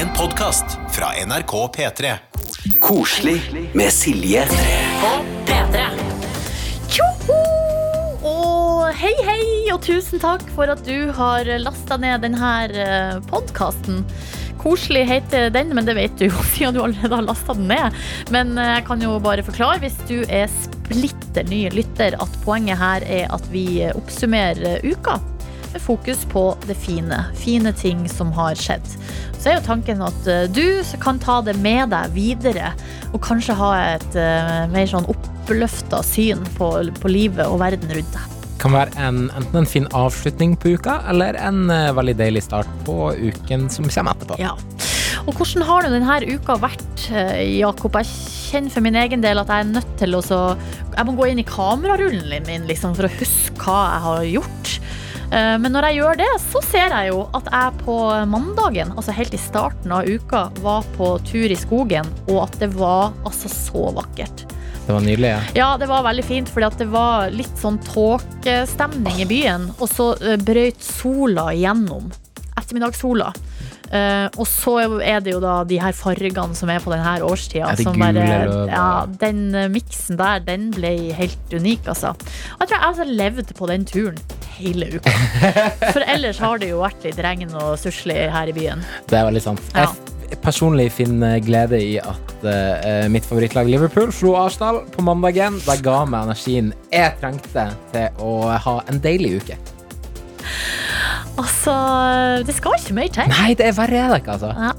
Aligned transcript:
En 0.00 0.08
podkast 0.16 0.78
fra 0.92 1.10
NRK 1.26 1.52
P3. 1.76 2.12
Koselig 2.80 3.40
med 3.74 3.92
Silje. 3.92 4.46
på 5.00 5.10
P3. 5.44 5.82
Tjoho! 6.88 7.36
Og 8.24 8.86
hei, 8.96 9.12
hei, 9.26 9.42
og 9.74 9.82
tusen 9.84 10.22
takk 10.22 10.46
for 10.56 10.72
at 10.72 10.80
du 10.88 11.12
har 11.12 11.44
lasta 11.60 11.98
ned 12.00 12.24
denne 12.24 12.86
podkasten. 13.28 14.00
Koselig 14.62 15.04
heter 15.10 15.50
den, 15.52 15.74
men 15.76 15.84
det 15.84 15.98
vet 16.00 16.16
du 16.16 16.30
jo 16.30 16.46
siden 16.54 16.78
du 16.78 16.80
allerede 16.86 17.20
har 17.20 17.28
lasta 17.28 17.58
den 17.58 17.68
ned. 17.68 18.00
Men 18.32 18.56
eh, 18.56 18.78
jeg 18.78 18.86
kan 18.88 19.04
jo 19.04 19.18
bare 19.20 19.44
forklare, 19.44 19.82
hvis 19.84 20.00
du 20.08 20.22
er 20.32 20.48
splitter 20.62 21.44
ny 21.52 21.66
lytter, 21.76 22.16
at 22.16 22.40
poenget 22.46 22.80
her 22.80 23.04
er 23.04 23.28
at 23.36 23.52
vi 23.52 23.84
oppsummerer 23.92 24.80
uka 24.80 25.20
med 25.72 25.82
fokus 25.82 26.24
på 26.30 26.44
det 26.66 26.74
fine. 26.74 27.18
Fine 27.38 27.72
ting 27.76 28.08
som 28.08 28.32
har 28.32 28.58
skjedd. 28.58 28.86
Så 29.38 29.50
er 29.50 29.58
jo 29.58 29.66
tanken 29.66 30.02
at 30.04 30.28
eh, 30.28 30.46
du 30.50 30.82
kan 31.02 31.20
ta 31.22 31.40
det 31.44 31.56
med 31.60 31.92
deg 31.94 32.12
videre, 32.16 32.72
og 33.12 33.22
kanskje 33.24 33.56
ha 33.58 33.70
et 33.94 34.18
eh, 34.18 34.66
mer 34.72 34.90
sånn 34.90 35.08
oppløfta 35.10 36.02
syn 36.06 36.44
på, 36.58 36.72
på 37.00 37.12
livet 37.12 37.46
og 37.46 37.60
verden 37.62 37.92
rundt 37.96 38.18
deg. 38.18 38.36
kan 38.60 38.74
være 38.76 38.92
en, 39.00 39.22
enten 39.38 39.62
en 39.62 39.68
fin 39.68 39.86
avslutning 39.96 40.58
på 40.60 40.74
uka, 40.76 41.00
eller 41.08 41.38
en 41.40 41.70
eh, 41.72 41.92
veldig 41.96 42.18
deilig 42.18 42.44
start 42.50 42.68
på 42.84 43.14
uken 43.16 43.70
som 43.72 43.88
kommer 43.88 44.18
etterpå. 44.18 44.40
Ja. 44.42 44.56
Og 45.28 45.36
hvordan 45.36 45.64
har 45.68 45.84
denne 45.84 46.18
uka 46.32 46.56
vært, 46.60 47.06
Jakob? 47.44 47.96
Jeg 48.00 48.08
kjenner 48.50 48.72
for 48.72 48.84
min 48.84 48.96
egen 48.98 49.24
del 49.24 49.40
at 49.40 49.50
jeg 49.52 49.64
er 49.64 49.72
nødt 49.74 49.90
til 50.00 50.16
å 50.16 50.22
så 50.24 50.38
Jeg 50.94 51.06
må 51.06 51.12
gå 51.18 51.28
inn 51.30 51.42
i 51.42 51.46
kamerarullen 51.46 52.46
min 52.48 52.64
liksom, 52.68 52.96
for 52.98 53.06
å 53.06 53.12
huske 53.20 53.60
hva 53.60 53.80
jeg 53.84 54.04
har 54.06 54.24
gjort. 54.30 54.79
Eh, 55.30 55.56
Men 55.62 55.74
når 55.74 55.88
jeg 55.88 56.00
gjør 56.00 56.20
det, 56.20 56.30
så 56.42 56.62
ser 56.66 56.94
jeg 56.94 57.10
jo 57.12 57.24
at 57.38 57.50
jeg 57.50 57.82
på 57.84 57.96
mandagen, 58.30 58.94
altså 58.96 59.14
helt 59.14 59.34
i 59.36 59.40
starten 59.40 59.92
av 59.94 60.08
uka, 60.08 60.48
var 60.64 60.86
på 60.96 61.12
tur 61.28 61.50
i 61.50 61.58
skogen, 61.58 62.08
og 62.28 62.48
at 62.48 62.58
det 62.62 62.72
var 62.74 63.14
altså 63.24 63.50
så 63.52 63.90
vakkert. 64.00 64.46
Det 64.86 64.96
var 64.96 65.04
nydelig. 65.04 65.30
Ja. 65.30 65.42
Ja, 65.54 65.68
det 65.78 65.86
var 65.90 66.02
veldig 66.02 66.24
fint, 66.26 66.50
fordi 66.50 66.66
at 66.66 66.80
det 66.80 66.88
var 66.90 67.30
litt 67.30 67.60
sånn 67.60 67.78
tåkestemning 67.86 69.20
i 69.22 69.28
byen. 69.30 69.68
Og 69.78 69.86
så 69.92 70.12
eh, 70.18 70.40
brøyt 70.40 70.82
sola 70.82 71.52
igjennom. 71.54 72.10
Ettermiddagssola. 72.58 73.30
Uh, 73.90 74.30
og 74.38 74.44
så 74.46 74.76
er 75.02 75.18
det 75.18 75.32
jo 75.32 75.40
da 75.42 75.64
de 75.66 75.80
her 75.82 75.90
fargene 75.98 76.54
som 76.54 76.70
er 76.70 76.78
på 76.78 76.92
denne 76.92 77.16
årstida. 77.26 77.72
Som 77.80 77.98
bare, 77.98 78.22
ja, 78.70 78.84
den 79.18 79.48
miksen 79.74 80.18
der, 80.20 80.44
den 80.46 80.68
ble 80.76 80.92
helt 81.18 81.50
unik, 81.50 81.88
altså. 81.90 82.12
Og 82.14 82.62
jeg 82.62 82.70
tror 82.70 82.76
jeg 82.76 82.86
altså 82.92 83.08
levde 83.08 83.56
på 83.58 83.66
den 83.66 83.88
turen 83.90 84.20
hele 84.62 84.92
uka. 84.96 85.12
For 85.94 86.04
ellers 86.04 86.40
har 86.42 86.60
det 86.62 86.70
jo 86.72 86.80
vært 86.82 87.04
litt 87.08 87.20
regn 87.24 87.52
og 87.56 87.74
suslig 87.80 88.18
her 88.32 88.50
i 88.50 88.56
byen. 88.56 88.84
Det 89.10 89.18
er 89.20 89.28
veldig 89.28 89.44
sant. 89.44 89.62
Ja. 89.74 89.88
Jeg 90.30 90.38
personlig 90.44 90.92
finner 90.94 91.40
glede 91.42 91.80
i 91.82 91.96
at 91.98 92.44
uh, 92.44 93.08
mitt 93.10 93.26
favorittlag 93.26 93.66
Liverpool 93.66 94.12
slo 94.14 94.36
Arsenal 94.38 94.84
på 94.94 95.02
mandagen. 95.02 95.58
Det 95.64 95.80
ga 95.82 96.04
meg 96.06 96.28
energien 96.28 96.70
jeg 96.92 97.16
trengte 97.18 97.66
til 97.90 98.22
å 98.22 98.34
ha 98.54 98.76
en 98.86 99.02
deilig 99.02 99.40
uke. 99.40 99.58
Altså, 101.40 101.74
det 102.46 102.54
skal 102.56 102.76
ikke 102.78 102.94
mer 102.96 103.10
til. 103.14 103.30
Nei, 103.32 103.54
det 103.58 103.70
er 103.70 103.76
verre 103.76 104.04
er 104.04 104.12
det 104.12 104.22
ikke, 104.22 104.36
altså. 104.38 104.52
Ja. 104.54 104.72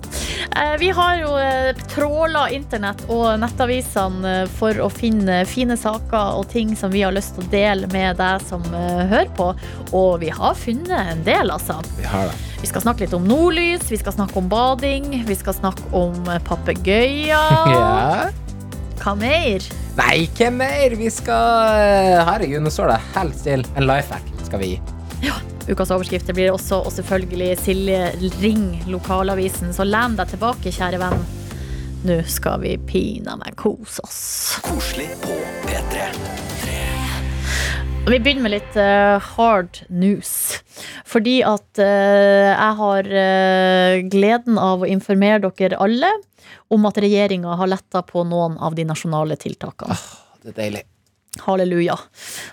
Eh, 0.56 0.78
Vi 0.80 0.90
har 0.90 1.16
jo 1.16 1.38
eh, 1.40 1.76
tråla 1.88 2.50
internett 2.52 3.04
og 3.10 3.40
nettavisene 3.40 4.32
eh, 4.42 4.50
for 4.60 4.76
å 4.84 4.90
finne 4.92 5.42
fine 5.48 5.78
saker 5.80 6.36
og 6.40 6.50
ting 6.52 6.74
som 6.76 6.92
vi 6.92 7.06
har 7.06 7.16
lyst 7.16 7.38
til 7.38 7.46
å 7.46 7.52
dele 7.54 7.88
med 7.94 8.20
deg 8.20 8.44
som 8.50 8.64
hører 8.74 9.32
på. 9.38 9.52
Og 9.96 10.20
vi 10.24 10.32
har 10.36 10.58
funnet 10.60 11.14
en 11.16 11.24
del, 11.28 11.54
altså. 11.54 11.80
Vi 11.98 12.08
har 12.12 12.28
det. 12.32 12.36
Vi 12.62 12.70
skal 12.70 12.84
snakke 12.84 13.06
litt 13.08 13.16
om 13.18 13.24
nordlys, 13.26 13.88
vi 13.90 13.98
skal 13.98 14.14
snakke 14.14 14.38
om 14.38 14.50
bading, 14.52 15.08
vi 15.26 15.38
skal 15.40 15.56
snakke 15.58 15.88
om 15.98 16.20
papegøyer. 16.48 17.30
Ja. 17.72 18.30
Hva 19.02 19.16
mer? 19.18 19.64
Nei, 19.98 20.12
ikke 20.28 20.52
mer. 20.54 20.94
Vi 21.00 21.08
skal 21.10 22.22
Herregud, 22.28 22.62
nå 22.62 22.70
står 22.70 22.92
det 22.94 23.00
helt 23.16 23.40
stille. 23.40 23.72
En 23.80 23.90
life 23.90 24.14
hack 24.14 24.46
skal 24.46 24.62
vi 24.62 24.76
gi. 24.76 25.32
Ukas 25.72 25.92
overskrifter 25.94 26.36
blir 26.36 26.52
også, 26.52 26.82
og 26.84 26.92
selvfølgelig 26.92 27.54
Silje 27.62 28.00
Ring, 28.42 28.66
lokalavisen. 28.92 29.72
Så 29.72 29.86
len 29.88 30.18
deg 30.20 30.34
tilbake, 30.34 30.74
kjære 30.76 31.00
venn. 31.00 31.22
Nå 32.04 32.18
skal 32.28 32.60
vi 32.64 32.74
pinadø 32.90 33.54
kose 33.56 34.04
oss. 34.04 34.22
Koselig 34.66 35.08
på 35.24 35.38
P3. 35.64 36.10
Vi 38.10 38.18
begynner 38.18 38.44
med 38.44 38.56
litt 38.56 38.76
uh, 38.82 39.22
hard 39.38 39.84
news. 39.88 40.34
Fordi 41.08 41.38
at 41.46 41.80
uh, 41.80 42.50
jeg 42.50 42.78
har 42.82 43.12
uh, 43.14 44.02
gleden 44.12 44.60
av 44.60 44.84
å 44.84 44.90
informere 44.90 45.46
dere 45.46 45.80
alle 45.80 46.10
om 46.74 46.90
at 46.90 47.00
regjeringa 47.00 47.56
har 47.62 47.70
letta 47.72 48.02
på 48.04 48.26
noen 48.28 48.58
av 48.60 48.76
de 48.76 48.90
nasjonale 48.90 49.40
tiltakene. 49.40 49.96
Det 50.42 50.52
er 50.52 50.58
deilig. 50.66 50.84
Halleluja. 51.40 51.96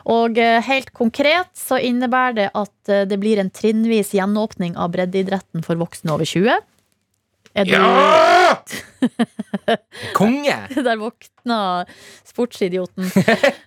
Og 0.06 0.38
eh, 0.38 0.60
helt 0.62 0.92
konkret 0.94 1.50
så 1.58 1.80
innebærer 1.82 2.36
det 2.36 2.48
at 2.54 2.92
eh, 2.92 3.04
det 3.10 3.18
blir 3.18 3.40
en 3.42 3.50
trinnvis 3.50 4.12
gjenåpning 4.14 4.76
av 4.78 4.92
breddeidretten 4.94 5.64
for 5.66 5.80
voksne 5.80 6.14
over 6.14 6.28
20. 6.28 6.60
Er 7.58 7.66
du 7.66 7.74
Ja! 7.74 8.54
Konge! 10.18 10.56
Der 10.70 11.00
våkna 11.00 11.60
sportsidioten. 12.28 13.10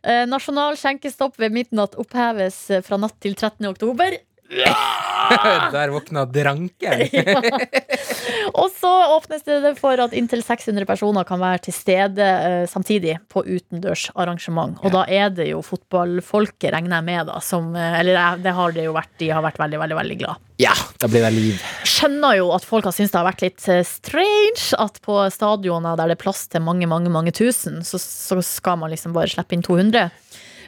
Eh, 0.02 0.24
nasjonal 0.26 0.80
skjenkestopp 0.80 1.36
ved 1.38 1.54
midnatt 1.54 1.94
oppheves 2.00 2.64
fra 2.88 2.98
natt 2.98 3.20
til 3.22 3.36
13. 3.36 3.68
oktober. 3.70 4.16
Der 4.52 5.92
våkna 5.94 6.26
dranken. 6.28 7.04
Og 8.60 8.68
så 8.76 8.92
åpnes 9.16 9.46
det 9.48 9.74
for 9.80 10.00
at 10.04 10.14
inntil 10.18 10.44
600 10.44 10.86
personer 10.90 11.28
kan 11.28 11.40
være 11.42 11.62
til 11.68 11.76
stede 11.76 12.26
eh, 12.26 12.66
samtidig 12.70 13.16
på 13.32 13.46
utendørsarrangement. 13.46 14.82
Og 14.84 14.92
da 14.94 15.06
er 15.08 15.32
det 15.34 15.48
jo 15.52 15.62
fotballfolket, 15.66 16.72
regner 16.76 17.00
jeg 17.00 17.08
med, 17.08 17.32
da, 17.32 17.40
som 17.44 17.72
eh, 17.78 18.00
Eller 18.02 18.42
det 18.44 18.56
har 18.58 18.76
det 18.76 18.88
jo 18.90 18.96
vært, 18.98 19.14
de 19.22 19.32
har 19.32 19.46
vært 19.46 19.62
veldig, 19.62 19.80
veldig, 19.86 20.00
veldig 20.02 20.20
glad. 20.24 20.44
Ja, 20.62 20.76
da 21.02 21.10
blir 21.10 21.24
det 21.26 21.32
liv. 21.34 21.64
Skjønner 21.88 22.36
jo 22.38 22.52
at 22.54 22.68
folk 22.68 22.86
har 22.86 22.96
syntes 22.96 23.16
det 23.16 23.22
har 23.22 23.30
vært 23.32 23.46
litt 23.46 23.70
eh, 23.72 23.86
strange 23.88 24.76
at 24.84 25.00
på 25.06 25.18
stadioner 25.34 25.96
der 25.98 26.12
det 26.12 26.20
er 26.20 26.24
plass 26.28 26.46
til 26.52 26.66
mange, 26.66 26.90
mange, 26.92 27.14
mange 27.14 27.34
tusen, 27.36 27.82
så, 27.88 28.02
så 28.02 28.42
skal 28.46 28.82
man 28.84 28.92
liksom 28.92 29.16
bare 29.16 29.32
slippe 29.32 29.56
inn 29.56 29.66
200. 29.66 30.12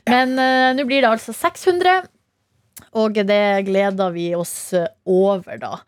Men 0.09 0.35
eh, 0.39 0.71
nå 0.77 0.87
blir 0.87 1.03
det 1.03 1.11
altså 1.11 1.35
600. 1.35 2.07
Og 2.93 3.17
det 3.25 3.65
gleder 3.67 4.13
vi 4.13 4.27
oss 4.37 4.73
over, 5.05 5.57
da. 5.57 5.79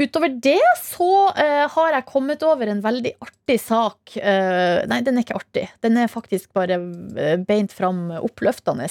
Utover 0.00 0.32
det 0.32 0.62
så 0.80 1.28
eh, 1.36 1.66
har 1.68 1.92
jeg 1.92 2.06
kommet 2.08 2.40
over 2.46 2.70
en 2.72 2.80
veldig 2.80 3.10
artig 3.20 3.58
sak. 3.60 4.14
Eh, 4.16 4.80
nei, 4.88 5.00
den 5.04 5.18
er 5.18 5.26
ikke 5.26 5.36
artig. 5.36 5.66
Den 5.84 5.98
er 6.00 6.08
faktisk 6.08 6.54
bare 6.56 6.78
eh, 7.20 7.34
beint 7.44 7.74
fram 7.76 8.06
oppløftende. 8.16 8.88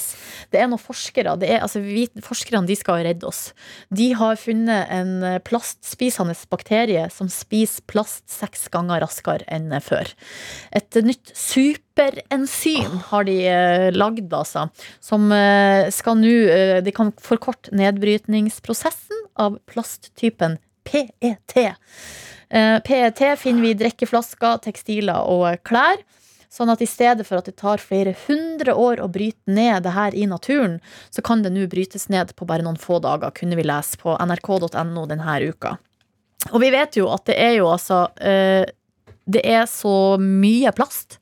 Det 0.53 0.61
er 0.61 0.69
noen 0.69 0.81
forskere. 0.81 1.33
Det 1.41 1.49
er, 1.49 1.63
altså, 1.65 1.81
vi, 1.81 2.05
forskerne 2.21 2.69
de 2.69 2.77
skal 2.77 3.01
redde 3.07 3.25
oss. 3.25 3.55
De 3.89 4.11
har 4.19 4.37
funnet 4.37 4.93
en 4.93 5.25
eh, 5.25 5.39
plastspisende 5.41 6.37
bakterie 6.53 7.07
som 7.13 7.31
spiser 7.33 7.87
plast 7.89 8.27
seks 8.29 8.67
ganger 8.69 9.01
raskere 9.01 9.49
enn 9.49 9.73
eh, 9.73 9.81
før. 9.81 10.13
Et 10.77 11.01
nytt 11.09 11.33
superenzym 11.33 13.01
har 13.09 13.25
de 13.25 13.39
eh, 13.49 13.89
lagd, 13.97 14.29
altså. 14.29 14.69
Som 15.01 15.31
eh, 15.33 15.89
skal 15.95 16.21
nå 16.21 16.37
eh, 16.53 16.77
De 16.85 16.93
kan 16.93 17.15
forkorte 17.17 17.73
nedbrytningsprosessen 17.73 19.25
av 19.39 19.57
plasttypen 19.65 20.59
PET. 20.89 21.57
Eh, 22.50 22.77
PET 22.85 23.22
finner 23.39 23.61
vi 23.61 23.73
i 23.73 23.77
drikkeflasker, 23.77 24.57
tekstiler 24.66 25.29
og 25.29 25.61
klær. 25.67 26.01
Sånn 26.50 26.72
at 26.73 26.81
i 26.81 26.88
stedet 26.89 27.27
for 27.27 27.38
at 27.38 27.45
det 27.45 27.59
tar 27.61 27.81
flere 27.81 28.16
hundre 28.25 28.73
år 28.73 29.03
å 29.03 29.09
bryte 29.11 29.53
ned 29.53 29.83
det 29.85 29.94
her 29.94 30.16
i 30.17 30.25
naturen, 30.25 30.79
så 31.13 31.22
kan 31.22 31.44
det 31.45 31.51
nå 31.53 31.67
brytes 31.69 32.07
ned 32.09 32.33
på 32.33 32.47
bare 32.50 32.66
noen 32.66 32.79
få 32.81 32.97
dager, 33.03 33.29
kunne 33.38 33.59
vi 33.59 33.67
lese 33.69 34.00
på 34.01 34.17
nrk.no 34.17 35.05
denne 35.11 35.38
uka. 35.45 35.75
Og 36.50 36.59
vi 36.63 36.72
vet 36.73 36.97
jo 36.97 37.06
at 37.13 37.27
det 37.29 37.38
er 37.38 37.57
jo 37.59 37.67
altså 37.67 38.06
eh, 38.24 38.63
Det 39.27 39.41
er 39.44 39.65
så 39.68 40.15
mye 40.18 40.71
plast 40.71 41.19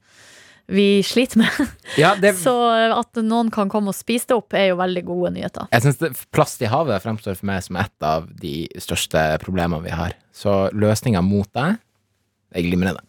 vi 0.68 1.02
sliter 1.04 1.40
med. 1.42 1.74
Ja, 1.98 2.16
det, 2.20 2.34
Så 2.36 2.54
at 2.92 3.20
noen 3.24 3.50
kan 3.54 3.70
komme 3.72 3.94
og 3.94 3.98
spise 3.98 4.28
det 4.32 4.38
opp, 4.38 4.54
er 4.58 4.74
jo 4.74 4.80
veldig 4.82 5.04
gode 5.08 5.32
nyheter. 5.38 5.70
jeg 5.72 5.86
synes 5.86 6.26
Plast 6.36 6.62
i 6.62 6.70
havet 6.72 7.04
fremstår 7.04 7.40
for 7.40 7.48
meg 7.48 7.64
som 7.64 7.80
et 7.80 8.04
av 8.04 8.28
de 8.42 8.68
største 8.82 9.24
problemene 9.44 9.84
vi 9.86 9.96
har. 9.96 10.18
Så 10.36 10.68
løsninga 10.76 11.24
mot 11.24 11.48
det 11.56 11.78
jeg 12.56 12.64
glimrende. 12.70 13.02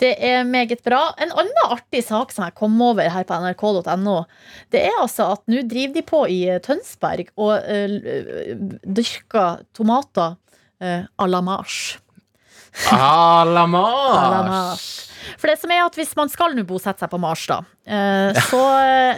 Det 0.00 0.12
er 0.20 0.44
meget 0.44 0.82
bra. 0.84 1.14
En 1.18 1.32
annen 1.32 1.70
artig 1.72 2.02
sak 2.04 2.34
som 2.34 2.44
jeg 2.44 2.56
kom 2.58 2.76
over 2.84 3.08
her 3.10 3.24
på 3.26 3.38
nrk.no, 3.40 4.16
det 4.74 4.82
er 4.90 5.00
altså 5.00 5.30
at 5.34 5.44
nå 5.50 5.64
driver 5.70 5.96
de 5.96 6.04
på 6.04 6.20
i 6.28 6.40
Tønsberg 6.64 7.32
og 7.40 7.64
uh, 7.64 8.74
dyrker 8.84 9.64
tomater 9.76 10.36
uh, 10.84 11.02
à 11.16 11.26
la 11.28 11.40
marche. 11.40 11.98
Ah, 12.90 13.42
À 13.42 13.44
la 13.46 13.66
marche! 13.66 15.10
For 15.38 15.50
det 15.50 15.58
som 15.60 15.70
er 15.74 15.84
at 15.86 15.94
Hvis 15.98 16.14
man 16.18 16.30
skal 16.32 16.54
nå 16.56 16.64
bosette 16.68 17.00
seg 17.04 17.10
på 17.12 17.18
Mars, 17.22 17.44
da, 17.50 17.60
eh, 17.86 18.36
så 18.50 18.60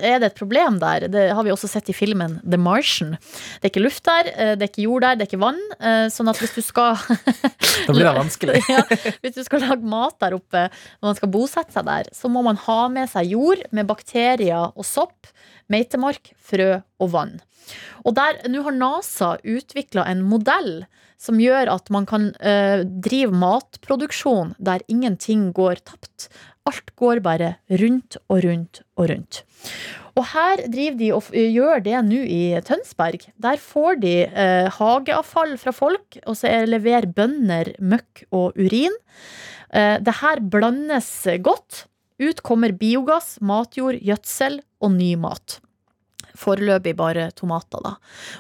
er 0.03 0.19
det 0.23 0.31
et 0.33 0.39
problem 0.39 0.79
der. 0.83 1.07
Det 1.13 1.25
har 1.35 1.45
vi 1.47 1.53
også 1.55 1.69
sett 1.71 1.89
i 1.93 1.97
filmen 1.97 2.39
The 2.45 2.59
Martian. 2.61 3.17
Det 3.61 3.69
er 3.69 3.73
ikke 3.75 3.85
luft 3.85 4.05
der, 4.09 4.31
eh, 4.35 4.55
det 4.57 4.67
er 4.67 4.73
ikke 4.73 4.87
jord 4.87 5.03
der, 5.07 5.17
det 5.17 5.27
er 5.27 5.31
ikke 5.31 5.43
vann. 5.45 5.61
eh, 5.81 6.07
Sånn 6.13 6.29
at 6.33 6.39
hvis 6.43 6.55
du 6.57 6.63
skal 6.63 6.97
Da 7.87 7.93
blir 7.95 8.05
det 8.07 8.15
vanskelig. 8.19 8.61
ja, 8.75 8.83
Hvis 9.23 9.37
du 9.39 9.43
skal 9.47 9.65
lage 9.67 9.83
mat 9.87 10.19
der 10.23 10.37
oppe 10.39 10.67
når 10.71 11.11
man 11.11 11.19
skal 11.19 11.33
bosette 11.35 11.73
seg 11.77 11.87
der, 11.89 12.11
så 12.17 12.31
må 12.33 12.43
man 12.47 12.57
ha 12.67 12.81
med 12.93 13.11
seg 13.13 13.33
jord 13.35 13.63
med 13.73 13.87
bakterier 13.89 14.71
og 14.75 14.85
sopp, 14.87 15.27
meitemark, 15.73 16.33
frø 16.39 16.81
og 17.03 17.11
vann. 17.15 17.37
Og 18.07 18.15
der, 18.15 18.39
Nå 18.49 18.63
har 18.63 18.77
NASA 18.77 19.33
utvikla 19.43 20.05
en 20.11 20.23
modell 20.23 20.85
som 21.19 21.39
gjør 21.41 21.71
at 21.73 21.89
man 21.91 22.05
kan 22.07 22.29
eh, 22.45 22.85
drive 22.85 23.33
matproduksjon 23.35 24.55
der 24.59 24.85
ingenting 24.93 25.49
går 25.57 25.81
tapt. 25.89 26.29
Alt 26.67 26.93
går 26.99 27.21
bare 27.25 27.55
rundt 27.71 28.19
og 28.29 28.43
rundt 28.45 28.83
og 28.99 29.09
rundt. 29.11 29.41
Og 30.17 30.25
her 30.33 30.63
driver 30.73 30.97
de 30.99 31.11
og 31.15 31.27
gjør 31.37 31.83
det 31.85 31.99
nå 32.07 32.21
i 32.25 32.41
Tønsberg. 32.65 33.27
Der 33.43 33.59
får 33.61 33.99
de 34.03 34.15
eh, 34.27 34.69
hageavfall 34.79 35.57
fra 35.61 35.73
folk, 35.77 36.19
og 36.27 36.37
så 36.39 36.49
er- 36.51 36.67
leverer 36.71 37.07
bønder 37.07 37.75
møkk 37.81 38.25
og 38.33 38.57
urin. 38.57 38.95
Eh, 39.73 39.99
det 40.01 40.15
her 40.23 40.41
blandes 40.41 41.11
godt. 41.45 41.85
Ut 42.23 42.43
kommer 42.47 42.73
biogass, 42.73 43.37
matjord, 43.45 44.01
gjødsel 44.01 44.61
og 44.81 44.93
ny 44.97 45.15
mat. 45.21 45.61
Foreløpig 46.37 46.93
bare 46.97 47.31
tomater, 47.37 47.81
da. 47.85 47.95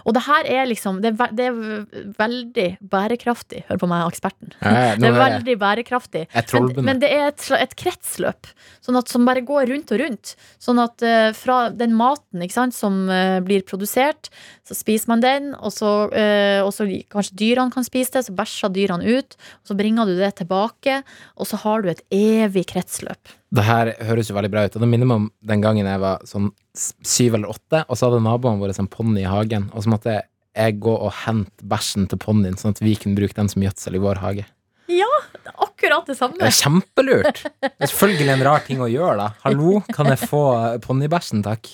Og 0.04 0.14
det 0.16 0.22
her 0.26 0.48
er 0.58 0.68
liksom 0.68 1.00
Det 1.02 1.12
er, 1.12 1.16
ve 1.16 1.28
det 1.36 1.46
er 1.48 2.12
veldig 2.18 2.66
bærekraftig. 2.92 3.62
Hør 3.70 3.80
på 3.80 3.88
meg, 3.90 4.04
eksperten. 4.10 4.52
Ja, 4.60 4.94
Det 5.00 5.08
er 5.08 5.16
veldig 5.16 5.56
bærekraftig. 5.60 6.26
Men, 6.52 6.72
men 6.90 7.00
det 7.02 7.10
er 7.12 7.30
et, 7.30 7.46
et 7.56 7.76
kretsløp 7.78 8.50
sånn 8.86 8.98
at, 9.00 9.10
som 9.10 9.26
bare 9.26 9.42
går 9.46 9.70
rundt 9.72 9.92
og 9.94 10.02
rundt. 10.02 10.34
Sånn 10.62 10.80
at 10.82 11.02
uh, 11.04 11.30
fra 11.36 11.58
den 11.74 11.96
maten 11.96 12.44
ikke 12.44 12.58
sant, 12.58 12.76
som 12.76 13.06
uh, 13.10 13.38
blir 13.44 13.64
produsert, 13.66 14.30
så 14.66 14.76
spiser 14.76 15.10
man 15.14 15.24
den, 15.24 15.50
og 15.56 15.74
så, 15.74 15.94
uh, 16.12 16.60
og 16.64 16.72
så 16.74 16.86
kanskje 17.12 17.38
dyrene 17.42 17.74
kan 17.74 17.86
spise 17.86 18.18
det, 18.18 18.26
så 18.28 18.36
bæsjer 18.36 18.74
dyrene 18.76 19.16
ut, 19.16 19.38
og 19.62 19.72
så 19.72 19.78
bringer 19.78 20.08
du 20.08 20.14
det 20.20 20.36
tilbake, 20.42 21.00
og 21.36 21.50
så 21.50 21.60
har 21.64 21.82
du 21.82 21.90
et 21.92 22.04
evig 22.14 22.68
kretsløp. 22.70 23.34
Det 23.54 23.62
her 23.62 23.92
høres 24.08 24.30
jo 24.30 24.34
veldig 24.36 24.50
bra 24.50 24.64
ut, 24.66 24.74
og 24.74 24.82
det 24.82 24.88
minner 24.90 25.08
meg 25.08 25.20
om 25.20 25.28
den 25.46 25.62
gangen 25.62 25.86
jeg 25.86 26.02
var 26.02 26.24
sånn 26.26 26.48
syv 26.76 27.38
eller 27.38 27.52
åtte, 27.52 27.84
og 27.86 27.98
så 27.98 28.08
hadde 28.08 28.24
naboene 28.24 28.58
våre 28.62 28.74
en 28.74 28.90
ponni 28.90 29.22
i 29.22 29.30
hagen, 29.30 29.68
og 29.72 29.84
så 29.84 29.92
måtte 29.92 30.16
jeg 30.56 30.80
gå 30.82 30.92
og 30.96 31.12
hente 31.24 31.68
bæsjen 31.68 32.08
til 32.10 32.20
ponnien, 32.20 32.56
sånn 32.58 32.74
at 32.74 32.82
vi 32.82 32.96
kunne 32.98 33.18
bruke 33.18 33.36
den 33.36 33.50
som 33.52 33.62
gjødsel 33.62 33.98
i 33.98 34.02
vår 34.02 34.22
hage. 34.24 34.46
Ja, 34.90 35.10
Akkurat 35.56 36.06
det 36.08 36.16
samme. 36.18 36.38
Det 36.40 36.48
er 36.48 36.56
kjempelurt! 36.56 37.42
Det 37.62 37.70
er 37.84 37.90
selvfølgelig 37.90 38.32
en 38.32 38.44
rar 38.46 38.62
ting 38.66 38.80
å 38.82 38.88
gjøre, 38.90 39.16
da. 39.20 39.26
Hallo, 39.44 39.78
kan 39.94 40.08
jeg 40.10 40.26
få 40.26 40.40
ponnibæsjen, 40.84 41.44
takk? 41.46 41.68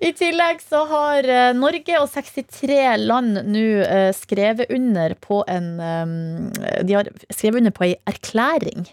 I 0.00 0.12
tillegg 0.16 0.60
så 0.60 0.82
har 0.90 1.28
eh, 1.30 1.52
Norge 1.56 2.00
og 2.00 2.08
63 2.12 2.78
land 3.00 3.40
nå 3.48 3.64
eh, 3.84 4.10
skrevet 4.16 4.72
under 4.74 5.14
på 5.22 5.42
en 5.48 5.68
eh, 5.80 6.82
De 6.86 6.96
har 6.98 7.10
skrevet 7.30 7.62
under 7.62 7.74
på 7.76 7.86
ei 7.88 7.94
erklæring 8.10 8.88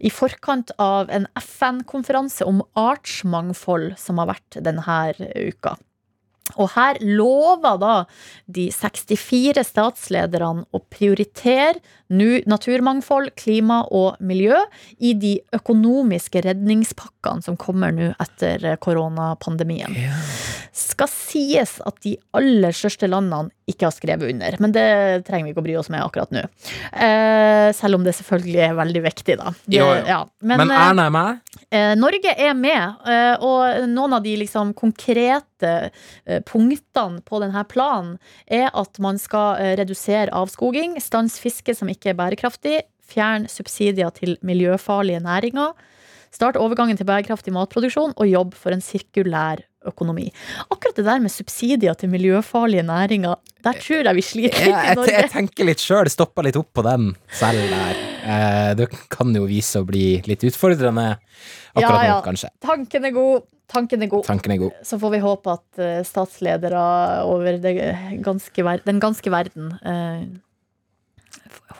i 0.00 0.10
forkant 0.10 0.72
av 0.80 1.12
en 1.14 1.28
FN-konferanse 1.38 2.46
om 2.48 2.64
artsmangfold 2.78 3.94
som 4.00 4.18
har 4.22 4.32
vært 4.34 4.60
denne 4.64 5.00
uka. 5.36 5.76
Og 6.56 6.72
her 6.74 6.98
lover 7.04 7.78
da 7.80 7.94
de 8.50 8.68
64 8.74 9.64
statslederne 9.66 10.66
å 10.74 10.82
prioritere 10.90 11.78
naturmangfold, 12.50 13.34
klima 13.38 13.84
og 13.94 14.18
miljø 14.24 14.58
i 14.98 15.14
de 15.14 15.36
økonomiske 15.54 16.42
redningspakkene 16.48 17.46
som 17.46 17.58
kommer 17.60 17.94
nå 17.94 18.10
etter 18.18 18.64
koronapandemien. 18.82 19.94
koronapandemien. 19.94 20.20
Skal 20.72 21.10
sies 21.10 21.78
at 21.86 21.98
de 22.04 22.14
aller 22.36 22.74
største 22.76 23.08
landene 23.10 23.50
ikke 23.70 23.88
har 23.88 23.94
skrevet 23.94 24.30
under, 24.32 24.56
men 24.62 24.74
det 24.74 24.86
trenger 25.26 25.48
vi 25.48 25.54
ikke 25.54 25.62
å 25.62 25.66
bry 25.68 25.76
oss 25.80 25.90
med 25.92 26.02
akkurat 26.04 26.32
nå. 26.34 26.44
Eh, 26.92 27.70
selv 27.76 27.98
om 27.98 28.06
det 28.06 28.14
selvfølgelig 28.18 28.62
er 28.68 28.76
veldig 28.78 29.02
viktig, 29.06 29.38
da. 29.40 29.54
Det, 29.64 29.78
Jo, 29.78 29.88
jo. 29.94 30.04
Ja. 30.08 30.20
Men, 30.42 30.64
Men 30.64 30.74
eh, 30.74 30.84
Erna 30.88 31.06
er 31.08 31.14
med? 31.14 31.58
Eh, 31.70 31.92
Norge 31.98 32.34
er 32.34 32.54
med, 32.58 33.02
eh, 33.06 33.34
og 33.46 33.86
noen 33.90 34.16
av 34.16 34.24
de 34.24 34.34
liksom 34.40 34.72
konkrete 34.78 35.74
eh, 36.26 36.40
punktene 36.46 37.22
på 37.22 37.42
denne 37.42 37.62
planen 37.70 38.16
er 38.50 38.72
at 38.74 38.98
man 39.02 39.20
skal 39.22 39.60
redusere 39.78 40.34
avskoging, 40.34 40.98
stans 41.02 41.38
fiske 41.42 41.74
som 41.78 41.90
ikke 41.92 42.10
er 42.12 42.18
bærekraftig, 42.18 42.80
fjerne 43.10 43.50
subsidier 43.50 44.10
til 44.14 44.36
miljøfarlige 44.46 45.22
næringer, 45.22 45.74
start 46.34 46.58
overgangen 46.58 46.98
til 46.98 47.08
bærekraftig 47.08 47.54
matproduksjon 47.54 48.14
og 48.16 48.30
jobb 48.30 48.54
for 48.58 48.74
en 48.74 48.82
sirkulær 48.84 49.62
økonomi. 49.88 50.26
Akkurat 50.68 50.98
det 50.98 51.06
der 51.06 51.22
med 51.22 51.32
subsidier 51.32 51.94
til 51.98 52.10
miljøfarlige 52.12 52.84
næringer, 52.86 53.38
der 53.64 53.78
tror 53.80 54.04
jeg 54.08 54.18
vi 54.18 54.24
sliter 54.24 54.66
litt 54.66 54.90
i 54.92 54.96
Norge. 54.98 55.14
jeg 55.16 55.30
tenker 55.32 55.68
litt 55.68 55.84
sjøl, 55.84 56.10
stoppa 56.12 56.44
litt 56.44 56.58
opp 56.60 56.68
på 56.76 56.84
den 56.86 57.14
selv 57.38 57.62
der. 57.72 58.02
Eh, 58.20 58.72
det 58.76 58.90
kan 59.12 59.32
jo 59.36 59.46
vise 59.48 59.80
å 59.80 59.88
bli 59.88 60.20
litt 60.28 60.44
utfordrende 60.48 61.06
akkurat 61.16 61.96
Ja, 61.96 62.04
ja. 62.04 62.18
nå, 62.18 62.20
kanskje. 62.26 62.52
Tanken 62.64 63.08
er 63.08 63.14
god, 63.16 63.48
tanken 63.70 64.04
er 64.04 64.12
god. 64.12 64.24
Tanken 64.28 64.56
er 64.56 64.60
god. 64.66 64.78
Så 64.84 65.00
får 65.00 65.16
vi 65.16 65.22
håpe 65.24 65.56
at 65.56 65.82
eh, 65.82 66.00
statsledere 66.08 66.84
over 67.30 67.60
ganske 68.24 68.66
ver 68.66 68.84
den 68.84 69.00
ganske 69.02 69.32
verden 69.32 69.72
eh, 69.80 70.24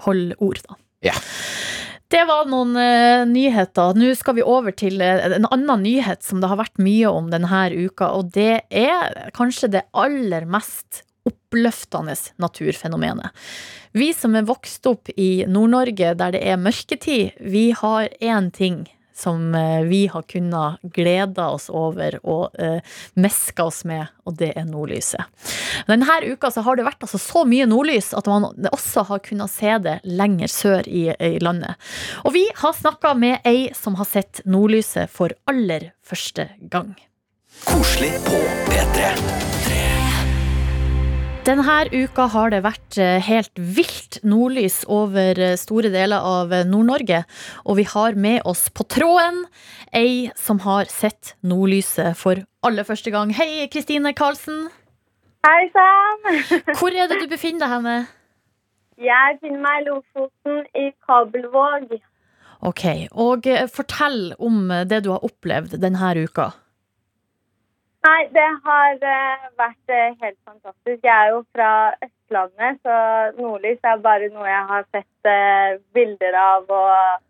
holder 0.07 0.41
ord, 0.41 0.63
da. 0.69 0.79
Ja. 1.11 1.17
Det 2.11 2.25
var 2.27 2.49
noen 2.51 2.75
uh, 2.75 3.23
nyheter. 3.29 3.95
Nå 3.95 4.11
skal 4.19 4.35
vi 4.41 4.43
over 4.43 4.75
til 4.75 4.99
uh, 4.99 5.29
en 5.31 5.47
annen 5.47 5.85
nyhet 5.87 6.27
som 6.27 6.43
det 6.43 6.51
har 6.51 6.59
vært 6.59 6.83
mye 6.83 7.11
om 7.11 7.31
denne 7.31 7.69
uka, 7.71 8.11
og 8.19 8.33
det 8.35 8.65
er 8.67 9.31
kanskje 9.37 9.71
det 9.77 9.87
aller 9.95 10.49
mest 10.51 11.05
oppløftende 11.29 12.17
naturfenomenet. 12.43 13.31
Vi 13.95 14.11
som 14.17 14.35
er 14.35 14.49
vokst 14.49 14.87
opp 14.91 15.11
i 15.15 15.45
Nord-Norge 15.47 16.15
der 16.19 16.35
det 16.35 16.43
er 16.47 16.59
mørketid, 16.59 17.39
vi 17.39 17.71
har 17.79 18.09
én 18.19 18.51
ting 18.55 18.87
som 19.17 19.55
eh, 19.55 19.83
vi 19.89 20.05
har 20.13 20.23
kunnet 20.23 20.81
glede 20.97 21.45
oss 21.45 21.69
over 21.73 22.19
og 22.23 22.57
eh, 22.61 22.81
meske 23.21 23.65
oss 23.65 23.83
med, 23.89 24.09
og 24.27 24.37
det 24.41 24.53
er 24.57 24.69
nordlyset. 24.69 25.27
Denne 25.89 26.19
uka 26.27 26.51
har 26.51 26.77
det 26.77 26.87
vært 26.87 27.05
altså 27.07 27.21
så 27.21 27.45
mye 27.49 27.69
nordlys 27.71 28.13
at 28.17 28.29
man 28.31 28.49
også 28.73 29.07
har 29.11 29.23
kunnet 29.25 29.53
se 29.53 29.77
det 29.85 29.99
lenger 30.05 30.53
sør 30.53 30.89
i, 30.89 31.09
i 31.13 31.39
landet. 31.43 31.79
Og 32.25 32.35
vi 32.37 32.47
har 32.63 32.77
snakka 32.77 33.15
med 33.19 33.47
ei 33.49 33.71
som 33.77 33.99
har 34.01 34.09
sett 34.09 34.43
nordlyset 34.45 35.11
for 35.13 35.35
aller 35.51 35.93
første 36.07 36.51
gang. 36.73 36.95
Koselig 37.67 38.15
på 38.27 38.45
P3. 38.71 39.60
Denne 41.51 41.89
uka 41.91 42.29
har 42.31 42.53
det 42.53 42.61
vært 42.63 42.97
eh, 43.03 43.17
helt 43.27 43.57
vilt 43.59 44.21
nordlys 44.23 44.85
over 44.87 45.35
eh, 45.35 45.57
store 45.59 45.91
deler 45.91 46.23
av 46.23 46.53
eh, 46.55 46.63
Nord-Norge. 46.69 47.25
Og 47.65 47.81
vi 47.81 47.87
har 47.91 48.15
med 48.15 48.45
oss 48.47 48.69
på 48.71 48.87
tråden 48.87 49.41
ei 49.91 50.31
som 50.39 50.61
har 50.63 50.87
sett 50.87 51.33
nordlyset 51.43 52.15
for 52.21 52.45
aller 52.63 52.87
første 52.87 53.11
gang. 53.11 53.35
Hei, 53.35 53.67
Kristine 53.73 54.13
Karlsen. 54.15 54.69
Hei 55.43 55.67
sann! 55.75 56.39
Hvor 56.79 56.95
er 56.95 57.11
det 57.11 57.19
du 57.25 57.27
befinner 57.33 57.65
deg 57.67 57.75
henne? 57.75 57.99
Jeg 59.03 59.41
befinner 59.41 59.67
meg 59.67 59.83
i 59.83 59.89
Lofoten 59.89 60.65
i 60.79 60.89
Kabelvåg. 61.03 61.99
Ok, 62.63 62.87
og 63.11 63.51
fortell 63.75 64.37
om 64.39 64.69
det 64.87 65.03
du 65.03 65.11
har 65.17 65.27
opplevd 65.27 65.81
denne 65.83 66.15
uka. 66.23 66.53
Nei, 68.01 68.21
det 68.33 68.47
har 68.65 69.03
eh, 69.05 69.49
vært 69.61 69.93
eh, 69.93 70.15
helt 70.23 70.39
fantastisk. 70.49 71.03
Jeg 71.05 71.13
er 71.13 71.35
jo 71.35 71.43
fra 71.53 71.73
Østlandet, 72.07 72.79
så 72.81 72.95
nordlys 73.37 73.83
er 73.85 74.01
bare 74.07 74.31
noe 74.33 74.47
jeg 74.49 74.63
har 74.71 74.87
sett 74.89 75.29
eh, 75.29 75.75
bilder 75.93 76.39
av 76.41 76.73
og 76.73 77.27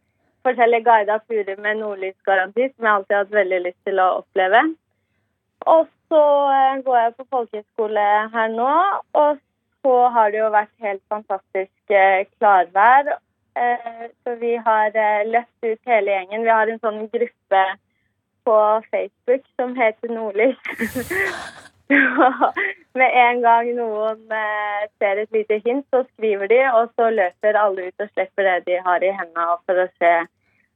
forskjellige 0.47 0.87
guida 0.87 1.17
turer 1.27 1.59
med 1.65 1.83
nordlysgaranti, 1.83 2.69
som 2.71 2.87
jeg 2.87 2.93
alltid 2.93 3.17
har 3.17 3.27
hatt 3.27 3.35
veldig 3.41 3.61
lyst 3.67 3.81
til 3.89 3.99
å 3.99 4.07
oppleve. 4.21 4.63
Og 5.75 5.91
så 6.13 6.23
går 6.87 7.01
jeg 7.01 7.17
på 7.19 7.29
folkehøyskole 7.35 8.07
her 8.37 8.55
nå, 8.55 8.71
og 9.25 9.43
så 9.83 9.99
har 10.15 10.31
det 10.31 10.39
jo 10.39 10.55
vært 10.55 10.87
helt 10.87 11.03
fantastisk 11.11 11.95
klarvær. 12.39 13.17
Så 14.23 14.35
vi 14.41 14.55
har 14.65 14.97
løpt 15.27 15.67
ut 15.67 15.93
hele 15.93 16.15
gjengen. 16.15 16.47
Vi 16.47 16.53
har 16.55 16.71
en 16.71 16.81
sånn 16.81 17.05
gruppe 17.13 17.63
på 18.51 18.59
Facebook 18.91 19.47
som 19.57 19.77
heter 19.79 20.09
Nordlys. 20.15 20.59
Med 22.99 23.11
en 23.23 23.41
gang 23.43 23.71
noen 23.77 24.35
eh, 24.35 24.83
ser 24.99 25.23
et 25.23 25.33
lite 25.35 25.61
hint, 25.65 25.87
så 25.95 26.03
skriver 26.13 26.51
de, 26.51 26.61
og 26.75 26.91
så 26.99 27.11
løper 27.15 27.59
alle 27.59 27.89
ut 27.89 28.05
og 28.05 28.11
slipper 28.13 28.47
det 28.47 28.57
de 28.67 28.79
har 28.87 29.07
i 29.07 29.13
hendene 29.15 29.57
for 29.67 29.83
å 29.85 29.87
se 30.03 30.13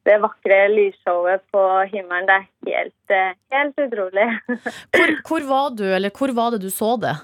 det 0.05 0.19
vakre 0.23 0.59
lysshowet 0.71 1.43
på 1.55 1.63
himmelen. 1.91 2.29
Det 2.29 2.37
er 2.37 2.47
helt, 2.79 3.15
eh, 3.19 3.35
helt 3.55 3.85
utrolig. 3.87 4.29
Hvor, 4.95 5.15
hvor 5.29 5.49
var 5.49 5.75
du, 5.79 5.87
eller 5.97 6.15
hvor 6.19 6.35
var 6.37 6.55
det 6.55 6.63
du 6.63 6.71
så 6.71 6.95
det? 7.01 7.17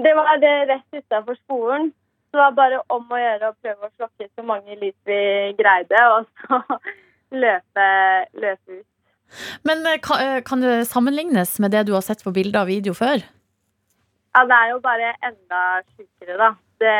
Det 0.00 0.12
var 0.16 0.36
det 0.42 0.54
rett 0.72 1.00
utafor 1.00 1.36
skolen. 1.44 1.92
Så 2.30 2.36
det 2.36 2.42
var 2.44 2.58
bare 2.58 2.82
om 2.94 3.08
å 3.10 3.18
gjøre 3.18 3.50
å 3.50 3.58
prøve 3.62 3.88
å 3.88 3.94
slokke 3.96 4.28
så 4.28 4.44
mange 4.46 4.76
lys 4.80 4.96
vi 5.08 5.20
greide. 5.58 6.04
Og 6.14 6.28
så 6.40 6.60
løpe, 7.44 7.88
løpe 8.44 8.80
ut. 8.80 8.86
Men 9.66 9.84
eh, 9.86 9.98
eh, 9.98 10.38
kan 10.46 10.62
det 10.64 10.88
sammenlignes 10.90 11.58
med 11.60 11.74
det 11.74 11.86
du 11.88 11.92
har 11.96 12.04
sett 12.06 12.24
på 12.24 12.32
bilder 12.34 12.64
og 12.64 12.70
video 12.70 12.94
før? 12.96 13.22
Ja, 14.36 14.44
det 14.46 14.56
er 14.56 14.70
jo 14.70 14.78
bare 14.82 15.14
enda 15.26 15.60
sjukere, 15.90 16.36
da. 16.38 16.50
Det, 16.80 16.96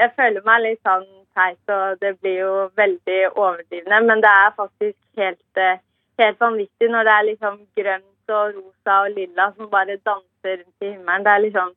jeg 0.00 0.14
føler 0.18 0.46
meg 0.46 0.64
litt 0.64 0.80
sånn 0.86 1.06
teit, 1.38 1.62
og 1.70 2.00
det 2.02 2.16
blir 2.22 2.40
jo 2.42 2.54
veldig 2.78 3.20
overdrivende. 3.30 4.00
Men 4.10 4.24
det 4.24 4.30
er 4.30 4.56
faktisk 4.56 4.98
helt, 5.20 5.60
eh, 5.62 5.82
helt 6.18 6.40
vanvittig 6.40 6.90
når 6.90 7.08
det 7.08 7.14
er 7.16 7.28
liksom 7.30 7.60
grønt 7.78 8.34
og 8.38 8.56
rosa 8.56 9.02
og 9.04 9.14
lilla 9.16 9.52
som 9.56 9.70
bare 9.70 10.00
danser 10.04 10.58
rundt 10.62 10.86
i 10.86 10.92
himmelen. 10.92 11.24
Det 11.24 11.32
er 11.34 11.44
liksom 11.46 11.74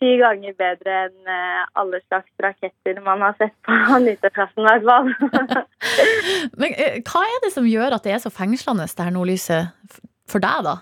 ti 0.00 0.14
ganger 0.20 0.54
bedre 0.58 0.94
enn 1.06 1.32
eh, 1.34 1.64
alle 1.80 2.00
slags 2.06 2.30
raketter 2.42 3.00
man 3.04 3.24
har 3.24 3.36
sett 3.38 3.54
på 3.66 3.76
nyttårsaften, 4.06 4.64
i 4.64 4.68
hvert 4.68 4.86
fall. 4.88 5.64
Men 6.60 6.72
eh, 6.74 7.00
hva 7.04 7.24
er 7.26 7.42
det 7.44 7.52
som 7.56 7.68
gjør 7.68 7.98
at 7.98 8.06
det 8.06 8.16
er 8.16 8.22
så 8.22 8.32
fengslende, 8.32 8.88
det 8.88 9.06
her 9.06 9.14
nordlyset, 9.14 10.00
for 10.30 10.42
deg, 10.42 10.64
da? 10.66 10.78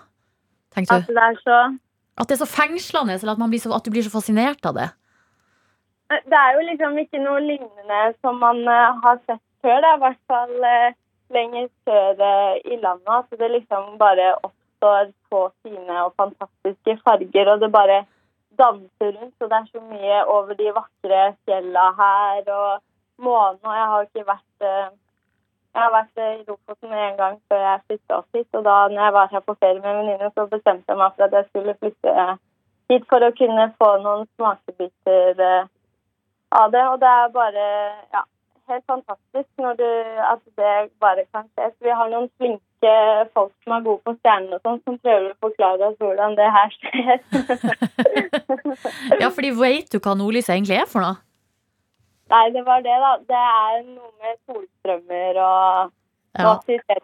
Tenker 0.75 1.03
du? 1.03 1.09
At 1.09 1.13
det 1.17 1.25
er 1.25 1.37
så 1.43 1.59
At 2.19 2.29
det 2.29 2.35
er 2.35 2.43
så 2.43 2.49
fengslende, 2.51 3.19
eller 3.19 3.35
at, 3.35 3.41
man 3.41 3.51
blir 3.51 3.61
så, 3.63 3.73
at 3.75 3.85
du 3.85 3.91
blir 3.93 4.05
så 4.05 4.13
fascinert 4.13 4.65
av 4.65 4.77
det? 4.77 4.89
Det 6.09 6.37
er 6.37 6.55
jo 6.57 6.65
liksom 6.65 6.97
ikke 6.97 7.21
noe 7.21 7.41
lignende 7.43 7.99
som 8.23 8.39
man 8.41 8.63
eh, 8.65 9.01
har 9.03 9.19
sett 9.27 9.43
før. 9.61 9.77
Er 9.77 9.97
i 9.97 10.01
hvert 10.03 10.21
fall 10.31 10.65
eh, 10.65 10.95
lenger 11.35 11.67
sør 11.85 12.23
eh, 12.29 12.55
i 12.65 12.79
landet. 12.81 13.11
At 13.13 13.41
det 13.41 13.51
liksom 13.53 13.91
bare 14.01 14.31
oppstår 14.39 15.11
så 15.29 15.43
fine 15.61 15.99
og 16.07 16.15
fantastiske 16.17 16.97
farger. 17.05 17.53
Og 17.53 17.61
det 17.61 17.69
bare 17.75 17.99
danser 18.59 19.15
rundt. 19.15 19.35
Og 19.39 19.49
det 19.49 19.57
er 19.57 19.71
så 19.71 19.81
mye 19.87 20.21
over 20.35 20.59
de 20.59 20.71
vakre 20.75 21.23
fjella 21.47 21.89
her. 22.03 22.53
Og 22.59 22.85
månen. 23.19 23.59
Og 23.63 23.75
jeg 23.75 23.87
har 23.91 24.01
ikke 24.07 24.25
vært 24.33 24.67
eh, 24.71 24.89
Jeg 25.73 25.81
har 25.85 25.91
vært 25.93 26.21
i 26.25 26.43
Lofoten 26.47 26.93
en 26.97 27.17
gang 27.17 27.35
før 27.47 27.59
jeg 27.61 27.81
flytta 27.87 28.15
opp 28.17 28.37
hit. 28.37 28.47
Og 28.57 28.63
da 28.65 28.75
når 28.89 29.03
jeg 29.03 29.13
var 29.17 29.33
her 29.33 29.43
på 29.45 29.55
ferie 29.59 29.81
med 29.83 29.97
venninne, 29.99 30.31
så 30.35 30.45
bestemte 30.53 30.91
jeg 30.91 30.97
meg 31.01 31.13
for 31.15 31.25
at 31.27 31.35
jeg 31.37 31.45
skulle 31.49 31.75
flytte 31.83 32.15
hit 32.89 33.05
for 33.11 33.25
å 33.25 33.35
kunne 33.37 33.67
få 33.77 33.89
noen 34.05 34.25
smakebiter 34.33 35.43
eh, 35.49 35.69
av 36.61 36.73
det. 36.73 36.85
Og 36.93 36.97
det 37.03 37.11
er 37.11 37.35
bare 37.37 37.67
ja, 38.15 38.23
helt 38.71 38.85
fantastisk 38.89 39.49
du, 39.83 39.89
at 40.33 40.41
det 40.57 40.73
bare 41.05 41.27
kan 41.33 41.45
skje. 41.53 41.69
Vi 41.85 41.93
har 42.01 42.09
noen 42.09 42.31
flinke 42.41 42.65
folk 43.35 43.51
som 43.63 43.75
er 43.75 43.85
gode 43.85 44.01
på 44.07 44.13
stjernene 44.19 44.57
og 44.57 44.61
sånn, 44.63 44.79
som 44.85 44.97
prøver 45.03 45.31
å 45.31 45.39
forklare 45.43 45.89
oss 45.89 45.97
hvordan 45.99 46.37
det 46.39 46.49
her 46.57 46.75
skjer. 46.77 47.17
Ja, 49.21 49.27
fordi 49.33 49.49
vet 49.57 49.89
du 49.91 49.97
hva 49.99 50.13
nordlyset 50.15 50.53
egentlig 50.55 50.77
er 50.79 50.87
for 50.87 51.03
noe? 51.03 51.17
Nei, 52.29 52.45
det 52.53 52.61
var 52.67 52.83
det, 52.85 52.95
da. 53.01 53.11
Det 53.27 53.39
er 53.39 53.79
noe 53.87 54.11
med 54.21 54.37
solstrømmer 54.47 55.39
og 55.41 55.91
Ja. 56.37 56.51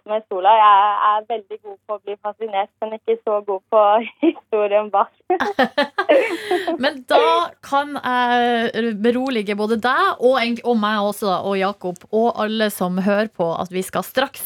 med 0.05 0.21
sola. 0.29 0.51
Jeg 0.53 0.97
er 1.09 1.23
veldig 1.29 1.57
god 1.63 1.77
på 1.87 1.95
å 1.97 2.01
bli 2.05 2.15
fascinert, 2.21 2.69
men 2.81 2.93
ikke 2.99 3.15
så 3.25 3.39
god 3.47 3.63
på 3.73 3.81
historien 4.27 4.91
bak. 4.93 5.09
Men 6.83 7.01
da 7.09 7.49
kan 7.65 7.95
jeg 7.97 8.93
berolige 9.01 9.55
både 9.57 9.77
deg 9.81 10.21
og, 10.21 10.37
og 10.37 10.77
meg 10.77 11.07
også, 11.09 11.31
og 11.47 11.57
Jakob, 11.57 12.03
og 12.11 12.27
alle 12.43 12.69
som 12.73 12.99
hører 13.01 13.31
på, 13.33 13.47
at 13.57 13.71
vi 13.73 13.81
skal 13.85 14.05
straks 14.05 14.43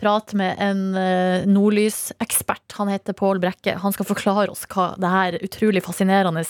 prate 0.00 0.38
med 0.38 0.56
en 0.62 0.96
eh, 0.98 1.44
nordlysekspert. 1.48 2.78
Han 2.78 2.90
heter 2.92 3.16
Pål 3.18 3.42
Brekke. 3.42 3.76
Han 3.82 3.94
skal 3.94 4.08
forklare 4.08 4.48
oss 4.52 4.64
hva 4.72 4.92
det 5.00 5.12
her 5.12 5.38
utrolig 5.44 5.84
fascinerende 5.84 6.44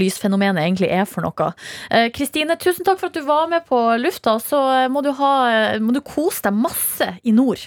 lysfenomenet 0.00 0.64
egentlig 0.64 0.90
er 0.92 1.04
for 1.08 1.26
noe. 1.26 1.52
Eh, 1.90 2.08
Kristine, 2.16 2.56
tusen 2.60 2.86
takk 2.86 3.02
for 3.02 3.10
at 3.10 3.18
du 3.18 3.26
var 3.26 3.50
med 3.52 3.66
på 3.68 3.80
lufta. 4.00 4.38
Så 4.42 4.62
eh, 4.72 4.88
må 4.92 5.04
du, 5.04 5.12
ha, 5.20 5.34
må 5.82 5.94
du 5.96 6.02
kose 6.06 6.46
deg 6.48 6.56
masse 6.56 7.12
i 7.26 7.34
nord. 7.34 7.66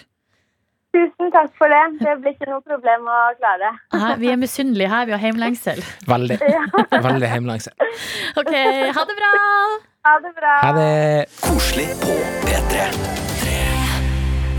Tusen 0.95 1.29
takk 1.29 1.51
for 1.59 1.69
det. 1.69 1.81
Det 1.99 2.15
blir 2.23 2.33
ikke 2.33 2.47
noe 2.49 2.63
problem 2.65 3.05
å 3.05 3.17
klare. 3.37 3.75
Nei, 3.93 4.13
vi 4.23 4.31
er 4.33 4.39
misunnelige 4.41 4.89
her, 4.89 5.05
vi 5.05 5.13
har 5.13 5.21
heimlengsel. 5.21 5.83
Veldig. 6.09 6.39
Veldig 7.09 7.29
heimlengsel. 7.29 7.75
Ok, 8.39 8.49
ha 8.97 9.05
det 9.11 9.17
bra! 9.19 9.33
Ha 10.09 10.15
det 10.23 10.31
bra. 10.33 10.55
Ha 10.63 10.71
det. 10.79 10.91
Koselig 11.43 11.91
på 12.01 12.15
P3. 12.47 12.87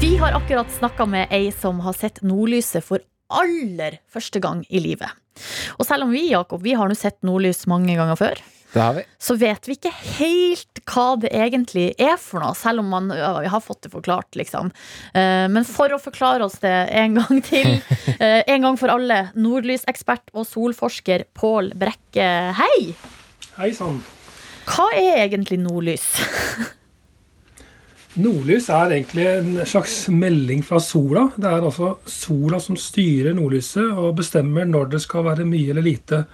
Vi 0.00 0.12
har 0.20 0.36
akkurat 0.38 0.70
snakka 0.72 1.08
med 1.10 1.32
ei 1.34 1.50
som 1.52 1.80
har 1.84 1.96
sett 1.98 2.22
nordlyset 2.22 2.86
for 2.86 3.02
aller 3.30 3.98
første 4.12 4.40
gang 4.42 4.62
i 4.70 4.82
livet. 4.84 5.10
Og 5.78 5.86
selv 5.88 6.06
om 6.06 6.14
vi, 6.14 6.28
Jakob, 6.30 6.62
vi 6.62 6.76
har 6.78 6.88
nå 6.90 6.96
sett 6.98 7.18
nordlys 7.26 7.66
mange 7.70 7.96
ganger 7.98 8.18
før. 8.20 8.40
Så 9.18 9.34
vet 9.40 9.66
vi 9.68 9.74
ikke 9.76 9.92
helt 10.20 10.80
hva 10.90 11.06
det 11.22 11.30
egentlig 11.34 11.88
er 12.00 12.16
for 12.22 12.42
noe, 12.42 12.54
selv 12.58 12.82
om 12.84 12.90
man 12.92 13.10
ø, 13.14 13.18
har 13.50 13.62
fått 13.64 13.82
det 13.86 13.92
forklart, 13.92 14.30
liksom. 14.38 14.70
Eh, 15.14 15.46
Men 15.50 15.66
for 15.68 15.92
å 15.94 16.00
forklare 16.02 16.46
oss 16.46 16.58
det 16.62 16.74
en 17.02 17.18
gang 17.18 17.42
til, 17.46 17.76
eh, 18.18 18.40
en 18.46 18.66
gang 18.68 18.78
for 18.80 18.92
alle, 18.94 19.28
nordlysekspert 19.34 20.30
og 20.34 20.46
solforsker 20.48 21.26
Pål 21.34 21.72
Brekke, 21.78 22.28
hei! 22.58 22.92
Hei 23.58 23.72
sann. 23.76 24.00
Hva 24.70 24.86
er 24.94 25.24
egentlig 25.26 25.58
nordlys? 25.62 26.06
Nordlys 28.20 28.66
er 28.74 28.90
egentlig 28.96 29.26
en 29.30 29.50
slags 29.66 30.08
melding 30.10 30.64
fra 30.66 30.80
sola. 30.82 31.28
Det 31.38 31.46
er 31.46 31.62
altså 31.62 31.92
sola 32.10 32.58
som 32.62 32.78
styrer 32.78 33.36
nordlyset 33.38 33.86
og 33.94 34.16
bestemmer 34.18 34.66
når 34.66 34.90
det 34.96 35.02
skal 35.04 35.28
være 35.28 35.46
mye 35.46 35.70
eller 35.70 35.86
lite. 35.86 36.24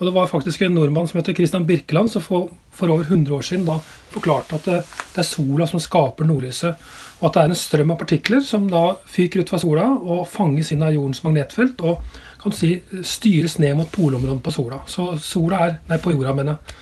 Og 0.00 0.06
Det 0.06 0.14
var 0.16 0.30
faktisk 0.30 0.62
en 0.64 0.74
nordmann 0.74 1.08
som 1.08 1.18
heter 1.20 1.36
Christian 1.36 1.66
Birkeland 1.68 2.08
som 2.10 2.22
for, 2.24 2.48
for 2.72 2.88
over 2.88 3.04
100 3.04 3.34
år 3.36 3.42
siden 3.44 3.66
da 3.68 3.76
forklarte 4.10 4.56
at 4.56 4.64
det, 4.64 4.78
det 5.12 5.20
er 5.20 5.28
sola 5.28 5.66
som 5.68 5.82
skaper 5.82 6.24
nordlyset. 6.24 6.88
Og 7.20 7.28
at 7.28 7.36
det 7.36 7.42
er 7.42 7.52
en 7.52 7.60
strøm 7.60 7.92
av 7.92 8.00
partikler 8.00 8.40
som 8.40 8.64
da 8.72 8.94
fyker 9.12 9.44
ut 9.44 9.52
fra 9.52 9.60
sola 9.60 9.84
og 9.92 10.24
fanges 10.32 10.72
inn 10.72 10.86
av 10.86 10.94
jordens 10.96 11.20
magnetfelt 11.26 11.84
og 11.84 12.00
kan 12.40 12.56
si 12.56 12.78
styres 13.04 13.58
ned 13.60 13.76
mot 13.76 13.92
polområdet 13.92 14.40
på 14.46 14.54
sola. 14.56 14.80
Så 14.88 15.12
sola 15.20 15.66
er 15.66 15.76
Nei, 15.90 16.00
på 16.00 16.14
jorda, 16.14 16.32
mener 16.32 16.56
jeg. 16.56 16.78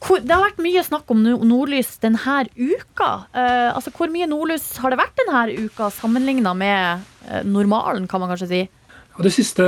Det 0.00 0.32
har 0.32 0.46
vært 0.46 0.62
mye 0.62 0.82
snakk 0.86 1.10
om 1.12 1.26
nordlys 1.26 1.96
denne 2.00 2.44
uka. 2.54 3.10
Eh, 3.34 3.68
altså, 3.74 3.90
hvor 3.92 4.08
mye 4.14 4.30
nordlys 4.30 4.76
har 4.80 4.94
det 4.94 5.02
vært 5.02 5.18
denne 5.18 5.66
uka, 5.66 5.90
sammenligna 5.92 6.54
med 6.54 7.02
eh, 7.26 7.42
normalen, 7.44 8.06
kan 8.08 8.22
man 8.22 8.30
kanskje 8.30 8.48
si? 8.54 8.62
Og 9.18 9.24
De 9.26 9.32
siste 9.34 9.64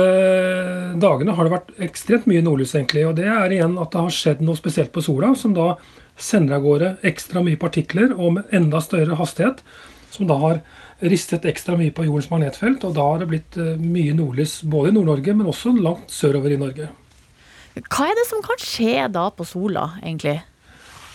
dagene 1.01 1.35
har 1.35 1.45
det 1.45 1.53
vært 1.53 1.73
ekstremt 1.85 2.29
mye 2.29 2.43
nordlys, 2.45 2.75
egentlig. 2.77 3.03
Og 3.09 3.17
det 3.19 3.27
er 3.29 3.51
igjen 3.53 3.75
at 3.81 3.91
det 3.93 4.05
har 4.05 4.15
skjedd 4.15 4.43
noe 4.45 4.57
spesielt 4.57 4.93
på 4.95 5.03
sola, 5.05 5.33
som 5.37 5.53
da 5.53 5.73
sender 6.17 6.57
av 6.57 6.63
gårde 6.65 6.93
ekstra 7.05 7.43
mye 7.45 7.59
partikler 7.59 8.13
og 8.15 8.37
med 8.37 8.55
enda 8.55 8.81
større 8.81 9.17
hastighet. 9.19 9.61
Som 10.13 10.29
da 10.29 10.37
har 10.41 10.61
ristet 11.03 11.45
ekstra 11.49 11.75
mye 11.77 11.93
på 11.93 12.05
jordens 12.07 12.29
magnetfelt. 12.31 12.85
Og 12.87 12.95
da 12.97 13.05
har 13.11 13.21
det 13.21 13.29
blitt 13.33 13.59
eh, 13.59 13.75
mye 13.81 14.15
nordlys 14.17 14.61
både 14.63 14.93
i 14.93 14.95
Nord-Norge, 14.97 15.35
men 15.37 15.51
også 15.51 15.75
langt 15.77 16.13
sørover 16.13 16.55
i 16.55 16.59
Norge. 16.61 16.89
Hva 17.73 18.07
er 18.09 18.17
det 18.17 18.25
som 18.29 18.41
kan 18.45 18.59
skje 18.61 19.07
da 19.11 19.27
på 19.33 19.45
sola, 19.49 19.87
egentlig? 20.03 20.39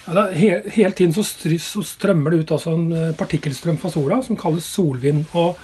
Ja, 0.09 0.15
det 0.15 0.23
er 0.25 0.39
he 0.41 0.77
hele 0.79 0.95
tiden 0.97 1.13
så 1.13 1.83
strømmer 1.85 2.33
det 2.33 2.45
ut 2.45 2.55
altså 2.57 2.73
en 2.75 2.87
eh, 2.93 3.17
partikkelstrøm 3.19 3.79
fra 3.81 3.93
sola 3.93 4.23
som 4.27 4.39
kalles 4.41 4.69
solvind. 4.69 5.27
og 5.33 5.59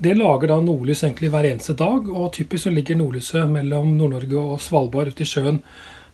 Det 0.00 0.14
lager 0.16 0.48
da 0.48 0.54
nordlys 0.64 1.02
egentlig 1.04 1.28
hver 1.28 1.44
eneste 1.44 1.74
dag. 1.76 2.06
og 2.08 2.30
Typisk 2.32 2.64
så 2.64 2.70
ligger 2.72 2.96
nordlyset 2.96 3.50
mellom 3.52 3.90
Nord-Norge 3.98 4.40
og 4.40 4.62
Svalbard 4.64 5.10
ute 5.12 5.26
i 5.26 5.28
sjøen. 5.28 5.58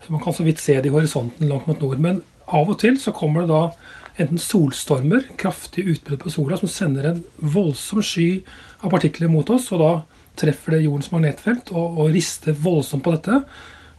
så 0.02 0.10
Man 0.10 0.22
kan 0.24 0.34
så 0.34 0.42
vidt 0.42 0.58
se 0.58 0.74
det 0.74 0.90
i 0.90 0.94
horisonten 0.94 1.46
langt 1.46 1.68
mot 1.68 1.80
nord. 1.80 2.00
Men 2.02 2.22
av 2.48 2.66
og 2.66 2.80
til 2.80 2.98
så 2.98 3.14
kommer 3.14 3.44
det 3.44 3.54
da 3.54 3.70
enten 4.18 4.42
solstormer, 4.42 5.28
kraftig 5.38 5.86
utbrudd 5.86 6.18
på 6.18 6.34
sola, 6.34 6.58
som 6.58 6.68
sender 6.68 7.06
en 7.06 7.22
voldsom 7.38 8.02
sky 8.02 8.42
av 8.82 8.90
partikler 8.90 9.30
mot 9.30 9.54
oss. 9.54 9.70
og 9.70 9.78
Da 9.78 9.92
treffer 10.34 10.74
det 10.74 10.82
jordens 10.82 11.12
magnetfelt 11.14 11.70
og, 11.70 12.00
og 12.00 12.10
rister 12.10 12.58
voldsomt 12.58 13.06
på 13.06 13.14
dette. 13.14 13.44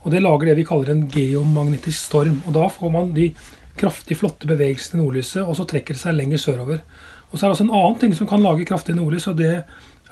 Og 0.04 0.12
Det 0.12 0.20
lager 0.20 0.52
det 0.52 0.58
vi 0.60 0.68
kaller 0.68 0.92
en 0.92 1.08
geomagnetisk 1.08 2.12
storm. 2.12 2.42
og 2.46 2.60
Da 2.60 2.68
får 2.68 2.92
man 2.92 3.16
de 3.16 3.32
kraftig 3.78 4.18
flotte 4.20 4.50
bevegelsene 4.50 5.00
i 5.00 5.06
nordlyset, 5.06 5.46
og 5.48 5.56
så 5.56 5.64
trekker 5.64 5.96
det 5.96 6.02
seg 6.02 6.20
lenger 6.20 6.44
sørover. 6.44 6.84
Og 7.32 7.40
Så 7.40 7.46
er 7.46 7.50
det 7.50 7.56
også 7.58 7.64
en 7.68 7.76
annen 7.76 8.00
ting 8.00 8.16
som 8.16 8.28
kan 8.28 8.42
lage 8.44 8.66
kraftig 8.66 8.96
nordlys, 8.96 9.28
og 9.28 9.38
det 9.38 9.64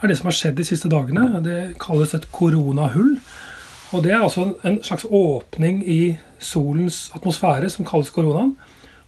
er 0.02 0.08
det 0.08 0.18
som 0.18 0.28
har 0.28 0.36
skjedd 0.36 0.58
de 0.58 0.66
siste 0.68 0.90
dagene. 0.92 1.42
Det 1.44 1.78
kalles 1.80 2.14
et 2.14 2.32
koronahull. 2.32 3.18
Og 3.94 4.04
Det 4.04 4.12
er 4.12 4.20
altså 4.24 4.56
en- 4.66 4.84
slags 4.84 5.06
åpning 5.10 5.84
i 5.88 6.18
solens 6.40 7.12
atmosfære 7.16 7.70
som 7.70 7.86
kalles 7.86 8.10
koronaen. 8.10 8.58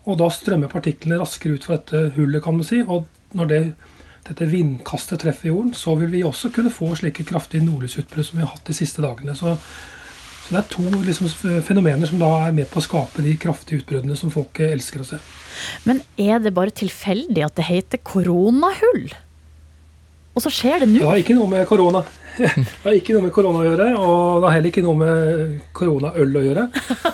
Og 0.06 0.18
da 0.18 0.30
strømmer 0.30 0.68
partiklene 0.68 1.20
raskere 1.20 1.54
ut 1.54 1.66
fra 1.66 1.76
dette 1.76 2.14
hullet, 2.16 2.44
kan 2.44 2.54
man 2.54 2.64
si. 2.64 2.82
Og 2.88 3.06
når 3.34 3.46
det, 3.46 3.74
dette 4.28 4.48
vindkastet 4.48 5.20
treffer 5.20 5.50
jorden, 5.50 5.74
så 5.74 5.96
vil 5.96 6.12
vi 6.12 6.24
også 6.24 6.50
kunne 6.54 6.72
få 6.72 6.96
slike 6.96 7.26
kraftige 7.26 7.66
nordlysutbrudd 7.66 8.26
som 8.26 8.38
vi 8.40 8.46
har 8.46 8.54
hatt 8.56 8.68
de 8.68 8.74
siste 8.74 9.02
dagene. 9.02 9.36
Så 9.36 9.58
så 10.48 10.56
det 10.56 10.60
er 10.62 10.68
to 10.72 11.02
liksom, 11.04 11.28
fenomener 11.68 12.08
som 12.08 12.22
da 12.22 12.30
er 12.46 12.54
med 12.56 12.70
på 12.72 12.80
å 12.80 12.86
skape 12.86 13.24
de 13.26 13.34
kraftige 13.42 13.82
utbruddene 13.82 14.16
som 14.16 14.32
folk 14.32 14.62
eh, 14.64 14.72
elsker 14.78 15.04
å 15.04 15.08
se. 15.10 15.20
Men 15.84 16.00
er 16.16 16.40
det 16.40 16.54
bare 16.56 16.72
tilfeldig 16.72 17.44
at 17.44 17.58
det 17.60 17.66
heter 17.68 18.00
koronahull? 18.08 19.10
Og 20.38 20.46
så 20.46 20.54
skjer 20.54 20.86
det 20.86 20.94
Det 20.94 21.04
har 21.04 21.20
ikke 21.20 21.36
noe 21.36 21.50
med 21.50 21.68
korona 21.68 22.04
Det 22.38 22.48
har 22.84 22.96
ikke 22.96 23.16
noe 23.16 23.26
med 23.26 23.34
korona 23.34 23.64
å 23.64 23.66
gjøre, 23.66 23.86
og 23.98 24.18
det 24.40 24.48
har 24.48 24.56
heller 24.56 24.70
ikke 24.70 24.86
noe 24.86 25.00
med 25.00 25.54
koronaøl 25.76 26.36
å 26.38 26.44
gjøre. 26.46 26.66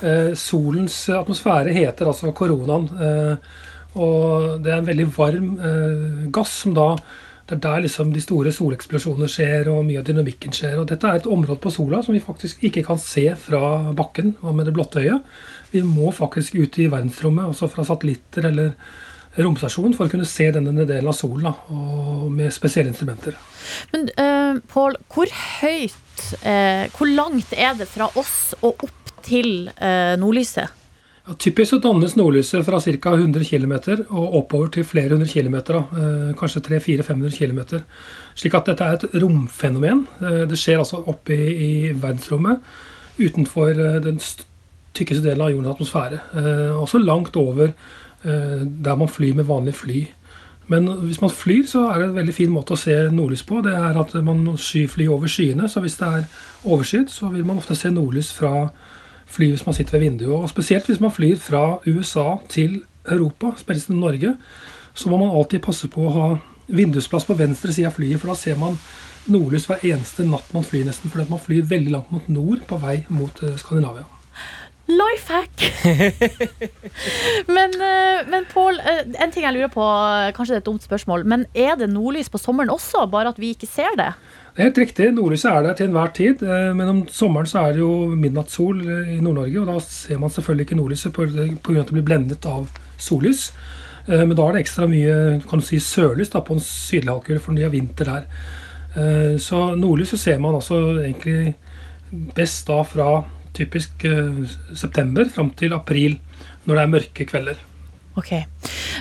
Eh, 0.03 0.31
solens 0.35 0.97
atmosfære 1.15 1.73
heter 1.77 2.09
altså 2.11 2.33
koronaen. 2.35 2.89
Eh, 2.91 3.53
og 4.03 4.57
det 4.65 4.73
er 4.73 4.81
en 4.81 4.89
veldig 4.89 5.05
varm 5.15 5.53
eh, 5.63 6.25
gass 6.33 6.57
som 6.65 6.75
da 6.75 6.89
Det 7.43 7.57
er 7.57 7.63
der 7.65 7.81
liksom 7.83 8.13
de 8.15 8.21
store 8.23 8.53
soleksplosjonene 8.55 9.27
skjer, 9.27 9.67
og 9.71 9.83
mye 9.87 9.99
av 9.99 10.07
dynamikken 10.07 10.53
skjer. 10.55 10.77
Og 10.79 10.87
dette 10.87 11.09
er 11.09 11.19
et 11.19 11.27
område 11.27 11.59
på 11.63 11.73
sola 11.75 11.99
som 12.03 12.15
vi 12.15 12.23
faktisk 12.23 12.63
ikke 12.63 12.85
kan 12.87 13.01
se 13.01 13.25
fra 13.35 13.91
bakken 13.95 14.37
og 14.41 14.55
med 14.55 14.69
det 14.69 14.75
blotte 14.77 15.03
øyet. 15.03 15.25
Vi 15.73 15.81
må 15.83 16.13
faktisk 16.15 16.55
ut 16.55 16.79
i 16.79 16.87
verdensrommet, 16.87 17.49
også 17.51 17.67
fra 17.73 17.83
satellitter 17.87 18.47
eller 18.51 18.71
romstasjon, 19.43 19.95
for 19.97 20.07
å 20.07 20.13
kunne 20.13 20.29
se 20.29 20.47
denne 20.53 20.85
delen 20.85 21.09
av 21.09 21.17
solen, 21.17 21.47
da, 21.49 21.53
og 21.73 22.29
med 22.31 22.53
spesielle 22.53 22.93
instrumenter. 22.93 23.35
Men 23.91 24.07
uh, 24.19 24.61
Pål, 24.69 24.99
hvor 25.11 25.31
høyt 25.33 26.23
uh, 26.43 26.85
Hvor 26.93 27.09
langt 27.09 27.55
er 27.55 27.73
det 27.79 27.87
fra 27.89 28.09
oss 28.19 28.53
og 28.61 28.83
opp 28.85 29.13
til 29.25 29.71
uh, 29.79 30.13
nordlyset? 30.19 30.82
Ja, 31.23 31.33
typisk 31.39 31.69
så 31.71 31.77
dannes 31.79 32.17
nordlyset 32.19 32.65
fra 32.67 32.81
ca. 32.83 33.11
100 33.15 33.45
km 33.47 33.73
og 34.09 34.33
oppover 34.41 34.67
til 34.75 34.83
flere 34.83 35.15
hundre 35.15 35.27
km. 35.27 35.55
Eh, 35.55 36.33
kanskje 36.35 36.61
300-400-500 36.65 37.37
km. 37.37 37.59
Slik 38.35 38.57
at 38.59 38.67
dette 38.67 38.83
er 38.83 38.97
et 38.97 39.21
romfenomen. 39.23 40.03
Eh, 40.19 40.41
det 40.51 40.59
skjer 40.59 40.81
altså 40.83 40.99
oppe 41.07 41.37
i, 41.37 41.53
i 41.53 41.71
verdensrommet 41.93 42.59
utenfor 43.21 43.71
eh, 43.71 44.01
den 44.03 44.19
tykkeste 44.93 45.23
delen 45.23 45.45
av 45.45 45.53
jordens 45.53 45.77
atmosfære. 45.77 46.19
Også 46.77 46.99
langt 47.01 47.35
over 47.39 47.71
der 48.23 48.95
man 48.95 49.09
flyr 49.09 49.33
med 49.35 49.47
vanlig 49.47 49.73
fly. 49.75 50.01
Men 50.71 50.85
hvis 51.07 51.19
man 51.19 51.31
flyr, 51.33 51.65
så 51.67 51.87
er 51.89 51.97
det 51.99 52.05
en 52.09 52.15
veldig 52.15 52.35
fin 52.35 52.51
måte 52.53 52.75
å 52.75 52.79
se 52.79 52.93
nordlys 53.11 53.41
på. 53.43 53.63
Det 53.65 53.73
er 53.73 53.97
at 53.99 54.13
man 54.23 54.45
skyflyr 54.55 55.11
over 55.11 55.27
skyene. 55.27 55.67
Så 55.67 55.81
hvis 55.83 55.97
det 55.99 56.07
er 56.07 56.27
overskyet, 56.63 57.11
så 57.11 57.31
vil 57.33 57.43
man 57.47 57.57
ofte 57.57 57.75
se 57.75 57.91
nordlys 57.91 58.29
fra 58.37 58.69
fly 59.25 59.49
hvis 59.53 59.65
man 59.65 59.75
sitter 59.75 59.97
ved 59.97 60.07
vinduet. 60.07 60.43
Og 60.43 60.49
spesielt 60.49 60.87
hvis 60.89 61.01
man 61.03 61.11
flyr 61.11 61.37
fra 61.41 61.79
USA 61.87 62.37
til 62.49 62.81
Europa, 63.09 63.53
spesielt 63.57 63.85
til 63.85 64.01
Norge, 64.01 64.35
så 64.93 65.09
må 65.09 65.17
man 65.17 65.33
alltid 65.35 65.63
passe 65.65 65.87
på 65.91 66.07
å 66.07 66.13
ha 66.17 66.27
vindusplass 66.67 67.25
på 67.27 67.37
venstre 67.37 67.73
side 67.73 67.89
av 67.89 67.97
flyet, 67.97 68.19
for 68.21 68.31
da 68.31 68.37
ser 68.39 68.59
man 68.59 68.77
nordlys 69.31 69.67
hver 69.69 69.83
eneste 69.87 70.25
natt 70.27 70.51
man 70.55 70.65
flyr, 70.67 70.85
nesten. 70.87 71.11
Fordi 71.11 71.29
man 71.31 71.41
flyr 71.41 71.69
veldig 71.69 71.95
langt 71.95 72.11
mot 72.13 72.27
nord 72.31 72.65
på 72.67 72.79
vei 72.81 73.01
mot 73.13 73.43
eh, 73.43 73.57
Skandinavia. 73.59 74.05
Life 74.91 75.31
hack! 75.31 75.63
men 77.55 77.75
eh, 77.79 78.25
men 78.27 78.47
Pål, 78.51 78.81
eh, 78.83 79.03
en 79.23 79.31
ting 79.31 79.45
jeg 79.45 79.55
lurer 79.55 79.71
på, 79.71 79.85
kanskje 80.35 80.53
det 80.53 80.59
er 80.59 80.63
et 80.65 80.67
dumt 80.67 80.83
spørsmål, 80.83 81.23
men 81.23 81.45
er 81.55 81.77
det 81.79 81.87
nordlys 81.91 82.31
på 82.31 82.41
sommeren 82.41 82.73
også, 82.73 83.05
bare 83.11 83.31
at 83.31 83.39
vi 83.39 83.53
ikke 83.55 83.69
ser 83.69 83.95
det? 83.99 84.11
Det 84.53 84.61
er 84.61 84.67
helt 84.67 84.77
riktig. 84.83 85.05
Nordlyset 85.15 85.49
er 85.49 85.63
der 85.65 85.73
til 85.73 85.87
enhver 85.87 86.11
tid. 86.13 86.43
eh, 86.43 86.73
Men 86.77 86.87
om 86.89 87.07
sommeren 87.07 87.47
så 87.49 87.59
er 87.63 87.71
det 87.73 87.79
jo 87.79 88.15
midnattssol 88.15 88.81
i 89.09 89.19
Nord-Norge, 89.19 89.61
og 89.61 89.67
da 89.67 89.79
ser 89.79 90.19
man 90.19 90.29
selvfølgelig 90.29 90.67
ikke 90.67 90.75
nordlyset 90.77 91.13
pga. 91.13 91.79
at 91.79 91.87
det 91.87 91.93
blir 91.93 92.05
blendet 92.05 92.45
av 92.45 92.69
sollys. 92.97 93.51
Eh, 94.07 94.25
Men 94.25 94.35
da 94.37 94.43
er 94.47 94.53
det 94.53 94.65
ekstra 94.65 94.87
mye 94.87 95.41
kan 95.49 95.59
du 95.59 95.65
si, 95.65 95.77
sørlys 95.77 96.29
da, 96.29 96.39
på 96.41 96.53
en 96.53 96.59
sydlig 96.59 97.09
halvkule, 97.09 97.39
for 97.39 97.53
de 97.53 97.63
har 97.63 97.71
vinter 97.71 98.05
der. 98.05 98.23
Eh, 98.95 99.37
Så 99.39 99.75
nordlyset 99.75 100.19
ser 100.19 100.37
man 100.39 100.53
altså 100.53 101.01
egentlig 101.01 101.55
best 102.35 102.67
da 102.67 102.83
fra 102.83 103.23
typisk 103.55 104.05
september 104.75 105.25
fram 105.25 105.49
til 105.49 105.73
april, 105.73 106.19
når 106.65 106.75
det 106.75 106.83
er 106.83 106.87
mørke 106.87 107.25
kvelder. 107.25 107.55
Ok. 108.19 108.29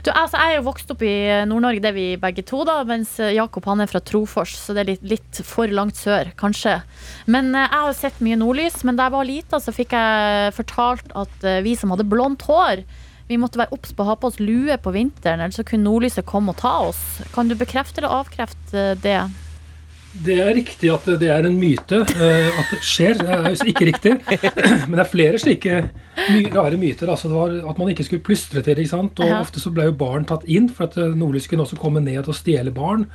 Du, 0.02 0.08
altså, 0.10 0.40
jeg 0.40 0.54
er 0.54 0.56
jo 0.56 0.64
vokst 0.70 0.90
opp 0.94 1.02
i 1.04 1.14
Nord-Norge, 1.48 1.82
det 1.84 1.90
er 1.90 1.96
vi 1.96 2.06
begge 2.20 2.44
to, 2.48 2.62
da, 2.64 2.78
mens 2.88 3.18
Jakob 3.20 3.66
han 3.68 3.84
er 3.84 3.90
fra 3.90 4.00
Trofors, 4.00 4.54
så 4.56 4.72
det 4.72 4.82
er 4.82 4.90
litt, 4.94 5.04
litt 5.14 5.42
for 5.44 5.68
langt 5.68 6.00
sør, 6.00 6.32
kanskje. 6.40 6.78
Men 7.30 7.52
eh, 7.52 7.68
jeg 7.68 7.84
har 7.84 7.98
sett 7.98 8.24
mye 8.24 8.40
nordlys, 8.40 8.80
men 8.88 8.96
da 8.96 9.08
jeg 9.08 9.16
var 9.16 9.28
lita, 9.28 9.60
så 9.60 9.74
fikk 9.76 9.92
jeg 9.98 10.56
fortalt 10.56 11.12
at 11.24 11.48
eh, 11.48 11.60
vi 11.66 11.76
som 11.78 11.92
hadde 11.92 12.08
blondt 12.08 12.46
hår, 12.48 12.86
vi 13.28 13.38
måtte 13.40 13.60
være 13.60 13.76
obs 13.76 13.92
på 13.94 14.04
å 14.04 14.10
ha 14.10 14.16
på 14.18 14.32
oss 14.32 14.40
lue 14.42 14.76
på 14.80 14.92
vinteren, 14.96 15.44
ellers 15.44 15.60
så 15.60 15.66
kunne 15.68 15.86
nordlyset 15.86 16.26
komme 16.28 16.52
og 16.52 16.60
ta 16.60 16.74
oss. 16.88 17.02
Kan 17.36 17.52
du 17.52 17.56
bekrefte 17.58 18.02
eller 18.02 18.16
avkrefte 18.22 18.92
det? 19.04 19.20
Det 20.12 20.34
er 20.44 20.50
riktig 20.52 20.90
at 20.92 21.06
det 21.20 21.28
er 21.32 21.46
en 21.48 21.54
myte 21.56 22.02
eh, 22.04 22.48
at 22.60 22.72
det 22.74 22.80
skjer. 22.84 23.16
Det 23.16 23.36
er 23.36 23.70
ikke 23.72 23.86
riktig. 23.88 24.12
Men 24.88 24.98
det 24.98 25.04
er 25.06 25.08
flere 25.08 25.40
slike 25.40 25.78
rare 26.52 26.80
myter. 26.80 27.08
Altså 27.08 27.30
det 27.30 27.38
var 27.38 27.54
At 27.70 27.80
man 27.80 27.92
ikke 27.92 28.04
skulle 28.04 28.24
plystre 28.26 28.60
til 28.62 28.82
ikke 28.82 28.92
sant? 28.92 29.22
Og. 29.24 29.36
Ofte 29.40 29.62
så 29.62 29.72
ble 29.72 29.88
jo 29.88 29.96
barn 29.96 30.28
tatt 30.28 30.44
inn, 30.44 30.68
for 30.68 30.90
at 30.90 30.98
eh, 31.00 31.14
nordlys 31.16 31.48
kunne 31.48 31.64
også 31.64 31.80
komme 31.80 32.04
ned 32.04 32.28
og 32.28 32.36
stjele 32.36 32.74
barn. 32.76 33.06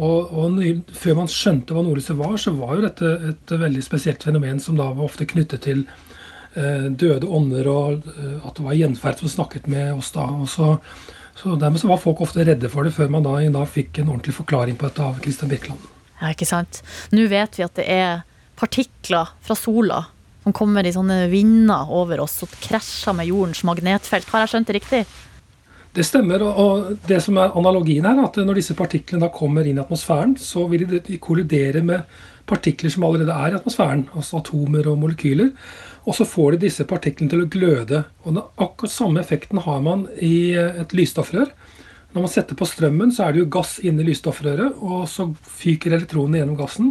Og, 0.00 0.32
og 0.32 0.62
Før 0.96 1.20
man 1.20 1.28
skjønte 1.28 1.76
hva 1.76 1.84
nordlyset 1.84 2.16
var, 2.16 2.38
så 2.40 2.56
var 2.56 2.78
jo 2.78 2.86
dette 2.86 3.12
et 3.34 3.56
veldig 3.60 3.84
spesielt 3.84 4.24
fenomen 4.24 4.62
som 4.64 4.80
da 4.80 4.88
var 4.94 5.10
ofte 5.10 5.28
knyttet 5.28 5.66
til 5.68 5.84
eh, 6.56 6.88
døde 6.88 7.28
ånder, 7.28 7.68
og 7.68 8.08
at 8.40 8.56
det 8.56 8.64
var 8.64 8.78
gjenferd 8.80 9.20
som 9.20 9.34
snakket 9.36 9.68
med 9.68 9.92
oss 9.98 10.14
da. 10.16 10.24
og 10.24 10.48
så 10.48 10.78
så 11.40 11.54
Dermed 11.56 11.80
så 11.80 11.88
var 11.88 11.96
folk 11.96 12.20
ofte 12.20 12.44
redde 12.44 12.68
for 12.68 12.84
det, 12.84 12.92
før 12.92 13.08
man 13.08 13.24
da, 13.24 13.38
da 13.54 13.62
fikk 13.64 14.02
en 14.02 14.10
ordentlig 14.12 14.34
forklaring 14.36 14.76
på 14.76 14.90
dette 14.90 15.06
av 15.06 15.22
Christian 15.24 15.48
Birkeland. 15.48 15.99
Ja, 16.20 16.32
ikke 16.34 16.48
sant? 16.48 16.82
Nå 17.12 17.26
vet 17.30 17.56
vi 17.56 17.64
at 17.64 17.74
det 17.78 17.86
er 17.88 18.22
partikler 18.60 19.32
fra 19.40 19.56
sola 19.56 20.02
som 20.42 20.54
kommer 20.56 20.86
i 20.86 20.92
sånne 20.92 21.28
vinder 21.32 21.90
over 21.92 22.22
oss 22.24 22.38
og 22.44 22.52
krasjer 22.64 23.16
med 23.16 23.28
jordens 23.28 23.62
magnetfelt. 23.68 24.28
Har 24.32 24.44
jeg 24.44 24.54
skjønt 24.54 24.70
det 24.70 24.78
riktig? 24.80 25.02
Det 25.92 26.04
stemmer. 26.06 26.42
og- 26.42 26.98
det 27.06 27.22
som 27.22 27.36
er 27.36 27.50
analogien 27.56 28.04
er 28.06 28.24
at 28.24 28.36
når 28.36 28.54
disse 28.54 28.74
partiklene 28.74 29.20
da 29.20 29.28
kommer 29.28 29.66
inn 29.66 29.78
i 29.78 29.82
atmosfæren, 29.82 30.36
så 30.38 30.68
vil 30.68 30.86
de- 30.86 31.00
de 31.00 31.18
kollidere 31.18 31.82
med 31.82 32.04
partikler 32.46 32.90
som 32.90 33.02
allerede 33.04 33.30
er 33.32 33.52
i 33.52 33.58
atmosfæren, 33.58 34.08
altså 34.14 34.38
atomer 34.38 34.86
og 34.86 34.98
molekyler. 34.98 35.52
Og 36.06 36.14
så 36.14 36.24
får 36.24 36.52
de 36.52 36.58
disse 36.68 36.84
partiklene 36.84 37.28
til 37.28 37.42
å 37.42 37.48
gløde. 37.50 38.04
Og 38.24 38.50
akkurat 38.58 38.90
samme 38.90 39.20
effekten 39.20 39.58
har 39.58 39.80
man 39.80 40.08
i 40.20 40.52
eh, 40.54 40.80
et 40.80 40.88
lysstoffrør. 40.88 41.50
Når 42.10 42.24
man 42.24 42.30
setter 42.32 42.58
på 42.58 42.66
strømmen, 42.66 43.12
så 43.14 43.26
er 43.26 43.34
det 43.34 43.44
jo 43.44 43.50
gass 43.54 43.76
inni 43.86 44.04
lysstoffrøret, 44.08 44.80
og 44.82 45.04
så 45.10 45.28
fyker 45.60 45.94
elektronene 45.94 46.40
gjennom 46.40 46.58
gassen 46.58 46.88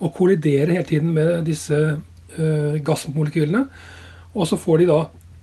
og 0.00 0.14
kolliderer 0.16 0.72
hele 0.72 0.86
tiden 0.88 1.10
med 1.12 1.42
disse 1.44 1.76
uh, 1.76 2.78
gassmolekylene. 2.84 3.66
Og 4.32 4.48
så 4.48 4.56
får 4.56 4.80
de 4.80 4.88
da 4.88 5.02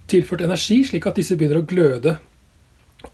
tilført 0.10 0.42
energi, 0.48 0.82
slik 0.88 1.06
at 1.06 1.22
disse 1.22 1.38
begynner 1.38 1.62
å 1.62 1.70
gløde. 1.70 2.16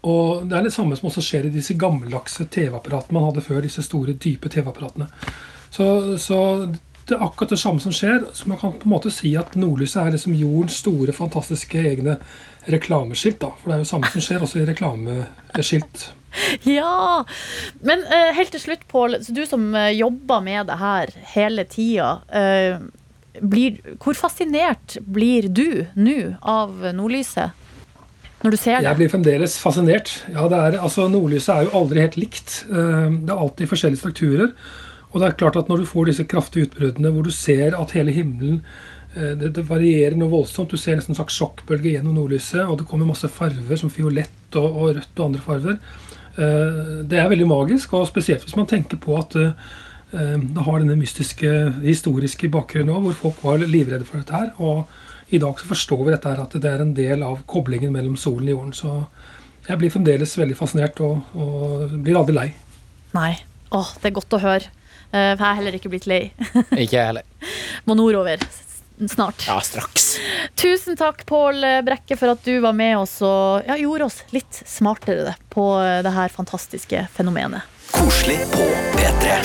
Og 0.08 0.48
Det 0.48 0.56
er 0.56 0.64
det 0.66 0.72
samme 0.74 0.96
som 0.96 1.10
også 1.10 1.22
skjer 1.22 1.46
i 1.46 1.54
disse 1.54 1.76
gammeldagse 1.78 2.48
TV-apparatene 2.50 3.18
man 3.18 3.28
hadde 3.28 3.44
før. 3.44 3.60
disse 3.60 3.84
store, 3.84 4.16
dype 4.16 4.48
TV-apparatene. 4.48 5.10
Så, 5.70 6.16
så 6.18 6.40
det 7.06 7.14
er 7.14 7.22
akkurat 7.22 7.52
det 7.52 7.60
samme 7.60 7.80
som 7.80 7.92
skjer. 7.92 8.24
Så 8.32 8.48
man 8.48 8.58
kan 8.58 8.72
på 8.72 8.88
en 8.88 8.94
måte 8.96 9.12
si 9.14 9.36
at 9.36 9.54
nordlyset 9.54 10.02
er 10.02 10.16
liksom 10.16 10.34
jordens 10.34 10.80
store, 10.80 11.12
fantastiske 11.12 11.78
egne 11.78 12.16
reklameskilt. 12.72 13.40
da. 13.40 13.52
For 13.60 13.70
det 13.70 13.76
er 13.76 13.82
jo 13.84 13.90
samme 13.92 14.12
som 14.12 14.24
skjer 14.24 14.46
også 14.46 14.62
i 14.62 14.68
reklameskilt. 14.70 16.06
Ja! 16.68 17.24
Men 17.80 18.02
uh, 18.10 18.30
helt 18.36 18.50
til 18.52 18.60
slutt, 18.60 18.82
Pål, 18.90 19.14
du 19.24 19.46
som 19.48 19.70
uh, 19.72 19.88
jobber 19.88 20.42
med 20.44 20.66
det 20.68 20.74
her 20.76 21.12
hele 21.32 21.64
tida. 21.64 22.10
Uh, 22.28 23.40
blir, 23.40 23.78
hvor 24.04 24.12
fascinert 24.16 24.98
blir 25.00 25.48
du 25.48 25.86
nå 25.96 26.34
av 26.44 26.90
nordlyset? 26.92 27.56
Når 28.44 28.52
du 28.52 28.58
ser 28.60 28.76
det? 28.76 28.84
Jeg 28.84 29.00
blir 29.00 29.12
fremdeles 29.14 29.56
fascinert. 29.56 30.12
Ja, 30.28 30.44
det 30.52 30.58
er, 30.60 30.76
altså 30.84 31.06
Nordlyset 31.08 31.54
er 31.54 31.64
jo 31.66 31.72
aldri 31.80 32.02
helt 32.04 32.18
likt. 32.20 32.58
Det 32.68 33.32
er 33.32 33.32
alltid 33.32 33.70
forskjellige 33.70 34.02
strukturer. 34.02 34.52
Og 35.10 35.22
det 35.22 35.30
er 35.30 35.38
klart 35.40 35.56
at 35.56 35.70
når 35.72 35.82
du 35.82 35.88
får 35.88 36.10
disse 36.10 36.26
kraftige 36.28 36.68
utbruddene 36.68 37.10
hvor 37.14 37.24
du 37.24 37.32
ser 37.32 37.76
at 37.80 37.94
hele 37.96 38.12
himmelen 38.12 38.60
det, 39.16 39.52
det 39.56 39.64
varierer 39.68 40.16
noe 40.18 40.28
voldsomt. 40.32 40.70
Du 40.72 40.76
ser 40.80 40.98
nesten 40.98 41.14
en 41.14 41.20
slags 41.20 41.36
sjokkbølge 41.38 41.94
gjennom 41.94 42.16
nordlyset, 42.18 42.62
og 42.66 42.78
det 42.80 42.86
kommer 42.90 43.08
masse 43.08 43.30
farver 43.32 43.80
som 43.80 43.92
fiolett 43.92 44.58
og, 44.58 44.66
og 44.68 44.90
rødt 44.98 45.20
og 45.22 45.26
andre 45.30 45.44
farver. 45.44 45.78
Eh, 46.36 47.02
Det 47.08 47.18
er 47.20 47.30
veldig 47.32 47.48
magisk, 47.48 47.94
og 47.96 48.08
spesielt 48.10 48.44
hvis 48.44 48.56
man 48.58 48.68
tenker 48.68 49.00
på 49.00 49.16
at 49.18 49.36
eh, 49.40 49.52
eh, 50.12 50.36
det 50.36 50.66
har 50.68 50.82
denne 50.82 50.98
mystiske, 51.00 51.52
historiske 51.86 52.50
bakgrunnen 52.52 52.92
òg, 52.92 53.06
hvor 53.08 53.20
folk 53.22 53.44
var 53.46 53.64
livredde 53.64 54.04
for 54.08 54.20
dette 54.20 54.36
her. 54.36 54.52
Og 54.60 54.84
i 55.32 55.40
dag 55.42 55.58
så 55.58 55.70
forstår 55.72 56.04
vi 56.04 56.12
dette 56.14 56.30
her, 56.34 56.42
at 56.44 56.58
det 56.60 56.70
er 56.70 56.84
en 56.84 56.94
del 56.94 57.24
av 57.26 57.40
koblingen 57.50 57.94
mellom 57.96 58.16
solen 58.20 58.50
og 58.50 58.54
jorden. 58.54 58.76
Så 58.76 58.96
jeg 59.66 59.80
blir 59.80 59.90
fremdeles 59.90 60.36
veldig 60.38 60.58
fascinert 60.60 61.00
og, 61.02 61.24
og 61.34 61.96
blir 62.04 62.20
aldri 62.20 62.36
lei. 62.36 62.48
Nei. 63.16 63.32
Åh, 63.74 63.88
det 63.98 64.12
er 64.12 64.14
godt 64.20 64.36
å 64.36 64.44
høre. 64.44 64.68
Eh, 65.10 65.32
for 65.32 65.40
jeg 65.40 65.48
har 65.48 65.56
heller 65.58 65.74
ikke 65.80 65.90
blitt 65.90 66.06
lei. 66.06 66.20
Ikke 66.76 67.00
jeg 67.00 67.08
heller. 67.08 67.26
Må 67.88 67.96
nordover 67.98 68.44
snart. 69.10 69.44
Ja, 69.46 69.60
straks. 69.64 70.16
Tusen 70.58 70.96
takk, 70.98 71.24
Pål 71.28 71.64
Brekke, 71.86 72.16
for 72.18 72.34
at 72.34 72.44
du 72.46 72.58
var 72.64 72.76
med 72.76 72.96
oss 72.98 73.18
og 73.24 73.68
ja, 73.68 73.76
gjorde 73.80 74.08
oss 74.08 74.22
litt 74.34 74.62
smartere 74.64 75.36
på 75.52 75.68
det 76.04 76.12
her 76.16 76.32
fantastiske 76.32 77.06
fenomenet. 77.16 77.64
Koselig 77.92 78.42
på 78.52 78.66
P3. 78.96 79.38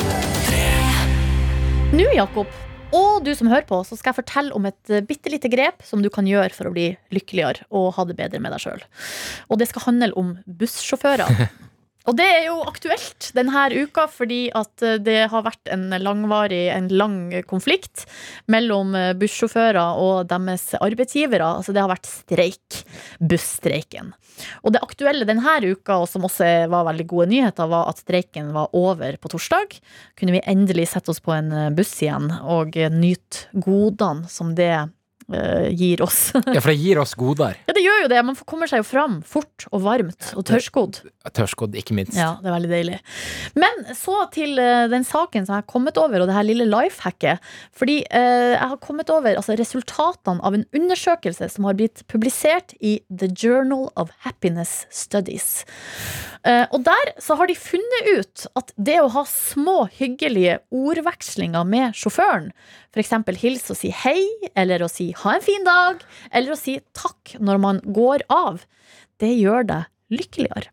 Nå, 1.91 2.07
Jakob, 2.15 2.47
og 2.95 3.23
du 3.23 3.31
som 3.35 3.47
hører 3.51 3.65
på, 3.67 3.79
så 3.87 3.95
skal 3.95 4.11
jeg 4.11 4.19
fortelle 4.21 4.55
om 4.55 4.67
et 4.67 4.93
bitte 5.07 5.31
lite 5.31 5.51
grep 5.51 5.83
som 5.87 6.03
du 6.03 6.09
kan 6.11 6.27
gjøre 6.27 6.51
for 6.55 6.67
å 6.67 6.73
bli 6.75 6.89
lykkeligere 7.15 7.67
og 7.71 7.93
ha 7.95 8.05
det 8.07 8.17
bedre 8.19 8.41
med 8.43 8.51
deg 8.55 8.63
sjøl. 8.63 8.83
Og 9.47 9.61
det 9.61 9.69
skal 9.71 9.87
handle 9.87 10.11
om 10.19 10.33
bussjåfører. 10.45 11.31
Og 12.09 12.17
det 12.17 12.25
er 12.25 12.45
jo 12.47 12.57
aktuelt 12.65 13.29
denne 13.37 13.67
uka, 13.71 14.07
fordi 14.09 14.41
at 14.57 14.85
eh, 14.85 14.97
det 15.01 15.19
har 15.31 15.45
vært 15.45 15.71
en 15.73 15.89
langvarig, 16.01 16.63
en 16.73 16.89
lang 16.89 17.19
konflikt 17.49 18.07
mellom 18.51 18.95
eh, 18.97 19.11
bussjåfører 19.17 20.01
og 20.01 20.31
deres 20.31 20.71
arbeidsgivere. 20.79 21.45
Altså 21.61 21.75
det 21.75 21.83
har 21.83 21.91
vært 21.91 22.09
streik. 22.09 22.81
Busstreiken. 23.21 24.13
Og 24.65 24.73
det 24.73 24.81
aktuelle 24.81 25.27
denne 25.27 25.57
uka, 25.61 25.99
og 26.01 26.07
som 26.09 26.25
også 26.25 26.47
var 26.71 26.87
veldig 26.89 27.05
gode 27.09 27.29
nyheter, 27.33 27.69
var 27.69 27.91
at 27.91 28.01
streiken 28.01 28.51
var 28.55 28.73
over 28.77 29.17
på 29.21 29.31
torsdag. 29.33 29.77
Kunne 30.17 30.37
vi 30.37 30.45
endelig 30.49 30.89
sette 30.91 31.13
oss 31.13 31.21
på 31.23 31.35
en 31.35 31.51
eh, 31.53 31.69
buss 31.75 31.93
igjen 32.01 32.31
og 32.41 32.77
nyte 32.95 33.51
godene 33.53 34.29
som 34.31 34.55
det 34.57 34.73
eh, 34.73 34.89
gir 35.77 36.01
oss. 36.05 36.31
Ja, 36.51 36.59
for 36.59 36.71
det 36.71 36.79
gir 36.81 36.99
oss 37.01 37.13
goder. 37.17 37.57
ja, 37.67 37.75
det 37.75 37.83
gjør 37.83 38.03
jo 38.03 38.09
det. 38.11 38.21
Man 38.27 38.37
kommer 38.47 38.69
seg 38.69 38.81
jo 38.81 38.87
fram 38.87 39.19
fort 39.27 39.65
og 39.71 39.83
varmt 39.85 40.31
og 40.35 40.45
tørrskodd. 40.49 41.01
Tørrskodd, 41.31 41.75
ikke 41.79 41.95
minst. 41.97 42.17
Ja, 42.17 42.33
det 42.41 42.49
er 42.49 42.55
veldig 42.57 42.71
deilig. 42.71 42.97
Men 43.59 43.83
så 43.97 44.17
til 44.33 44.59
eh, 44.61 44.87
den 44.91 45.05
saken 45.07 45.45
som 45.45 45.55
jeg 45.55 45.63
har 45.63 45.69
kommet 45.71 45.99
over, 46.01 46.23
og 46.23 46.29
det 46.29 46.35
her 46.35 46.47
lille 46.47 46.67
lifehacket. 46.69 47.43
Fordi 47.77 48.01
eh, 48.09 48.55
jeg 48.55 48.71
har 48.73 48.81
kommet 48.83 49.11
over 49.13 49.35
altså, 49.35 49.55
resultatene 49.59 50.43
av 50.43 50.57
en 50.57 50.65
undersøkelse 50.77 51.51
som 51.53 51.69
har 51.69 51.77
blitt 51.79 52.03
publisert 52.11 52.75
i 52.79 52.97
The 53.09 53.31
Journal 53.31 53.89
of 53.95 54.13
Happiness 54.25 54.85
Studies. 54.93 55.63
Eh, 56.47 56.65
og 56.73 56.81
der 56.87 57.13
så 57.21 57.37
har 57.37 57.49
de 57.49 57.57
funnet 57.57 58.11
ut 58.17 58.45
at 58.57 58.73
det 58.77 58.97
å 59.01 59.11
ha 59.13 59.25
små, 59.29 59.85
hyggelige 59.93 60.57
ordvekslinger 60.73 61.67
med 61.67 61.97
sjåføren, 61.97 62.49
f.eks. 62.91 63.13
hilse 63.39 63.71
og 63.73 63.79
si 63.79 63.91
hei, 63.93 64.25
eller 64.57 64.83
å 64.83 64.89
si 64.91 65.11
ha 65.23 65.37
en 65.37 65.45
fin 65.45 65.65
dag, 65.67 66.03
eller 66.31 66.53
å 66.53 66.59
si 66.59 66.79
takk 66.97 67.37
når 67.39 67.63
man 67.63 67.81
går 67.85 68.25
av, 68.33 68.63
det 69.21 69.33
gjør 69.37 69.67
deg 69.69 70.19
lykkeligere. 70.21 70.71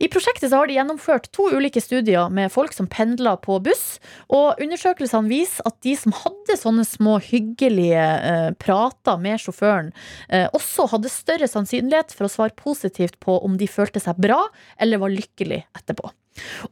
I 0.00 0.08
prosjektet 0.08 0.54
har 0.56 0.68
de 0.68 0.76
gjennomført 0.78 1.28
to 1.36 1.48
ulike 1.52 1.82
studier 1.82 2.30
med 2.32 2.52
folk 2.52 2.72
som 2.72 2.88
pendler 2.90 3.36
på 3.44 3.58
buss, 3.64 3.98
og 4.32 4.60
undersøkelsene 4.62 5.30
viser 5.30 5.66
at 5.68 5.76
de 5.84 5.94
som 5.98 6.14
hadde 6.16 6.56
sånne 6.60 6.86
små 6.88 7.18
hyggelige 7.24 8.06
eh, 8.30 8.48
prater 8.62 9.20
med 9.20 9.42
sjåføren, 9.42 9.92
eh, 10.32 10.48
også 10.56 10.88
hadde 10.94 11.12
større 11.12 11.50
sannsynlighet 11.50 12.16
for 12.16 12.28
å 12.28 12.32
svare 12.32 12.56
positivt 12.56 13.20
på 13.20 13.36
om 13.44 13.58
de 13.60 13.68
følte 13.70 14.02
seg 14.02 14.20
bra 14.20 14.42
eller 14.80 15.02
var 15.02 15.12
lykkelig 15.12 15.62
etterpå. 15.76 16.12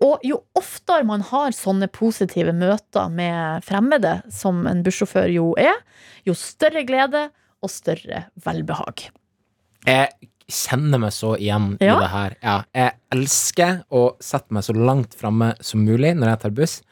Og 0.05 0.25
jo 0.27 0.41
oftere 0.59 1.07
man 1.09 1.23
har 1.29 1.55
sånne 1.57 1.89
positive 1.93 2.53
møter 2.57 3.11
med 3.13 3.65
fremmede, 3.67 4.19
som 4.33 4.67
en 4.71 4.83
bussjåfør 4.87 5.31
jo 5.33 5.53
er, 5.59 5.77
jo 6.29 6.35
større 6.39 6.85
glede 6.89 7.29
og 7.65 7.71
større 7.73 8.27
velbehag. 8.45 9.09
Jeg 9.89 10.13
kjenner 10.49 11.01
meg 11.03 11.13
så 11.13 11.35
igjen 11.37 11.77
Ja. 11.81 11.97
i 11.97 12.01
det 12.01 12.11
her. 12.13 12.37
Ja, 12.43 12.57
jeg 12.75 12.93
elsker 13.13 13.83
å 13.93 14.17
sette 14.21 14.53
meg 14.55 14.65
så 14.65 14.75
langt 14.77 15.15
framme 15.19 15.55
som 15.61 15.85
mulig 15.85 16.15
når 16.17 16.33
jeg 16.35 16.41
tar 16.45 16.51
buss, 16.57 16.83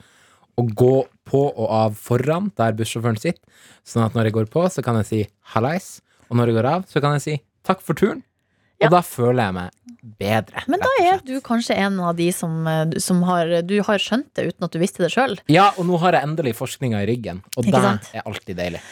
og 0.57 0.73
gå 0.75 0.95
på 1.29 1.41
og 1.53 1.69
av 1.71 1.97
foran 2.01 2.51
der 2.57 2.73
bussjåføren 2.73 3.19
sitter, 3.21 3.43
sånn 3.85 4.07
at 4.07 4.15
når 4.17 4.29
jeg 4.31 4.37
går 4.39 4.47
på, 4.53 4.63
så 4.73 4.83
kan 4.85 4.97
jeg 5.01 5.07
si 5.07 5.21
hallais, 5.55 6.01
og 6.31 6.37
når 6.39 6.47
jeg 6.53 6.57
går 6.59 6.69
av, 6.71 6.87
så 6.89 7.01
kan 7.05 7.17
jeg 7.17 7.23
si 7.27 7.35
takk 7.67 7.83
for 7.85 7.95
turen. 7.99 8.23
Og 8.85 8.93
da 8.93 9.03
føler 9.05 9.49
jeg 9.49 9.57
meg 9.57 9.87
bedre. 10.19 10.63
Men 10.71 10.83
da 10.83 10.91
er 11.03 11.21
du 11.27 11.35
kanskje 11.45 11.77
en 11.81 11.99
av 12.05 12.17
de 12.19 12.29
som, 12.35 12.53
eh, 12.69 12.99
som 13.03 13.23
har, 13.27 13.51
du 13.67 13.75
har 13.83 14.03
skjønt 14.03 14.29
det 14.39 14.51
uten 14.51 14.67
at 14.67 14.75
du 14.75 14.79
visste 14.81 15.03
det 15.03 15.11
sjøl. 15.15 15.37
Ja, 15.51 15.71
og 15.77 15.89
nå 15.89 15.99
har 16.03 16.17
jeg 16.17 16.29
endelig 16.29 16.55
forskninga 16.59 17.03
i 17.03 17.09
ryggen, 17.11 17.43
og 17.57 17.67
det 17.67 17.81
er 17.81 18.23
alltid 18.23 18.59
deilig. 18.59 18.83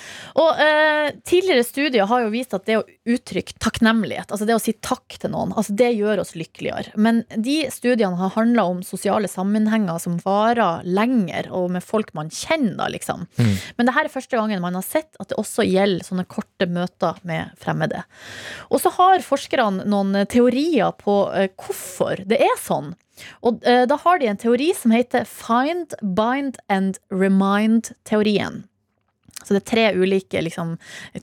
Og 0.41 0.61
eh, 0.65 1.13
tidligere 1.27 1.67
studier 1.67 2.09
har 2.11 2.25
jo 2.25 2.33
vist 2.35 2.57
at 2.57 2.67
det 2.69 2.79
å 2.81 2.85
uttrykke 2.85 3.59
takknemlighet, 3.63 4.33
altså 4.33 4.49
det 4.49 4.57
å 4.57 4.63
si 4.63 4.75
takk 4.85 5.19
til 5.21 5.35
noen, 5.35 5.55
altså 5.55 5.77
det 5.77 5.93
gjør 5.95 6.25
oss 6.25 6.35
lykkeligere. 6.39 6.95
Men 6.99 7.23
de 7.31 7.61
studiene 7.73 8.19
har 8.19 8.35
handla 8.35 8.67
om 8.73 8.83
sosiale 8.87 9.31
sammenhenger 9.31 10.01
som 10.03 10.19
varer 10.25 10.83
lenger, 10.87 11.51
og 11.55 11.71
med 11.77 11.85
folk 11.85 12.15
man 12.17 12.33
kjenner, 12.35 12.75
da, 12.81 12.89
liksom. 12.91 13.27
Mm. 13.39 13.55
Men 13.79 13.87
det 13.87 13.95
her 13.95 14.09
er 14.09 14.13
første 14.13 14.39
gangen 14.39 14.65
man 14.65 14.77
har 14.79 14.87
sett 14.87 15.15
at 15.23 15.31
det 15.31 15.39
også 15.39 15.67
gjelder 15.69 16.07
sånne 16.07 16.27
korte 16.27 16.67
møter 16.71 17.21
med 17.29 17.55
fremmede. 17.61 18.03
Og 18.73 18.81
så 18.83 18.91
har 18.97 19.23
forskerne 19.25 19.74
noen 19.83 20.27
teorier 20.31 20.95
på 21.01 21.17
eh, 21.35 21.51
hvorfor 21.59 22.23
det 22.29 22.41
er 22.45 22.61
sånn. 22.61 22.93
Og 23.47 23.63
eh, 23.69 23.85
da 23.89 23.99
har 24.03 24.21
de 24.21 24.31
en 24.31 24.41
teori 24.41 24.73
som 24.77 24.95
heter 24.95 25.27
Find, 25.29 25.95
Bind 26.03 26.59
and 26.69 26.99
Remind-teorien. 27.15 28.65
Så 29.45 29.53
det 29.53 29.61
er 29.61 29.69
tre 29.69 29.85
ulike 29.93 30.41
liksom, 30.41 30.77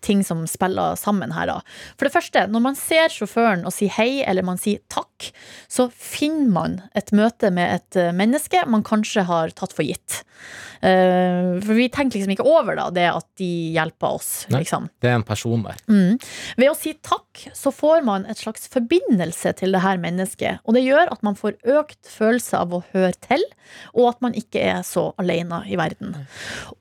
ting 0.05 0.21
som 0.23 0.43
spiller 0.49 0.95
sammen 0.99 1.33
her. 1.33 1.49
Da. 1.49 1.59
For 1.97 2.07
det 2.07 2.13
første, 2.13 2.45
når 2.51 2.65
man 2.67 2.77
ser 2.77 3.09
sjåføren 3.13 3.65
og 3.65 3.73
sier 3.73 3.93
hei 3.97 4.21
eller 4.21 4.45
man 4.45 4.61
sier 4.61 4.83
takk, 4.93 5.11
så 5.71 5.88
finner 5.93 6.51
man 6.51 6.77
et 6.97 7.12
møte 7.15 7.51
med 7.53 7.77
et 7.77 7.99
eh, 7.99 8.13
menneske 8.15 8.63
man 8.69 8.86
kanskje 8.88 9.25
har 9.27 9.53
tatt 9.57 9.75
for 9.75 9.86
gitt. 9.86 10.21
Eh, 10.81 11.60
for 11.62 11.77
vi 11.77 11.88
tenker 11.93 12.17
liksom 12.17 12.34
ikke 12.34 12.47
over 12.47 12.77
da, 12.79 12.88
det 12.93 13.07
at 13.12 13.27
de 13.41 13.51
hjelper 13.75 14.17
oss. 14.17 14.31
Nei. 14.51 14.63
Liksom. 14.63 14.89
Det 15.03 15.12
er 15.12 15.19
en 15.19 15.27
person 15.27 15.65
der. 15.65 15.77
Mm. 15.91 16.17
Ved 16.62 16.71
å 16.71 16.77
si 16.77 16.95
takk, 17.05 17.45
så 17.57 17.73
får 17.75 18.05
man 18.07 18.25
et 18.29 18.41
slags 18.41 18.67
forbindelse 18.71 19.53
til 19.62 19.77
det 19.77 19.84
her 19.86 20.01
mennesket. 20.01 20.63
Og 20.65 20.77
det 20.77 20.86
gjør 20.86 21.13
at 21.13 21.23
man 21.25 21.38
får 21.38 21.60
økt 21.77 22.10
følelse 22.10 22.63
av 22.63 22.75
å 22.75 22.84
høre 22.93 23.13
til, 23.21 23.45
og 23.93 24.13
at 24.13 24.25
man 24.25 24.36
ikke 24.38 24.63
er 24.73 24.84
så 24.88 25.12
alene 25.21 25.63
i 25.69 25.79
verden. 25.79 26.15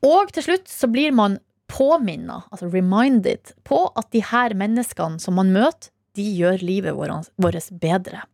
Og 0.06 0.32
til 0.34 0.50
slutt 0.50 0.70
så 0.70 0.90
blir 0.90 1.14
man 1.16 1.38
påminna, 1.70 2.42
altså 2.50 2.66
reminded, 2.72 3.52
på 3.66 3.84
at 3.98 4.10
de 4.14 4.24
her 4.26 4.56
menneskene 4.58 5.20
som 5.22 5.36
man 5.38 5.52
møter, 5.54 5.92
de 6.20 6.28
gjør 6.36 6.62
livet 6.62 6.96
vårt 7.40 7.72
bedre. 7.80 8.26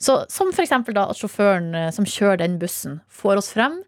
Så, 0.00 0.24
som 0.32 0.50
eksempel 0.56 0.96
at 1.00 1.18
sjåføren 1.18 1.74
eh, 1.76 1.90
som 1.94 2.08
kjører 2.08 2.40
den 2.42 2.58
bussen, 2.60 3.00
får 3.12 3.42
oss 3.42 3.52
frem 3.54 3.80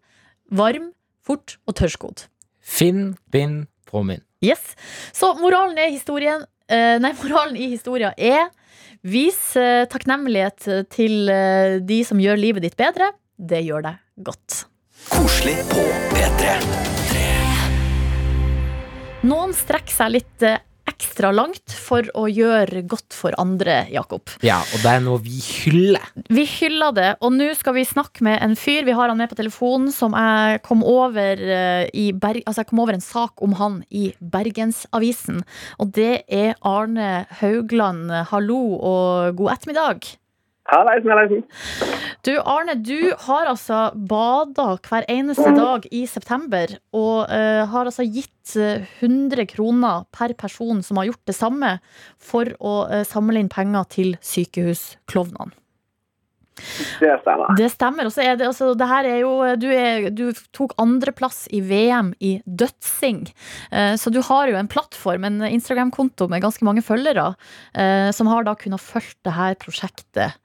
varm, 0.53 0.91
fort 1.25 1.57
og 1.67 1.77
tørrskodd. 1.79 2.27
Finn, 2.63 3.15
bind, 3.33 3.65
påminn. 3.89 4.23
Yes. 4.43 4.75
Så 5.15 5.33
moralen, 5.39 5.79
historien, 5.91 6.45
eh, 6.69 6.99
nei, 7.01 7.13
moralen 7.23 7.57
i 7.57 7.71
historien 7.73 8.13
er 8.17 8.51
Vis 9.03 9.57
eh, 9.59 9.83
takknemlighet 9.91 10.63
til 10.93 11.27
de 11.83 11.97
som 12.07 12.21
gjør 12.23 12.39
livet 12.39 12.63
ditt 12.63 12.77
bedre. 12.79 13.09
Det 13.35 13.59
gjør 13.65 13.83
deg 13.89 13.97
godt. 14.23 14.61
Koselig 15.11 15.57
på 15.67 15.83
P3. 16.13 16.53
Noen 19.27 19.51
strekker 19.55 19.97
seg 19.97 20.13
litt 20.13 20.45
ekstra 20.89 21.31
langt 21.35 21.73
for 21.73 22.07
å 22.17 22.25
gjøre 22.27 22.83
godt 22.89 23.15
for 23.15 23.35
andre, 23.39 23.83
Jakob. 23.93 24.31
Ja, 24.45 24.59
og 24.61 24.83
det 24.83 24.91
er 24.91 25.03
noe 25.03 25.21
vi 25.23 25.39
hyller. 25.39 26.09
Vi 26.33 26.45
hyller 26.57 26.95
det, 26.95 27.09
og 27.23 27.35
nå 27.35 27.49
skal 27.57 27.77
vi 27.77 27.85
snakke 27.87 28.25
med 28.25 28.39
en 28.43 28.57
fyr. 28.59 28.83
Vi 28.87 28.95
har 28.95 29.11
han 29.11 29.19
med 29.19 29.31
på 29.31 29.39
telefonen 29.39 29.93
som 29.95 30.15
jeg 30.17 30.63
kom 30.65 30.83
over 30.83 31.39
eh, 31.39 31.85
i 31.93 32.09
Berg... 32.11 32.43
Altså, 32.45 32.63
jeg 32.63 32.71
kom 32.71 32.83
over 32.83 32.97
en 32.97 33.05
sak 33.05 33.43
om 33.45 33.55
han 33.59 33.79
i 33.91 34.09
Bergensavisen. 34.19 35.43
Og 35.79 35.93
det 35.95 36.25
er 36.27 36.57
Arne 36.61 37.25
Haugland. 37.39 38.11
Hallo 38.33 38.61
og 38.79 39.39
god 39.39 39.55
ettermiddag. 39.57 40.13
Hallaisen, 40.71 41.11
hallaisen. 41.11 41.43
Du 42.23 42.31
Arne, 42.39 42.77
du 42.79 43.11
har 43.25 43.49
altså 43.51 43.89
bada 44.09 44.77
hver 44.79 45.03
eneste 45.11 45.49
dag 45.57 45.87
i 45.91 46.05
september, 46.07 46.77
og 46.95 47.25
uh, 47.27 47.63
har 47.67 47.89
altså 47.89 48.05
gitt 48.07 48.55
eh, 48.55 48.85
100 49.03 49.45
kroner 49.51 50.05
per 50.15 50.35
person 50.39 50.79
som 50.83 51.01
har 51.01 51.11
gjort 51.11 51.27
det 51.27 51.35
samme, 51.35 51.73
for 52.15 52.55
å 52.63 52.77
uh, 52.87 53.01
samle 53.07 53.43
inn 53.43 53.51
penger 53.51 53.89
til 53.91 54.15
sykehusklovnene. 54.23 55.51
Det 56.99 57.13
stemmer. 57.21 57.55
Det 57.57 57.69
stemmer. 57.73 58.07
Og 58.07 58.13
så 58.15 58.23
er 58.23 58.37
det 58.39 58.47
altså 58.47 58.71
det 58.77 58.87
her 58.89 59.07
er 59.09 59.19
jo 59.23 59.33
Du, 59.59 59.67
er, 59.73 60.09
du 60.13 60.25
tok 60.55 60.75
andreplass 60.81 61.45
i 61.53 61.61
VM 61.65 62.13
i 62.23 62.35
dødsing. 62.45 63.25
Eh, 63.71 63.95
så 63.99 64.13
du 64.13 64.21
har 64.25 64.51
jo 64.51 64.57
en 64.59 64.69
plattform, 64.69 65.25
en 65.27 65.41
Instagram-konto 65.47 66.29
med 66.31 66.43
ganske 66.45 66.65
mange 66.65 66.85
følgere, 66.85 67.33
eh, 67.75 68.09
som 68.15 68.29
har 68.31 68.45
da 68.47 68.55
kunnet 68.59 68.83
følge 68.83 69.17
det 69.25 69.35
her 69.35 69.57
prosjektet. 69.59 70.37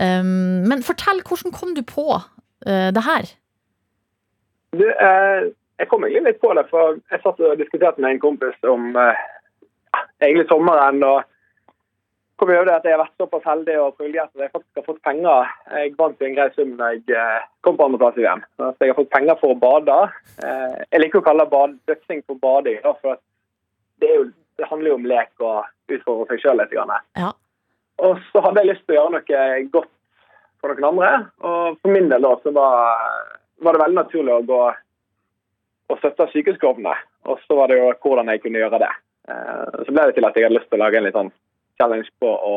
Um, 0.00 0.66
men 0.68 0.84
fortell, 0.86 1.22
hvordan 1.26 1.54
kom 1.54 1.74
du 1.76 1.82
på 1.86 2.06
eh, 2.66 2.90
det 2.94 3.04
her? 3.06 3.30
Du, 4.76 4.86
eh, 4.86 5.50
jeg 5.80 5.88
kom 5.90 6.04
egentlig 6.04 6.34
litt 6.34 6.42
på 6.42 6.52
det, 6.56 6.66
for 6.70 6.98
jeg 7.10 7.22
satt 7.22 7.40
og 7.42 7.58
diskuterte 7.60 8.02
med 8.02 8.14
en 8.14 8.22
kompis 8.22 8.68
om 8.68 8.94
eh, 8.96 9.22
egentlig 10.22 10.48
sommeren. 10.50 11.02
og 11.04 11.26
kom 12.40 12.50
over 12.54 12.66
det 12.68 12.74
at 12.78 12.86
jeg 12.88 12.94
har 12.96 13.02
vært 13.02 13.20
såpass 13.20 13.44
heldig 13.44 13.74
og 13.82 13.96
privilegert 13.98 14.30
at 14.32 14.44
jeg 14.46 14.52
faktisk 14.54 14.80
har 14.80 14.86
fått 14.86 15.02
penger. 15.04 15.50
Jeg 15.76 15.92
vant 15.98 16.22
jo 16.22 16.28
en 16.28 16.36
grei 16.38 16.46
sum 16.54 16.70
da 16.78 16.88
jeg 16.94 17.02
eh, 17.12 17.48
kom 17.66 17.76
på 17.76 17.86
andreplass 17.86 18.16
i 18.16 18.24
VM. 18.24 18.44
Så 18.56 18.70
jeg 18.80 18.92
har 18.92 18.98
fått 18.98 19.12
penger 19.12 19.36
for 19.42 19.52
å 19.52 19.58
bade. 19.60 19.98
Eh, 20.40 20.78
jeg 20.86 21.02
liker 21.04 21.20
å 21.20 21.26
kalle 21.26 21.46
bad, 21.52 21.76
dødsing 21.90 22.22
for 22.24 22.40
bading, 22.40 22.80
for 22.86 23.14
at 23.14 23.22
det, 24.00 24.08
er 24.08 24.16
jo, 24.22 24.24
det 24.60 24.70
handler 24.70 24.92
jo 24.92 24.98
om 25.02 25.08
lek 25.12 25.44
og 25.44 25.92
utfordre 25.92 26.30
seg 26.32 26.44
sjøl 26.46 26.62
litt. 26.62 26.72
Ja. 27.20 27.32
Og 28.00 28.22
så 28.30 28.44
hadde 28.46 28.64
jeg 28.64 28.72
lyst 28.72 28.86
til 28.88 28.96
å 28.96 29.00
gjøre 29.02 29.18
noe 29.18 29.50
godt 29.76 29.92
for 30.60 30.72
noen 30.72 30.88
andre. 30.94 31.12
Og 31.44 31.76
for 31.82 31.92
min 31.92 32.08
del 32.12 32.24
da, 32.24 32.32
så 32.40 32.54
var, 32.56 33.04
var 33.60 33.76
det 33.76 33.84
veldig 33.84 34.00
naturlig 34.00 34.38
å 34.38 34.46
gå 34.48 34.62
og 35.90 35.98
støtte 36.00 36.30
sykehusklovnene. 36.32 36.96
Og 37.28 37.40
så 37.44 37.58
var 37.58 37.68
det 37.68 37.80
jo 37.80 37.92
hvordan 38.00 38.32
jeg 38.32 38.44
kunne 38.46 38.62
gjøre 38.62 38.80
det. 38.80 38.90
Eh, 39.28 39.84
Så 39.84 39.92
ble 39.92 40.08
det 40.08 40.16
til 40.16 40.28
at 40.28 40.36
jeg 40.38 40.48
hadde 40.48 40.56
lyst 40.56 40.70
til 40.72 40.80
å 40.80 40.84
lage 40.86 41.00
en 41.00 41.08
litt 41.08 41.18
sånn 41.18 41.32
challenge 41.80 42.12
på 42.22 42.28
å 42.30 42.56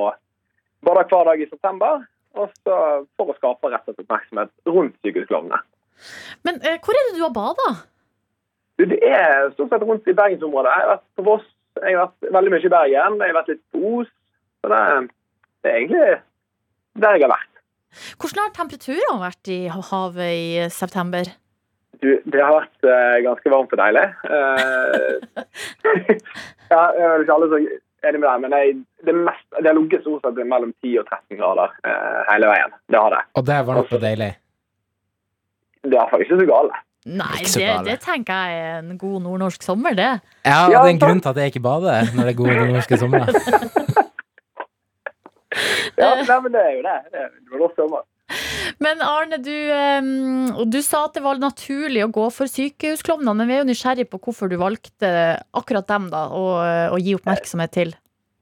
bade 0.84 1.06
hver 1.08 1.30
dag 1.32 1.42
i 1.42 1.50
september. 1.50 2.04
Og 2.34 2.50
så 2.66 2.76
for 3.18 3.30
å 3.30 3.38
skape 3.38 3.70
rett 3.70 3.86
og 3.86 3.94
slett 3.94 4.06
oppmerksomhet 4.06 4.52
rundt 4.70 4.96
sykehusklovnene. 5.06 5.60
Men 6.48 6.62
eh, 6.66 6.80
hvor 6.82 6.98
er 6.98 7.10
det 7.10 7.18
du 7.18 7.24
har 7.24 7.34
bada? 7.36 7.74
Det 8.82 8.98
er 9.06 9.52
stort 9.54 9.70
sett 9.70 9.86
rundt 9.86 10.10
i 10.10 10.18
bergensområdet. 10.18 10.74
Jeg 10.74 10.84
har 10.84 10.92
vært 10.96 11.06
på 11.20 11.26
Voss, 11.28 11.46
jeg 11.78 11.94
har 11.94 12.08
vært 12.08 12.34
veldig 12.38 12.54
mye 12.54 12.66
i 12.66 12.74
Bergen, 12.74 13.20
jeg 13.22 13.34
har 13.34 13.38
vært 13.38 13.52
litt 13.54 13.64
på 13.74 13.92
Os. 14.00 14.10
Så 14.64 14.72
det, 14.72 14.82
det 15.62 15.72
er 15.72 15.80
egentlig 15.82 16.08
der 17.04 17.18
jeg 17.18 17.26
har 17.28 17.34
vært. 17.36 17.50
Hvordan 18.18 18.48
har 18.48 18.58
temperaturen 18.58 19.22
vært 19.22 19.54
i 19.54 19.62
havet 19.70 20.34
i 20.34 20.68
september? 20.74 21.30
Du, 22.02 22.10
det 22.26 22.42
har 22.42 22.56
vært 22.58 22.88
uh, 22.90 23.18
ganske 23.28 23.52
varmt 23.54 23.76
og 23.76 23.80
deilig. 23.80 24.08
Uh, 24.26 25.44
ja, 26.74 26.82
det 26.96 27.06
er 27.06 27.26
ikke 27.26 27.38
alle 27.38 27.52
så 27.52 27.62
enig 28.08 28.22
med 28.22 28.30
deg, 28.30 28.40
men 28.44 28.56
jeg, 28.58 28.78
det, 29.08 29.16
mest, 29.18 29.46
det 29.58 29.68
har 29.70 29.78
ligget 29.78 30.06
stort 30.06 30.26
sett 30.26 30.40
mellom 30.46 30.72
10 30.84 30.96
og 31.02 31.12
13 31.12 31.40
grader 31.42 31.76
eh, 31.88 32.24
hele 32.32 32.50
veien. 32.52 32.74
Det 32.92 33.00
har 33.00 33.16
det. 33.16 33.22
Og 33.40 33.46
det 33.50 33.60
var 33.68 33.80
noe 33.80 34.02
deilig. 34.06 34.32
Det 35.84 36.00
er 36.00 36.12
faktisk 36.12 36.36
ikke 36.36 36.44
så 36.44 36.50
galt. 36.52 36.82
Nei, 37.04 37.42
det, 37.44 37.72
det 37.84 37.98
tenker 38.00 38.46
jeg 38.48 38.60
er 38.64 38.78
en 38.80 38.98
god 38.98 39.18
nordnorsk 39.26 39.66
sommer, 39.66 39.96
det. 39.98 40.12
Ja, 40.48 40.62
det 40.72 40.78
er 40.80 40.92
en 40.94 41.02
grunn 41.02 41.20
til 41.20 41.34
at 41.34 41.42
jeg 41.42 41.52
ikke 41.52 41.64
bader 41.66 42.14
når 42.16 42.30
det 42.30 42.32
er 42.32 42.40
gode 42.40 42.68
norske 42.72 43.00
somre. 43.02 43.26
Ja, 45.94 46.16
nei, 46.18 46.38
men 46.42 46.54
det 46.56 46.62
er 46.62 46.72
jo 46.74 46.82
det. 46.82 46.96
Det 47.14 47.20
er 47.22 47.28
var 47.52 47.60
norsk 47.62 47.76
sommer. 47.78 48.06
Men 48.82 49.02
Arne, 49.06 49.38
du, 49.44 49.54
eh, 49.54 50.66
du 50.66 50.80
sa 50.82 51.06
at 51.06 51.18
det 51.18 51.24
var 51.26 51.42
naturlig 51.42 52.06
å 52.06 52.12
gå 52.14 52.30
for 52.34 52.50
sykehusklovnene, 52.50 53.36
men 53.38 53.48
vi 53.50 53.58
er 53.58 53.62
jo 53.64 53.70
nysgjerrig 53.70 54.08
på 54.10 54.20
hvorfor 54.24 54.50
du 54.50 54.58
valgte 54.62 55.12
akkurat 55.54 55.88
dem 55.88 56.10
da, 56.14 56.28
å, 56.34 56.46
å 56.94 56.98
gi 57.02 57.14
oppmerksomhet 57.18 57.76
til. 57.76 57.94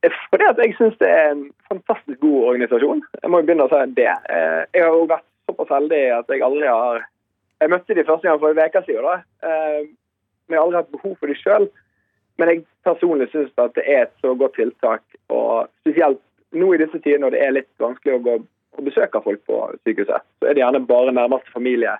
Fordi 0.01 0.47
at 0.47 0.57
jeg 0.63 0.73
syns 0.79 0.95
det 0.97 1.09
er 1.13 1.27
en 1.35 1.43
fantastisk 1.69 2.21
god 2.23 2.47
organisasjon. 2.55 3.03
Jeg 3.21 3.29
må 3.29 3.41
jo 3.41 3.47
begynne 3.49 3.67
å 3.67 3.71
si 3.73 3.81
det. 3.99 4.09
Eh, 4.33 4.61
Jeg 4.73 4.85
har 4.87 4.95
jo 4.95 5.09
vært 5.11 5.27
såpass 5.49 5.73
heldig 5.75 6.01
at 6.15 6.31
jeg 6.31 6.45
aldri 6.45 6.67
har 6.67 7.07
Jeg 7.61 7.69
møtte 7.69 7.93
de 7.93 8.03
første 8.07 8.25
gang 8.25 8.39
for 8.41 8.49
en 8.49 8.57
uke 8.57 8.81
siden, 8.87 9.05
da. 9.05 9.17
Eh, 9.45 9.83
Men 10.47 10.55
jeg 10.55 10.57
har 10.57 10.65
aldri 10.65 10.79
hatt 10.79 10.95
behov 10.95 11.13
for 11.19 11.29
de 11.29 11.35
sjøl. 11.37 11.67
Men 12.39 12.49
jeg 12.49 12.63
personlig 12.83 13.27
syns 13.29 13.51
at 13.61 13.75
det 13.77 13.83
er 13.85 14.07
et 14.07 14.15
så 14.23 14.33
godt 14.33 14.55
tiltak, 14.57 15.03
og 15.29 15.69
spesielt 15.83 16.17
nå 16.57 16.71
i 16.73 16.79
disse 16.81 16.97
tider 17.03 17.21
når 17.21 17.35
det 17.35 17.41
er 17.45 17.53
litt 17.59 17.69
vanskelig 17.79 18.15
å 18.17 18.23
gå 18.25 18.33
og 18.77 18.87
besøker 18.87 19.23
folk 19.25 19.43
på 19.47 19.59
sykehuset, 19.83 20.23
så 20.39 20.47
er 20.47 20.55
det 20.55 20.63
gjerne 20.63 20.85
bare 20.87 21.13
nærmeste 21.15 21.51
familie 21.53 21.97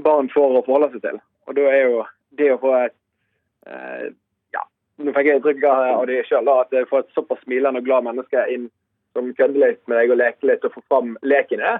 barn 0.00 0.30
får 0.32 0.58
å 0.58 0.64
forholde 0.64 0.90
seg 0.94 1.04
til. 1.04 1.20
Og 1.48 1.56
da 1.58 1.68
er 1.68 1.82
jo 1.90 2.02
det 2.38 2.48
å 2.54 2.60
få 2.62 2.72
et 2.78 2.94
eh, 3.68 4.06
ja, 4.56 4.62
nå 5.02 5.12
fikk 5.12 5.28
jeg 5.28 5.40
inntrykk 5.40 5.66
av 5.68 6.06
det 6.08 6.22
sjøl, 6.28 6.48
at 6.48 6.72
å 6.72 6.88
får 6.90 7.04
et 7.04 7.16
såpass 7.18 7.42
smilende 7.44 7.82
og 7.82 7.88
glad 7.88 8.08
menneske 8.08 8.46
inn 8.54 8.70
som 9.12 9.32
kødder 9.36 9.60
litt 9.60 9.82
med 9.90 10.00
deg 10.00 10.14
og 10.14 10.20
leker 10.22 10.48
litt 10.48 10.64
og 10.64 10.78
får 10.78 10.86
fram 10.88 11.16
leken 11.20 11.60
i 11.60 11.72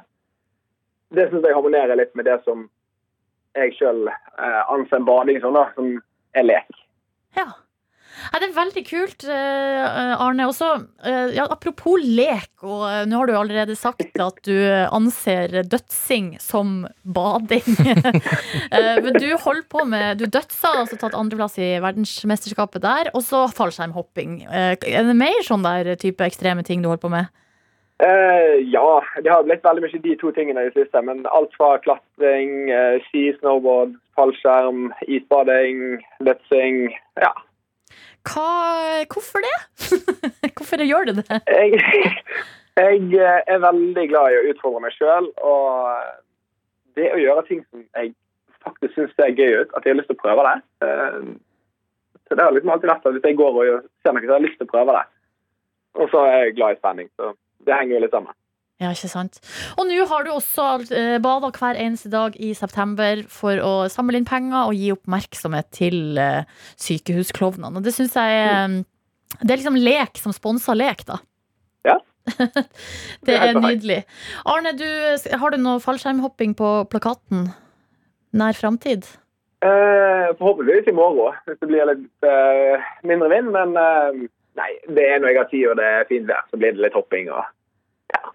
det, 1.13 1.29
syns 1.29 1.45
jeg 1.45 1.57
harmonerer 1.57 1.97
litt 1.97 2.13
med 2.17 2.29
det 2.29 2.39
som 2.45 2.67
jeg 3.57 3.75
sjøl 3.77 4.07
eh, 4.09 4.63
anser 4.73 5.01
en 5.01 5.09
bading 5.09 5.41
som, 5.41 5.57
da, 5.57 5.67
som 5.77 5.97
er 6.37 6.47
lek. 6.49 6.69
Ja. 7.37 7.49
Nei, 8.33 8.41
det 8.41 8.49
er 8.49 8.55
veldig 8.57 8.83
kult, 8.87 9.25
eh, 9.27 10.13
Arne. 10.21 10.47
Også, 10.51 10.69
eh, 11.05 11.33
ja, 11.37 11.47
apropos 11.51 12.01
lek, 12.03 12.51
og 12.63 12.85
eh, 12.89 13.03
nå 13.09 13.19
har 13.19 13.29
du 13.29 13.35
allerede 13.37 13.77
sagt 13.79 14.21
at 14.21 14.41
du 14.47 14.55
anser 14.85 15.63
dødsing 15.65 16.35
som 16.43 16.87
bading. 17.03 17.67
Men 19.05 19.19
du 19.19 19.29
holder 19.43 19.67
på 19.69 19.85
med 19.89 20.23
Du 20.23 20.27
dødsa, 20.27 20.75
altså 20.85 20.99
tatt 21.01 21.17
andreplass 21.19 21.59
i 21.59 21.75
verdensmesterskapet 21.83 22.85
der, 22.85 23.13
og 23.17 23.25
så 23.27 23.47
fallskjermhopping. 23.53 24.43
Er 24.49 24.77
det 24.79 25.19
mer 25.19 25.45
sånn 25.47 25.65
der 25.67 25.95
type 26.01 26.25
ekstreme 26.27 26.65
ting 26.67 26.83
du 26.83 26.91
holder 26.91 27.07
på 27.07 27.13
med? 27.13 27.33
Uh, 28.03 28.59
ja, 28.67 28.99
det 29.23 29.31
har 29.31 29.45
blitt 29.47 29.63
veldig 29.63 29.85
mye 29.85 30.01
de 30.03 30.17
to 30.19 30.33
tingene 30.35 30.65
i 30.65 30.71
det 30.71 30.81
siste. 30.81 31.05
Men 31.07 31.23
alt 31.31 31.55
fra 31.59 31.77
klatring, 31.85 32.73
ski, 33.09 33.31
snowboard, 33.39 33.95
fallskjerm, 34.19 34.91
isbading, 35.07 36.03
dødsing. 36.27 36.89
Ja. 37.23 37.33
Hva, 38.29 38.49
hvorfor 39.11 39.43
det? 39.45 39.55
hvorfor 40.57 40.83
gjør 40.87 41.09
du 41.11 41.13
det? 41.21 41.39
Jeg, 41.49 41.81
jeg 42.79 43.01
eh, 43.19 43.41
er 43.51 43.63
veldig 43.65 44.05
glad 44.13 44.33
i 44.33 44.41
å 44.41 44.45
utfordre 44.53 44.85
meg 44.85 44.95
sjøl. 44.97 45.31
Og 45.43 46.99
det 46.99 47.09
å 47.13 47.23
gjøre 47.23 47.47
ting 47.49 47.65
som 47.71 47.83
jeg 47.99 48.13
faktisk 48.63 48.95
syns 48.95 49.17
ser 49.19 49.35
gøy 49.35 49.63
ut, 49.65 49.73
at 49.75 49.83
jeg 49.83 49.95
har 49.95 49.99
lyst 49.99 50.13
til 50.13 50.19
å 50.19 50.23
prøve 50.23 50.45
det. 50.49 50.57
Eh, 50.87 51.33
Så 52.29 52.37
det 52.39 52.45
har 52.47 52.55
liksom 52.55 52.71
alltid 52.73 52.89
vært 52.89 53.07
at 53.07 53.17
hvis 53.17 53.27
jeg 53.29 53.37
går 53.37 53.57
og 53.59 53.89
ser 54.01 54.15
noe, 54.15 54.23
så 54.23 54.33
har 54.33 54.39
jeg 54.39 54.47
lyst 54.47 54.61
til 54.61 54.69
å 54.69 54.73
prøve 54.73 54.95
det. 54.97 55.03
Og 56.01 56.07
så 56.13 56.23
er 56.25 56.39
jeg 56.47 56.55
glad 56.57 56.77
i 56.77 56.79
spenning. 56.81 57.11
Så 57.19 57.35
det 57.67 57.75
henger 57.77 57.97
jo 57.97 58.05
litt 58.07 58.15
sammen. 58.15 58.37
Ja, 58.83 58.91
ikke 58.91 59.11
sant. 59.13 59.39
Og 59.79 59.87
nå 59.87 60.05
har 60.11 60.25
du 60.27 60.33
også 60.33 60.67
eh, 60.91 61.19
bada 61.23 61.53
hver 61.55 61.79
eneste 61.79 62.11
dag 62.11 62.35
i 62.43 62.51
september 62.59 63.23
for 63.31 63.61
å 63.63 63.73
samle 63.93 64.19
inn 64.19 64.27
penger 64.27 64.73
og 64.73 64.75
gi 64.75 64.91
oppmerksomhet 64.95 65.69
til 65.77 66.19
eh, 66.19 66.49
sykehusklovnene. 66.83 67.79
Og 67.79 67.87
det 67.87 67.95
syns 67.95 68.17
jeg 68.19 68.41
er 68.43 68.81
Det 69.39 69.51
er 69.53 69.61
liksom 69.61 69.79
lek 69.79 70.19
som 70.19 70.35
sponser 70.35 70.77
lek, 70.77 71.07
da. 71.07 71.21
Ja. 71.87 72.01
det 73.27 73.39
er 73.39 73.55
nydelig. 73.59 74.03
Arne, 74.51 74.75
du, 74.79 74.87
har 75.39 75.55
du 75.55 75.63
noe 75.63 75.83
fallskjermhopping 75.83 76.59
på 76.59 76.75
plakaten? 76.91 77.49
Nær 78.35 78.59
framtid? 78.59 79.07
Eh, 79.63 80.29
forhåpentligvis 80.39 80.91
i 80.91 80.97
morgen, 80.97 81.39
hvis 81.47 81.59
det 81.61 81.71
blir 81.71 81.87
litt 81.87 82.27
eh, 82.27 82.93
mindre 83.07 83.31
vind. 83.31 83.55
Men 83.55 83.77
eh, 83.79 84.23
nei, 84.59 84.71
det 84.91 85.07
er 85.07 85.23
når 85.23 85.33
jeg 85.33 85.43
har 85.43 85.51
tid 85.55 85.67
og 85.71 85.79
det 85.79 85.91
er 85.91 86.09
fint 86.11 86.31
vær, 86.31 86.47
så 86.51 86.59
blir 86.59 86.75
det 86.75 86.83
litt 86.83 86.99
hopping. 86.99 87.31
og 87.31 87.47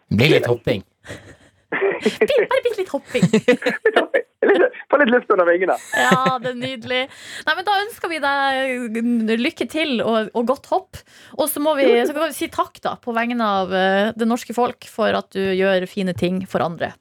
Det 0.07 0.19
blir 0.19 0.37
litt 0.37 0.47
hopping. 0.47 0.83
Bare 1.71 2.63
bitte 2.63 2.79
litt 2.79 2.93
hopping. 2.93 3.25
Få 4.87 4.99
litt 5.01 5.09
luft 5.11 5.31
under 5.33 5.47
vingene. 5.49 5.75
Ja, 5.97 6.37
det 6.39 6.53
er 6.53 6.59
nydelig. 6.59 6.99
Nei, 7.47 7.55
men 7.57 7.65
Da 7.67 7.79
ønsker 7.81 8.11
vi 8.11 8.19
deg 8.23 8.99
lykke 9.41 9.67
til 9.71 9.97
og, 10.03 10.29
og 10.37 10.47
godt 10.47 10.69
hopp. 10.71 11.01
Og 11.35 11.49
så 11.51 11.63
må 11.63 11.75
vi, 11.79 11.89
så 12.07 12.15
kan 12.15 12.29
vi 12.29 12.37
si 12.37 12.49
takk 12.53 12.79
da 12.85 12.95
på 13.01 13.15
vegne 13.17 13.43
av 13.43 13.73
eh, 13.75 14.13
det 14.15 14.29
norske 14.29 14.55
folk 14.55 14.87
for 14.91 15.17
at 15.17 15.29
du 15.35 15.41
gjør 15.41 15.87
fine 15.91 16.15
ting 16.17 16.43
for 16.47 16.63
andre. 16.63 16.93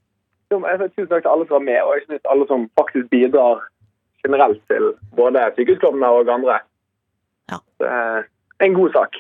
Tusen 0.51 1.09
takk 1.11 1.25
til 1.25 1.33
alle 1.33 1.47
som 1.47 1.59
var 1.59 1.67
med, 1.67 1.81
og 1.83 1.99
ikke 1.99 2.15
minst 2.15 2.31
alle 2.31 2.47
som 2.51 2.69
faktisk 2.79 3.11
bidrar 3.13 3.65
generelt 4.25 4.63
til 4.71 4.93
både 5.19 5.45
sykehusklovnene 5.59 6.11
og 6.15 6.33
andre. 6.33 6.59
Ja. 7.53 7.61
Det 7.83 7.93
en 8.65 8.75
god 8.75 8.93
sak. 8.93 9.17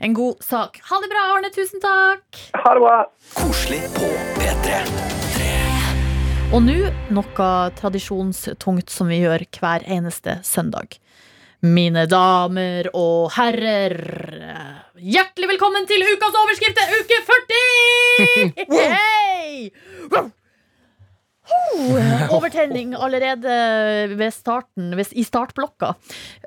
En 0.00 0.14
god 0.14 0.42
sak. 0.44 0.80
Ha 0.90 1.00
det 1.00 1.10
bra, 1.12 1.22
Arne. 1.36 1.50
Tusen 1.54 1.80
takk. 1.82 2.40
Ha 2.54 2.74
det 2.74 2.80
bra. 2.80 2.98
Koselig 3.38 3.82
på 3.94 4.08
P3. 4.38 4.82
Og 6.52 6.60
nå 6.66 6.74
noe 7.16 7.48
tradisjonstungt 7.78 8.92
som 8.92 9.08
vi 9.08 9.22
gjør 9.22 9.46
hver 9.56 9.86
eneste 9.88 10.40
søndag. 10.44 10.98
Mine 11.62 12.08
damer 12.10 12.88
og 12.98 13.30
herrer, 13.36 13.94
hjertelig 14.98 15.52
velkommen 15.54 15.86
til 15.86 16.02
ukas 16.02 16.38
overskrift, 16.42 16.82
uke 16.98 17.20
40! 17.30 18.66
Hei! 18.74 20.32
Oh, 21.50 21.96
Overtenning 22.36 22.92
allerede 22.94 23.54
ved 24.14 24.30
starten, 24.34 24.92
ved- 24.96 25.10
i 25.18 25.24
startblokka. 25.26 25.92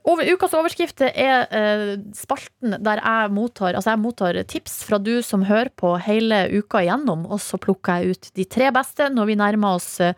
Over, 0.07 0.23
ukas 0.31 0.53
overskrift 0.55 1.01
er 1.03 1.45
eh, 1.51 1.95
spalten 2.15 2.77
der 2.85 3.01
jeg 3.03 3.33
mottar, 3.35 3.75
altså 3.75 3.91
jeg 3.95 4.03
mottar 4.05 4.39
tips 4.47 4.77
fra 4.87 4.99
du 5.01 5.17
som 5.25 5.43
hører 5.49 5.71
på 5.75 5.95
hele 6.05 6.45
uka 6.55 6.85
igjennom, 6.85 7.25
og 7.27 7.41
så 7.43 7.59
plukker 7.59 7.99
jeg 8.05 8.15
ut 8.15 8.29
de 8.39 8.45
tre 8.47 8.69
beste 8.75 9.09
når 9.11 9.27
vi 9.33 9.35
nærmer 9.41 9.75
oss 9.81 9.89
eh, 9.99 10.15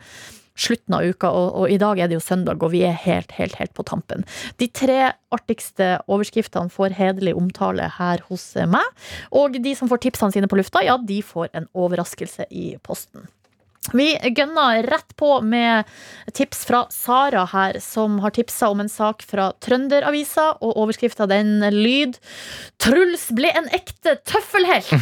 slutten 0.58 0.94
av 0.96 1.06
uka, 1.06 1.28
og, 1.30 1.48
og 1.62 1.70
i 1.74 1.78
dag 1.78 2.00
er 2.02 2.08
det 2.10 2.16
jo 2.18 2.22
søndag, 2.24 2.62
og 2.66 2.72
vi 2.72 2.80
er 2.86 2.94
helt, 3.04 3.30
helt, 3.38 3.54
helt 3.60 3.74
på 3.78 3.84
tampen. 3.86 4.24
De 4.58 4.66
tre 4.74 5.12
artigste 5.34 5.96
overskriftene 6.10 6.70
får 6.74 6.96
hederlig 6.98 7.34
omtale 7.38 7.86
her 7.98 8.22
hos 8.30 8.50
eh, 8.58 8.66
meg, 8.70 8.86
og 9.34 9.58
de 9.62 9.74
som 9.78 9.90
får 9.90 10.02
tipsene 10.06 10.34
sine 10.34 10.50
på 10.50 10.58
lufta, 10.58 10.82
ja, 10.86 10.98
de 10.98 11.18
får 11.22 11.50
en 11.58 11.66
overraskelse 11.78 12.46
i 12.50 12.72
posten. 12.82 13.26
Vi 13.92 14.08
gønner 14.36 14.82
rett 14.84 15.14
på 15.16 15.40
med 15.42 15.88
tips 16.36 16.64
fra 16.68 16.82
Sara 16.92 17.44
her, 17.48 17.78
som 17.80 18.18
har 18.20 18.34
tipsa 18.36 18.68
om 18.68 18.80
en 18.84 18.90
sak 18.92 19.22
fra 19.26 19.50
Trønderavisa, 19.64 20.58
og 20.60 20.76
overskrifta 20.82 21.26
den 21.30 21.60
lyd 21.74 22.18
'Truls 22.78 23.28
ble 23.36 23.50
en 23.56 23.68
ekte 23.72 24.16
tøffelhelt'. 24.28 24.92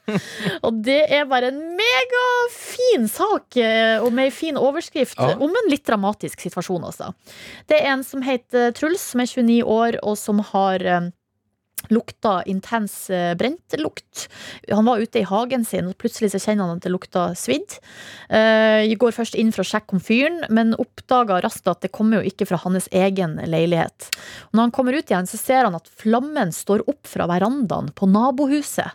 og 0.66 0.82
det 0.84 1.00
er 1.10 1.24
bare 1.30 1.48
en 1.52 1.62
megafin 1.78 3.08
sak, 3.08 3.56
eh, 3.56 3.96
og 4.02 4.12
med 4.12 4.28
ei 4.30 4.34
fin 4.34 4.56
overskrift, 4.60 5.18
Ja. 5.20 5.36
om 5.40 5.50
en 5.50 5.70
litt 5.70 5.86
dramatisk 5.86 6.40
situasjon, 6.40 6.84
altså. 6.84 7.12
Det 7.68 7.80
er 7.80 7.92
en 7.92 8.04
som 8.04 8.22
heter 8.22 8.72
Truls, 8.76 9.00
som 9.12 9.20
er 9.20 9.26
29 9.26 9.62
år, 9.64 9.98
og 10.02 10.18
som 10.18 10.38
har 10.52 10.84
eh, 10.84 11.10
lukta 11.88 12.42
intens 12.50 13.08
eh, 13.10 13.32
brentlukt. 13.34 14.28
Han 14.70 14.84
var 14.84 15.00
ute 15.00 15.22
i 15.22 15.26
hagen 15.26 15.64
sin, 15.64 15.88
og 15.90 15.98
plutselig 15.98 16.32
så 16.34 16.40
kjenner 16.42 16.68
han 16.68 16.76
at 16.78 16.84
det 16.84 16.92
lukta 16.92 17.30
svidd. 17.38 17.78
Eh, 18.28 18.84
Jeg 18.90 18.98
går 19.00 19.16
først 19.16 19.38
inn 19.40 19.52
for 19.54 19.64
å 19.64 19.70
sjekke 19.70 19.96
om 19.96 20.04
fyren, 20.04 20.44
men 20.50 20.74
oppdaga 20.78 21.40
raskt 21.44 21.68
at 21.70 21.80
det 21.82 21.92
kommer 21.96 22.20
jo 22.20 22.30
ikke 22.30 22.46
fra 22.50 22.60
hans 22.64 22.88
egen 22.92 23.38
leilighet. 23.46 24.10
Når 24.52 24.68
han 24.68 24.74
kommer 24.76 24.96
ut 24.98 25.10
igjen, 25.10 25.28
så 25.30 25.40
ser 25.40 25.64
han 25.64 25.78
at 25.78 25.88
flammen 25.88 26.52
står 26.52 26.84
opp 26.90 27.06
fra 27.08 27.26
verandaen 27.30 27.92
på 27.96 28.08
nabohuset. 28.10 28.92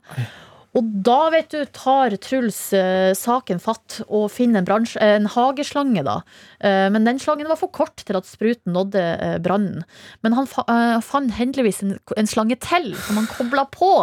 Og 0.75 0.89
da, 1.07 1.29
vet 1.31 1.53
du, 1.53 1.61
tar 1.75 2.15
Truls 2.23 2.59
eh, 2.75 3.13
saken 3.15 3.61
fatt 3.63 4.01
og 4.05 4.27
finner 4.33 4.59
en, 4.59 4.67
bransje, 4.67 4.99
eh, 4.99 5.15
en 5.19 5.29
hageslange, 5.31 6.03
da. 6.03 6.17
Eh, 6.59 6.87
men 6.91 7.07
den 7.07 7.21
slangen 7.21 7.47
var 7.51 7.59
for 7.59 7.71
kort 7.75 8.03
til 8.03 8.19
at 8.19 8.27
spruten 8.27 8.75
nådde 8.75 9.05
eh, 9.13 9.37
brannen. 9.43 9.85
Men 10.25 10.35
han 10.35 10.49
fa 10.51 10.65
eh, 10.71 10.97
fant 11.05 11.31
heldigvis 11.37 11.81
en, 11.85 11.95
en 12.17 12.29
slange 12.29 12.59
til 12.63 12.91
som 13.07 13.21
han 13.21 13.31
kobla 13.31 13.67
på. 13.71 13.93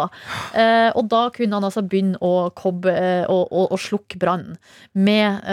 Eh, 0.57 0.89
og 0.97 1.05
da 1.13 1.27
kunne 1.35 1.59
han 1.59 1.69
altså 1.69 1.85
begynne 1.85 2.17
å, 2.25 2.49
koble, 2.57 2.97
å, 3.29 3.39
å, 3.45 3.67
å 3.69 3.79
slukke 3.79 4.17
brannen 4.21 4.57
med 4.93 5.45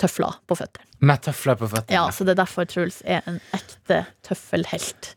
tøfler 0.00 0.38
på 0.46 0.58
føttene. 0.58 0.91
Med 1.02 1.18
tøfler 1.24 1.58
på 1.58 1.66
føttene. 1.66 1.96
Ja, 1.96 2.06
så 2.14 2.22
det 2.22 2.36
er 2.36 2.44
derfor 2.44 2.66
Truls 2.70 3.00
er 3.02 3.24
en 3.26 3.40
ekte 3.56 4.04
tøffelhelt. 4.22 5.08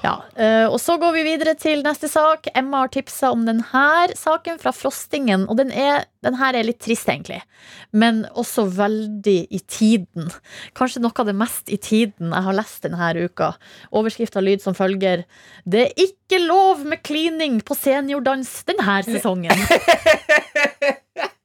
Ja, 0.00 0.14
eh, 0.40 0.64
og 0.64 0.78
så 0.80 0.94
går 1.00 1.12
vi 1.18 1.24
videre 1.26 1.52
til 1.60 1.82
neste 1.84 2.08
sak. 2.08 2.48
Emma 2.56 2.86
har 2.86 2.92
tipsa 2.94 3.28
om 3.34 3.42
denne 3.44 3.82
saken 4.16 4.56
fra 4.62 4.72
Frostingen. 4.72 5.44
Og 5.52 5.58
den, 5.58 5.72
er, 5.76 6.06
den 6.24 6.38
her 6.40 6.56
er 6.56 6.64
litt 6.64 6.80
trist, 6.80 7.08
egentlig. 7.12 7.42
Men 7.92 8.22
også 8.32 8.64
veldig 8.78 9.38
i 9.52 9.60
tiden. 9.68 10.30
Kanskje 10.78 11.02
noe 11.04 11.12
av 11.20 11.28
det 11.28 11.36
mest 11.36 11.68
i 11.68 11.76
tiden 11.76 12.32
jeg 12.32 12.46
har 12.46 12.56
lest 12.56 12.86
denne 12.86 13.10
uka. 13.20 13.50
Overskrifta 13.92 14.40
lyd 14.40 14.64
som 14.64 14.76
følger 14.78 15.26
Det 15.68 15.84
er 15.84 16.06
ikke 16.06 16.40
lov 16.46 16.86
med 16.88 17.04
klining 17.04 17.60
på 17.60 17.76
seniordans 17.76 18.62
denne 18.70 19.02
sesongen. 19.04 19.52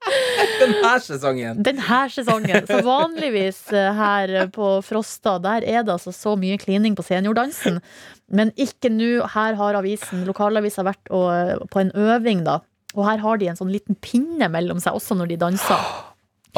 Denne 0.60 0.92
sesongen. 1.04 1.60
Denne 1.64 2.00
sesongen. 2.12 2.64
Så 2.68 2.80
vanligvis 2.86 3.60
eh, 3.76 3.90
her 3.96 4.32
på 4.54 4.72
Frosta, 4.86 5.36
der 5.42 5.66
er 5.68 5.84
det 5.84 5.94
altså 5.98 6.12
så 6.14 6.36
mye 6.40 6.58
klining 6.60 6.96
på 6.98 7.04
seniordansen. 7.06 7.80
Men 8.32 8.52
ikke 8.60 8.92
nå. 8.92 9.10
Her 9.34 9.58
har 9.58 9.78
avisen, 9.80 10.24
lokalavisa 10.28 10.84
vært 10.86 11.10
og, 11.12 11.66
på 11.72 11.82
en 11.82 11.92
øving, 11.98 12.44
da. 12.46 12.60
Og 12.96 13.04
her 13.06 13.20
har 13.22 13.38
de 13.38 13.50
en 13.50 13.58
sånn 13.58 13.70
liten 13.72 13.98
pinne 14.02 14.48
mellom 14.50 14.80
seg, 14.82 14.96
også 14.98 15.18
når 15.18 15.34
de 15.34 15.40
danser. 15.44 15.84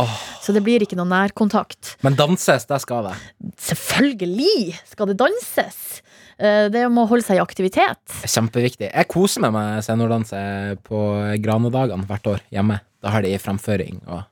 Oh. 0.00 0.12
Så 0.40 0.54
det 0.56 0.62
blir 0.64 0.80
ikke 0.84 0.96
noe 0.96 1.08
nærkontakt. 1.10 1.96
Men 2.06 2.16
danses, 2.16 2.64
det 2.70 2.78
skal 2.80 3.10
det. 3.10 3.16
Selvfølgelig 3.60 4.78
skal 4.88 5.10
det 5.10 5.18
danses! 5.20 5.82
Eh, 6.38 6.70
Det 6.72 6.86
må 6.90 7.04
holde 7.10 7.26
seg 7.26 7.36
i 7.36 7.42
aktivitet. 7.42 8.00
Kjempeviktig. 8.24 8.88
Jeg 8.88 9.10
koser 9.12 9.44
meg 9.44 9.52
med 9.52 9.84
seniordanse 9.84 10.40
på 10.86 11.02
Granedagene 11.44 12.08
hvert 12.08 12.32
år 12.32 12.40
hjemme. 12.54 12.80
Da 13.02 13.12
har 13.14 13.26
de 13.26 13.34
fremføring 13.42 14.00
og 14.06 14.22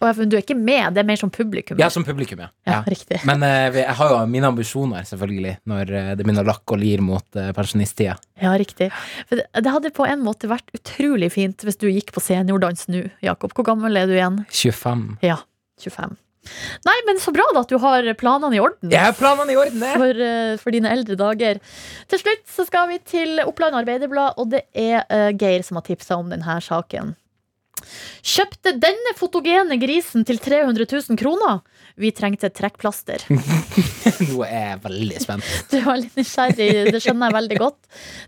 du 0.00 0.36
er 0.36 0.40
ikke 0.40 0.56
med, 0.56 0.94
det 0.96 1.02
er 1.02 1.08
mer 1.08 1.18
som 1.20 1.30
publikum. 1.30 1.76
Ja, 1.80 1.90
som 1.92 2.04
publikum, 2.04 2.40
ja. 2.40 2.48
Ja, 2.64 2.78
ja. 2.80 3.18
Men 3.28 3.42
uh, 3.44 3.76
jeg 3.76 3.96
har 3.98 4.14
jo 4.14 4.20
mine 4.30 4.48
ambisjoner, 4.48 5.04
selvfølgelig, 5.04 5.58
når 5.68 5.92
eh, 5.92 6.08
det 6.16 6.24
begynner 6.24 6.46
å 6.46 6.48
lakke 6.48 6.76
og 6.76 6.80
lir 6.80 7.02
mot 7.04 7.36
uh, 7.36 7.50
pensjonisttida. 7.56 8.16
Ja, 8.40 8.54
riktig. 8.56 8.88
For 9.28 9.42
det, 9.42 9.44
det 9.60 9.74
hadde 9.74 9.92
på 9.92 10.08
en 10.08 10.24
måte 10.24 10.48
vært 10.48 10.72
utrolig 10.76 11.28
fint 11.36 11.66
hvis 11.66 11.76
du 11.80 11.90
gikk 11.90 12.14
på 12.16 12.24
seniordans 12.24 12.88
nå, 12.88 13.04
Jakob. 13.24 13.52
Hvor 13.52 13.68
gammel 13.68 14.00
er 14.00 14.08
du 14.08 14.16
igjen? 14.16 14.40
25. 14.48 15.06
Ja, 15.26 15.42
25. 15.84 16.16
Nei, 16.88 16.96
men 17.04 17.20
så 17.20 17.34
bra 17.36 17.44
da 17.52 17.60
at 17.60 17.68
du 17.68 17.76
har 17.82 18.06
planene 18.16 18.56
i 18.56 18.62
orden. 18.64 18.88
Jeg 18.88 19.04
har 19.04 19.12
planene 19.18 19.52
i 19.52 19.60
orden, 19.60 19.84
det. 19.84 19.94
For, 20.00 20.24
uh, 20.24 20.56
for 20.64 20.80
dine 20.80 20.96
eldre 20.96 21.20
dager. 21.20 21.60
Til 22.08 22.24
slutt 22.24 22.46
så 22.48 22.64
skal 22.64 22.88
vi 22.94 23.02
til 23.04 23.44
Oppland 23.44 23.76
Arbeiderblad, 23.82 24.40
og 24.40 24.54
det 24.56 24.64
er 24.72 25.04
uh, 25.12 25.28
Geir 25.36 25.66
som 25.66 25.76
har 25.76 25.84
tipsa 25.92 26.16
om 26.16 26.32
denne 26.32 26.56
saken. 26.64 27.18
Kjøpte 28.22 28.74
denne 28.80 29.14
fotogene 29.18 29.78
grisen 29.80 30.26
til 30.28 30.40
300 30.42 30.86
000 30.86 31.20
kroner. 31.20 31.60
Vi 32.00 32.12
trengte 32.16 32.50
trekkplaster. 32.54 33.24
Nå 34.30 34.42
er 34.46 34.72
jeg 34.72 34.82
veldig 34.86 35.22
spent. 35.22 35.52
Du 35.70 35.78
var 35.84 36.00
litt 36.00 36.16
nysgjerrig, 36.18 36.70
det 36.90 37.00
skjønner 37.02 37.30
jeg 37.30 37.38
veldig 37.38 37.60
godt. 37.60 37.78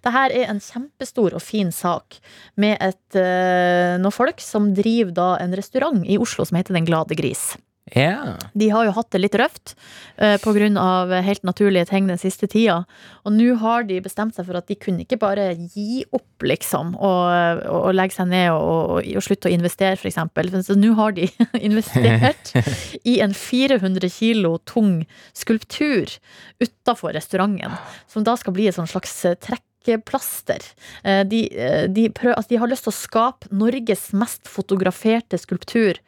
Dette 0.04 0.24
er 0.26 0.36
en 0.46 0.62
kjempestor 0.62 1.36
og 1.38 1.44
fin 1.44 1.72
sak 1.74 2.18
med 2.60 2.76
et, 2.82 3.18
eh, 3.18 3.98
noen 4.00 4.14
folk 4.14 4.42
som 4.44 4.72
driver 4.76 5.40
en 5.42 5.56
restaurant 5.58 6.02
i 6.04 6.20
Oslo 6.20 6.46
som 6.48 6.58
heter 6.60 6.76
Den 6.76 6.88
glade 6.88 7.18
gris. 7.18 7.52
Ja. 7.96 8.36
De 8.56 8.68
har 8.72 8.86
jo 8.86 8.94
hatt 8.96 9.10
det 9.12 9.20
litt 9.20 9.36
røft 9.36 9.74
eh, 10.16 10.38
på 10.40 10.54
grunn 10.56 10.78
av 10.80 11.12
helt 11.24 11.42
naturlige 11.44 11.90
ting 11.90 12.08
den 12.08 12.20
siste 12.20 12.48
tida. 12.50 12.82
Og 13.26 13.34
nå 13.36 13.54
har 13.60 13.84
de 13.88 14.00
bestemt 14.04 14.36
seg 14.36 14.48
for 14.48 14.58
at 14.58 14.68
de 14.70 14.78
kunne 14.80 15.04
ikke 15.04 15.20
bare 15.20 15.50
gi 15.74 16.02
opp, 16.10 16.46
liksom, 16.46 16.94
og, 16.96 17.24
og, 17.68 17.78
og 17.90 17.96
legge 17.96 18.16
seg 18.16 18.30
ned 18.32 18.48
og, 18.54 18.96
og, 18.98 19.10
og 19.20 19.26
slutte 19.26 19.50
å 19.50 19.54
investere, 19.54 19.98
eksempel. 20.08 20.50
Så 20.64 20.76
nå 20.78 20.94
har 20.98 21.16
de 21.18 21.28
investert 21.68 22.54
i 23.12 23.18
en 23.24 23.36
400 23.36 24.08
kilo 24.12 24.56
tung 24.68 25.02
skulptur 25.36 26.16
utafor 26.62 27.12
restauranten, 27.16 27.76
som 28.08 28.24
da 28.24 28.38
skal 28.40 28.56
bli 28.56 28.70
et 28.70 28.78
sånn 28.78 28.90
slags 28.90 29.20
trekk 29.44 29.66
trekkplaster. 29.82 30.62
Eh, 31.02 31.24
De, 31.26 31.48
eh, 31.58 31.88
de, 31.90 32.08
prøv, 32.14 32.34
altså 32.36 32.48
de 32.48 32.56
har 32.62 32.70
lyst 32.70 32.84
til 32.86 32.92
å 32.92 33.00
skape 33.00 33.48
Norges 33.50 34.12
mest 34.14 34.46
fotograferte 34.46 35.38
skulptur 35.38 35.98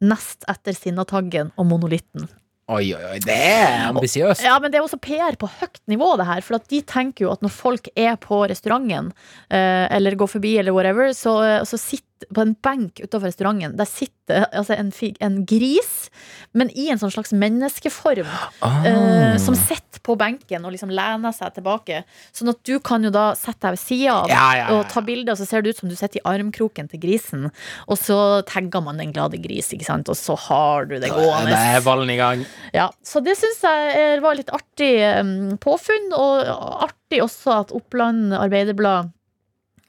nest 0.00 0.46
etter 0.50 0.76
Sinnataggen 0.76 1.52
og 1.56 1.68
monolitten. 1.70 2.28
Oi, 2.70 2.92
oi, 2.94 3.02
oi, 3.16 3.18
det 3.24 3.34
er 3.34 3.88
ambisiøst. 3.88 4.44
Ja, 4.46 4.54
men 4.62 4.70
det 4.70 4.78
er 4.78 4.84
også 4.84 5.00
PR 5.02 5.34
på 5.40 5.48
høyt 5.58 5.80
nivå, 5.90 6.12
det 6.20 6.28
her. 6.28 6.42
For 6.46 6.62
de 6.70 6.78
tenker 6.86 7.26
jo 7.26 7.32
at 7.32 7.42
når 7.42 7.50
folk 7.50 7.90
er 7.98 8.14
på 8.22 8.44
restauranten, 8.46 9.10
eh, 9.50 9.88
eller 9.90 10.14
går 10.18 10.30
forbi, 10.36 10.52
eller 10.60 10.76
whatever, 10.76 11.10
så, 11.16 11.34
så 11.66 11.80
sitter 11.80 12.06
på 12.28 12.42
en 12.44 12.54
benk 12.62 13.00
utenfor 13.02 13.28
restauranten, 13.30 13.76
der 13.78 13.88
sitter 13.88 14.46
altså 14.54 14.76
en, 14.76 14.90
fig, 14.94 15.16
en 15.24 15.40
gris, 15.48 16.08
men 16.54 16.70
i 16.78 16.88
en 16.92 17.00
sånn 17.00 17.12
slags 17.14 17.32
menneskeform, 17.36 18.28
Ah. 18.60 18.84
Uh, 18.84 19.36
som 19.40 19.54
sitter 19.56 20.00
på 20.04 20.14
benken 20.18 20.64
og 20.64 20.72
liksom 20.74 20.90
lener 20.94 21.32
seg 21.34 21.54
tilbake. 21.56 22.02
Sånn 22.36 22.50
at 22.52 22.60
du 22.66 22.78
kan 22.84 23.04
jo 23.04 23.10
da 23.14 23.30
sette 23.38 23.62
deg 23.66 23.76
ved 23.76 23.82
sida 23.82 24.14
av 24.20 24.30
Ja, 24.30 24.46
ja, 24.56 24.62
ja. 24.62 24.66
og 24.76 24.88
ta 24.92 25.02
bilde, 25.04 25.32
og 25.32 25.40
så 25.40 25.46
ser 25.48 25.62
det 25.64 25.74
ut 25.74 25.80
som 25.82 25.90
du 25.90 25.96
sitter 25.96 26.20
i 26.20 26.24
armkroken 26.28 26.88
til 26.90 27.02
grisen, 27.02 27.48
og 27.86 28.00
så 28.00 28.18
tagger 28.48 28.84
man 28.84 29.00
den 29.00 29.12
glade 29.16 29.40
gris, 29.42 29.72
ikke 29.74 29.88
sant, 29.88 30.08
og 30.12 30.18
så 30.18 30.36
har 30.48 30.90
du 30.90 30.96
det 30.98 31.12
gående. 31.12 31.52
Det 31.52 31.76
er 31.76 31.84
ballen 31.86 32.12
i 32.12 32.18
gang. 32.20 32.44
Ja, 32.76 32.90
så 33.06 33.22
det 33.24 33.36
syns 33.40 33.62
jeg 33.66 34.20
var 34.24 34.38
litt 34.38 34.52
artig 34.54 34.92
um, 35.20 35.56
påfunn, 35.60 36.12
og 36.16 36.84
artig 36.88 37.22
også 37.24 37.56
at 37.64 37.72
Oppland 37.76 38.34
Arbeiderblad 38.36 39.10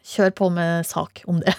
kjører 0.08 0.32
på 0.36 0.50
med 0.54 0.86
sak 0.88 1.22
om 1.30 1.40
det. 1.42 1.54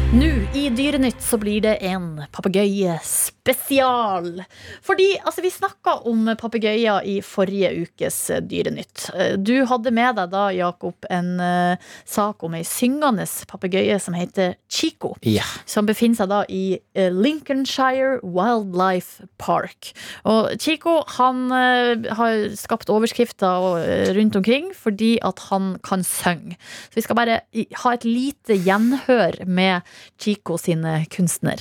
Nå 0.08 0.24
i 0.56 0.70
Dyrenytt 0.72 1.20
så 1.20 1.36
blir 1.36 1.60
det 1.60 1.74
en 1.84 2.22
papegøyespesial. 2.32 4.40
Fordi 4.80 5.20
altså, 5.20 5.44
vi 5.44 5.52
snakka 5.52 6.08
om 6.08 6.32
papegøyer 6.40 7.04
i 7.04 7.20
forrige 7.20 7.68
ukes 7.82 8.30
Dyrenytt. 8.48 9.12
Eh, 9.12 9.36
Du 9.36 9.68
hadde 9.68 9.92
med 9.92 10.16
deg 10.16 10.32
da, 10.32 10.48
Jakob, 10.56 10.96
en 11.12 11.36
uh, 11.36 11.76
sak 12.08 12.40
om 12.40 12.56
ei 12.56 12.64
syngende 12.64 13.28
papegøye 13.52 14.00
som 14.00 14.16
heter 14.16 14.56
Chico. 14.72 15.12
Ja. 15.28 15.44
Som 15.68 15.84
befinner 15.90 16.16
seg 16.22 16.32
da 16.32 16.40
i 16.48 16.80
uh, 16.96 17.12
Lincolnshire 17.12 18.24
Wildlife 18.24 19.28
Park. 19.36 19.92
Og 20.24 20.56
Chico 20.56 21.04
han 21.18 21.52
uh, 21.52 22.00
har 22.16 22.56
skapt 22.56 22.88
overskrifter 22.88 24.16
rundt 24.16 24.40
omkring 24.40 24.72
fordi 24.72 25.20
at 25.20 25.52
han 25.52 25.76
kan 25.84 26.00
synge. 26.00 26.56
Så 26.88 26.96
vi 26.96 27.04
skal 27.04 27.20
bare 27.20 27.44
ha 27.84 27.92
et 27.92 28.08
lite 28.08 28.56
gjenhør 28.64 29.44
med 29.44 29.84
Chico 30.18 30.56
sine 30.56 31.06
kunstner. 31.14 31.58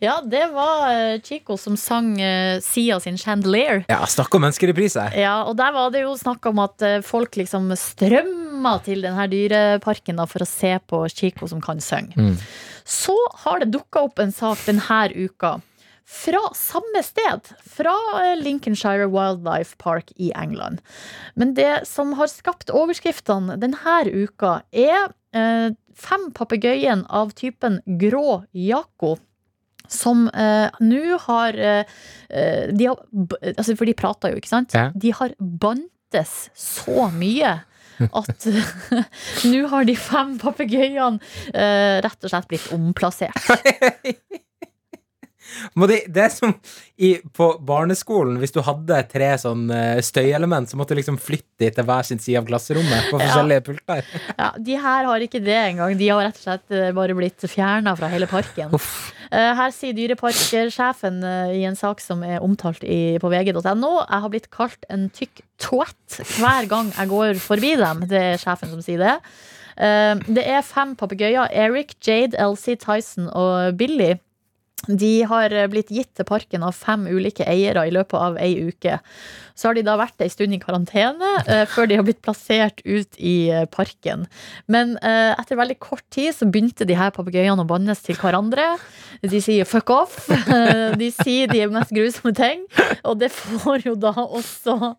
Ja, 0.00 0.20
det 0.24 0.46
var 0.54 0.88
eh, 0.94 1.20
Chico 1.20 1.58
som 1.60 1.76
sang 1.76 2.14
eh, 2.20 2.60
Sia 2.64 3.00
sin 3.00 3.18
Chandelier. 3.20 3.84
ja, 3.88 4.00
snakk 4.06 4.34
om 4.34 4.46
menneskereprise. 4.46 5.10
Ja, 5.20 5.42
og 5.44 5.58
der 5.60 5.74
var 5.76 5.92
det 5.92 6.06
jo 6.06 6.14
snakk 6.16 6.46
om 6.48 6.62
at 6.64 6.80
eh, 6.82 7.02
folk 7.04 7.36
liksom 7.36 7.68
strømma 7.76 8.78
til 8.86 9.04
denne 9.04 9.26
dyreparken 9.28 10.16
da, 10.16 10.24
for 10.30 10.40
å 10.40 10.48
se 10.48 10.72
på 10.88 11.02
Chico 11.12 11.50
som 11.52 11.60
kan 11.60 11.84
synge. 11.84 12.16
Mm. 12.16 12.38
Så 12.88 13.16
har 13.44 13.60
det 13.60 13.74
dukka 13.76 14.06
opp 14.08 14.24
en 14.24 14.32
sak 14.32 14.64
denne 14.64 15.02
uka. 15.12 15.58
Fra 16.10 16.40
samme 16.56 17.04
sted, 17.06 17.52
fra 17.62 17.94
Lincolnshire 18.40 19.06
Wildlife 19.06 19.76
Park 19.78 20.10
i 20.16 20.32
England. 20.34 20.80
Men 21.36 21.54
det 21.54 21.84
som 21.86 22.16
har 22.18 22.32
skapt 22.32 22.72
overskriftene 22.74 23.60
denne 23.60 24.00
uka, 24.08 24.62
er 24.72 25.12
eh, 25.36 25.76
fem 25.94 26.30
papegøyen 26.34 27.04
av 27.06 27.36
typen 27.38 27.78
grå 28.00 28.42
Jaco. 28.56 29.18
Som 29.90 30.28
eh, 30.30 30.68
nå 30.84 31.18
har, 31.26 31.56
eh, 31.58 31.96
eh, 32.30 32.68
de 32.70 32.86
har 32.86 33.00
altså 33.56 33.74
For 33.74 33.88
de 33.88 33.96
prater 33.98 34.34
jo, 34.34 34.42
ikke 34.42 34.52
sant? 34.52 34.76
Ja. 34.76 34.90
De 34.94 35.12
har 35.16 35.34
bantes 35.38 36.36
så 36.54 37.08
mye 37.14 37.58
at 38.00 38.46
nå 39.50 39.64
har 39.68 39.84
de 39.84 39.96
fem 39.98 40.36
papegøyene 40.40 41.18
eh, 41.52 41.98
rett 42.00 42.24
og 42.24 42.32
slett 42.32 42.48
blitt 42.48 42.70
omplassert. 42.76 43.50
Må 45.78 45.86
de, 45.90 46.00
det 46.08 46.22
er 46.26 46.32
som 46.34 46.52
i, 47.00 47.14
på 47.36 47.46
barneskolen, 47.64 48.36
hvis 48.42 48.52
du 48.54 48.60
hadde 48.66 48.98
tre 49.10 49.30
sånn 49.40 49.70
eh, 49.72 50.00
støyelement, 50.04 50.68
så 50.70 50.76
måtte 50.80 50.94
du 50.94 51.00
liksom 51.00 51.16
flytte 51.20 51.64
de 51.64 51.70
til 51.76 51.86
hver 51.88 52.06
sin 52.06 52.20
side 52.20 52.40
av 52.42 52.48
klasserommet 52.48 53.08
på 53.10 53.18
forskjellige 53.22 53.64
pulter. 53.70 54.10
Ja, 54.36 54.50
de 54.58 54.76
her 54.80 55.08
har 55.08 55.24
ikke 55.24 55.40
det 55.44 55.56
engang. 55.70 55.96
De 56.00 56.10
har 56.12 56.22
rett 56.28 56.38
og 56.40 56.44
slett 56.46 56.76
eh, 56.76 56.90
bare 56.96 57.16
blitt 57.18 57.46
fjerna 57.50 57.94
fra 57.98 58.10
hele 58.12 58.28
parken. 58.30 58.72
Uff. 58.76 58.92
Eh, 59.30 59.52
Her 59.56 59.70
sier 59.74 59.94
dyreparksjefen 59.96 61.20
i 61.54 61.62
en 61.68 61.76
sak 61.78 62.00
som 62.02 62.24
er 62.26 62.42
omtalt 62.42 62.82
i, 62.84 63.16
på 63.22 63.30
vg.no 63.30 63.60
Jeg 63.62 64.24
har 64.24 64.32
blitt 64.32 64.50
kalt 64.54 64.84
en 64.90 65.08
tykk 65.14 65.42
twat 65.62 66.20
hver 66.40 66.66
gang 66.70 66.90
jeg 66.96 67.10
går 67.12 67.40
forbi 67.42 67.74
dem. 67.80 68.04
Det 68.10 68.22
er 68.34 68.40
sjefen 68.42 68.72
som 68.72 68.82
sier 68.84 69.00
det. 69.02 69.14
Det 69.80 70.42
er 70.44 70.64
fem 70.66 70.94
papegøyer. 70.98 71.46
Eric, 71.56 71.94
Jade, 72.04 72.36
Elsie, 72.40 72.76
Tyson 72.80 73.28
og 73.30 73.76
Billy. 73.80 74.14
De 74.88 75.12
har 75.28 75.52
eh, 75.52 75.68
blitt 75.70 75.90
gitt 75.92 76.12
til 76.16 76.26
parken 76.28 76.64
av 76.66 76.76
fem 76.76 77.06
ulike 77.10 77.44
eiere 77.48 77.86
i 77.88 77.92
løpet 77.94 78.16
av 78.16 78.38
ei 78.40 78.54
uke. 78.70 78.98
Så 79.60 79.68
har 79.68 79.76
de 79.76 79.84
da 79.84 79.96
vært 80.00 80.22
ei 80.24 80.30
stund 80.32 80.56
i 80.56 80.60
karantene 80.62 81.30
eh, 81.44 81.66
før 81.68 81.90
de 81.90 81.98
har 81.98 82.06
blitt 82.06 82.22
plassert 82.24 82.80
ut 82.86 83.18
i 83.18 83.50
eh, 83.52 83.66
parken. 83.68 84.24
Men 84.72 84.96
eh, 85.04 85.34
etter 85.34 85.58
veldig 85.60 85.76
kort 85.82 86.06
tid 86.14 86.32
så 86.36 86.48
begynte 86.48 86.86
de 86.88 86.96
her 86.96 87.12
papegøyene 87.12 87.60
å 87.60 87.68
bannes 87.68 88.00
til 88.06 88.16
hverandre. 88.16 88.72
De 89.20 89.40
sier 89.42 89.68
'fuck 89.68 89.92
off'. 89.92 90.30
De 91.00 91.10
sier 91.12 91.50
de 91.50 91.66
mest 91.70 91.92
grusomme 91.92 92.32
ting. 92.36 92.64
Og 93.04 93.18
det 93.20 93.30
får 93.34 93.84
jo 93.84 93.94
da 94.00 94.14
også 94.16 94.94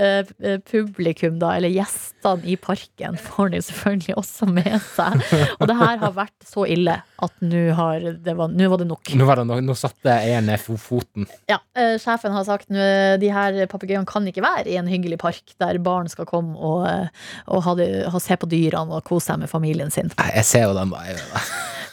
eh, 0.00 0.24
publikum, 0.70 1.36
da, 1.40 1.54
eller 1.58 1.72
gjestene 1.72 2.46
i 2.48 2.56
parken, 2.60 3.18
får 3.20 3.52
de 3.52 3.60
selvfølgelig 3.68 4.16
også 4.16 4.48
med 4.50 4.78
seg. 4.94 5.20
Og 5.60 5.68
det 5.70 5.76
her 5.78 6.00
har 6.02 6.16
vært 6.16 6.48
så 6.48 6.66
ille 6.68 6.96
at 6.96 7.44
nå 7.44 7.66
var, 7.76 8.02
var 8.34 8.80
det 8.80 8.88
nok. 8.88 9.12
Nå, 9.16 9.25
var 9.28 9.40
det 9.40 9.46
no, 9.48 9.58
nå 9.64 9.74
satte 9.78 10.14
fo- 10.62 10.78
foten. 10.80 11.26
Ja, 11.50 11.58
eh, 11.76 11.96
Sjefen 12.02 12.32
har 12.34 12.44
sagt 12.48 12.70
at 12.70 13.16
de 13.22 13.30
her 13.32 13.58
papegøyene 13.70 14.06
kan 14.08 14.26
ikke 14.30 14.44
være 14.44 14.66
i 14.72 14.76
en 14.80 14.88
hyggelig 14.90 15.18
park 15.22 15.54
der 15.62 15.78
barn 15.84 16.08
skal 16.12 16.28
komme 16.28 16.56
og, 16.56 16.86
eh, 16.90 17.08
og 17.48 17.62
ha 17.66 17.74
ha, 18.12 18.18
se 18.22 18.36
på 18.40 18.48
dyrene 18.50 18.96
og 18.98 19.04
kose 19.08 19.30
seg 19.32 19.42
med 19.44 19.50
familien 19.52 19.90
sin. 19.94 20.10
Jeg 20.34 20.44
ser 20.48 20.68
jo 20.68 20.74
den, 20.78 20.90
da. 20.94 21.44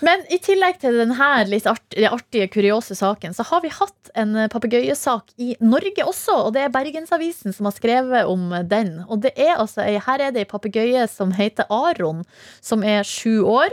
Men 0.04 0.24
i 0.34 0.38
tillegg 0.44 0.82
til 0.82 0.98
denne 1.00 1.30
litt 1.48 1.68
artige, 1.70 2.10
artige, 2.12 2.50
kuriose 2.52 2.96
saken, 2.98 3.34
så 3.36 3.46
har 3.48 3.62
vi 3.64 3.72
hatt 3.72 4.12
en 4.20 4.36
papegøyesak 4.52 5.32
i 5.42 5.54
Norge 5.64 6.04
også. 6.04 6.36
Og 6.48 6.54
det 6.56 6.66
er 6.66 6.74
Bergensavisen 6.74 7.56
som 7.56 7.70
har 7.70 7.76
skrevet 7.78 8.28
om 8.30 8.52
den. 8.70 8.98
Og 9.08 9.22
det 9.24 9.32
er 9.40 9.56
altså, 9.56 9.86
her 9.86 10.26
er 10.26 10.34
det 10.36 10.44
ei 10.44 10.50
papegøye 10.50 11.06
som 11.12 11.32
heter 11.38 11.70
Aron, 11.72 12.24
som 12.62 12.84
er 12.84 13.08
sju 13.08 13.46
år. 13.48 13.72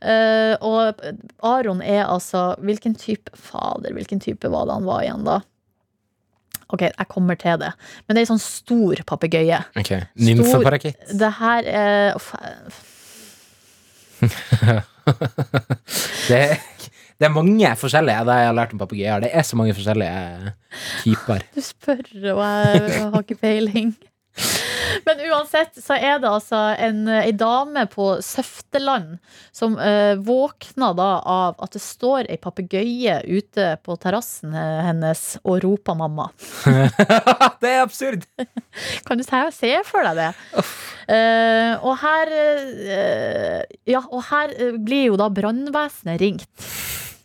Eh, 0.00 0.54
og 0.62 1.02
Aron 1.46 1.82
er 1.82 2.04
altså 2.04 2.52
Hvilken 2.62 2.94
type 2.98 3.30
Fader, 3.38 3.92
hvilken 3.96 4.20
type 4.22 4.48
var 4.50 4.68
det 4.68 4.78
han 4.78 4.86
var 4.86 5.02
igjen, 5.02 5.26
da? 5.26 5.40
Ok, 6.72 6.86
jeg 6.86 7.08
kommer 7.10 7.36
til 7.36 7.58
det. 7.60 7.72
Men 8.06 8.14
det 8.14 8.22
er 8.22 8.24
ei 8.24 8.30
sånn 8.30 8.40
stor 8.42 9.02
papegøye. 9.08 9.58
Ok, 9.76 9.92
Nymfeparakitt. 10.22 11.10
Det 11.18 11.34
her 11.40 11.68
er 11.68 12.16
Det, 16.28 16.42
det 17.18 17.26
er 17.26 17.34
mange 17.34 17.72
forskjellige, 17.76 18.24
det 18.28 18.36
jeg 18.38 18.48
har 18.48 18.56
lært 18.56 18.72
om 18.74 18.80
papegøyer. 18.80 19.24
Det 19.24 19.30
er 19.32 19.44
så 19.46 19.58
mange 19.58 19.74
forskjellige 19.74 20.52
typer. 21.02 21.44
Du 21.54 21.60
spør, 21.64 22.02
og 22.32 22.44
jeg 22.46 23.02
har 23.02 23.20
ikke 23.20 23.40
peiling. 23.42 23.92
Men 25.06 25.20
uansett 25.30 25.76
så 25.82 25.96
er 25.96 26.20
det 26.22 26.30
altså 26.30 26.58
en, 26.80 27.04
ei 27.08 27.32
dame 27.36 27.84
på 27.92 28.08
Søfteland 28.24 29.18
som 29.54 29.76
uh, 29.76 30.14
våkna 30.20 30.92
da 30.96 31.10
av 31.28 31.60
at 31.62 31.76
det 31.76 31.82
står 31.84 32.30
ei 32.32 32.38
papegøye 32.40 33.20
ute 33.28 33.68
på 33.84 33.96
terrassen 34.00 34.54
eh, 34.56 34.80
hennes 34.88 35.22
og 35.42 35.62
roper 35.64 35.96
'mamma'. 35.98 36.30
det 37.62 37.74
er 37.74 37.82
absurd! 37.82 38.26
Kan 39.06 39.20
du 39.20 39.24
se, 39.26 39.42
se 39.56 39.74
for 39.88 40.06
deg 40.06 40.20
det? 40.20 40.30
Eh, 41.10 41.74
og 41.82 41.96
her 42.02 42.30
eh, 42.30 43.62
Ja, 43.88 44.04
og 44.06 44.22
her 44.30 44.52
eh, 44.54 44.78
blir 44.78 45.10
jo 45.10 45.18
da 45.20 45.28
brannvesenet 45.32 46.20
ringt. 46.22 46.68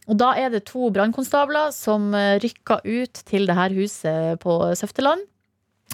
Og 0.08 0.18
da 0.20 0.32
er 0.40 0.54
det 0.54 0.66
to 0.70 0.88
brannkonstabler 0.96 1.74
som 1.76 2.14
uh, 2.16 2.40
rykker 2.40 2.86
ut 2.86 3.20
til 3.28 3.44
det 3.50 3.58
her 3.58 3.74
huset 3.76 4.40
på 4.40 4.54
Søfteland. 4.80 5.26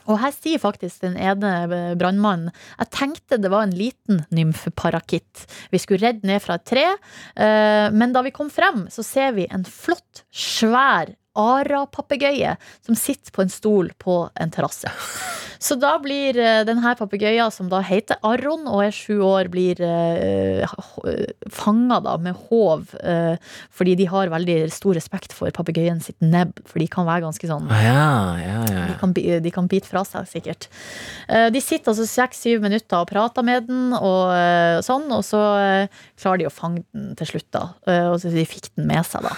Og 0.09 0.19
her 0.21 0.33
sier 0.35 0.61
faktisk 0.61 1.03
den 1.05 1.15
ene 1.15 1.53
eh, 1.63 1.95
brannmannen 1.99 2.51
Jeg 2.79 2.91
tenkte 2.95 3.39
det 3.41 3.51
var 3.53 3.67
en 3.67 3.75
liten 3.77 4.23
nymfeparakitt. 4.33 5.45
Vi 5.71 5.81
skulle 5.81 6.03
redde 6.03 6.27
ned 6.27 6.43
fra 6.43 6.59
et 6.59 6.67
tre, 6.69 6.85
eh, 7.39 7.87
men 7.93 8.15
da 8.15 8.23
vi 8.25 8.33
kom 8.35 8.51
frem, 8.53 8.87
så 8.93 9.05
ser 9.05 9.35
vi 9.37 9.47
en 9.49 9.65
flott, 9.67 10.25
svær 10.29 11.13
Ara-papegøye 11.39 12.55
som 12.85 12.95
sitter 12.99 13.31
på 13.35 13.41
en 13.45 13.51
stol 13.53 13.89
på 14.01 14.17
en 14.39 14.51
terrasse. 14.53 14.91
Så 15.63 15.77
da 15.79 15.93
blir 16.03 16.35
denne 16.67 16.91
papegøyen, 16.99 17.47
som 17.55 17.69
da 17.71 17.79
heter 17.87 18.17
Aron 18.27 18.65
og 18.67 18.81
er 18.83 18.91
sju 18.91 19.21
år, 19.23 19.47
blir 19.53 19.79
uh, 19.79 20.65
fanga 21.53 22.01
da 22.03 22.17
med 22.21 22.35
håv, 22.49 22.89
Uh, 23.03 23.35
fordi 23.73 23.93
de 23.99 24.05
har 24.07 24.29
veldig 24.31 24.69
stor 24.71 24.95
respekt 24.95 25.33
for 25.35 25.51
papegøyen 25.55 25.99
sitt 26.03 26.19
nebb, 26.23 26.59
for 26.67 26.79
de 26.79 26.87
kan 26.91 27.05
være 27.07 27.23
ganske 27.25 27.47
sånn 27.49 27.65
Ah, 27.71 27.81
ja, 27.83 28.03
ja, 28.39 28.59
ja. 28.69 28.83
de 28.91 28.95
kan, 29.01 29.13
de 29.15 29.51
kan 29.53 29.67
bite 29.71 29.89
fra 29.89 30.03
seg, 30.07 30.27
sikkert. 30.29 30.67
Uh, 31.27 31.49
De 31.53 31.61
sitter 31.63 31.91
altså 31.91 32.05
seks-syv 32.07 32.63
minutter 32.63 33.01
og 33.03 33.09
prater 33.11 33.43
med 33.47 33.67
den, 33.67 33.91
og 33.97 34.31
eh, 34.35 34.79
sånn, 34.85 35.07
og 35.15 35.23
så 35.27 35.41
eh, 35.59 36.01
klarer 36.21 36.43
de 36.43 36.47
å 36.49 36.53
fange 36.53 36.83
den 36.93 37.13
til 37.19 37.33
slutt, 37.33 37.49
da. 37.55 37.63
Eh, 37.87 38.07
Og 38.13 38.19
så 38.23 38.31
de 38.33 38.45
fikk 38.47 38.69
den 38.75 38.87
med 38.89 39.03
seg, 39.07 39.25
da. 39.25 39.33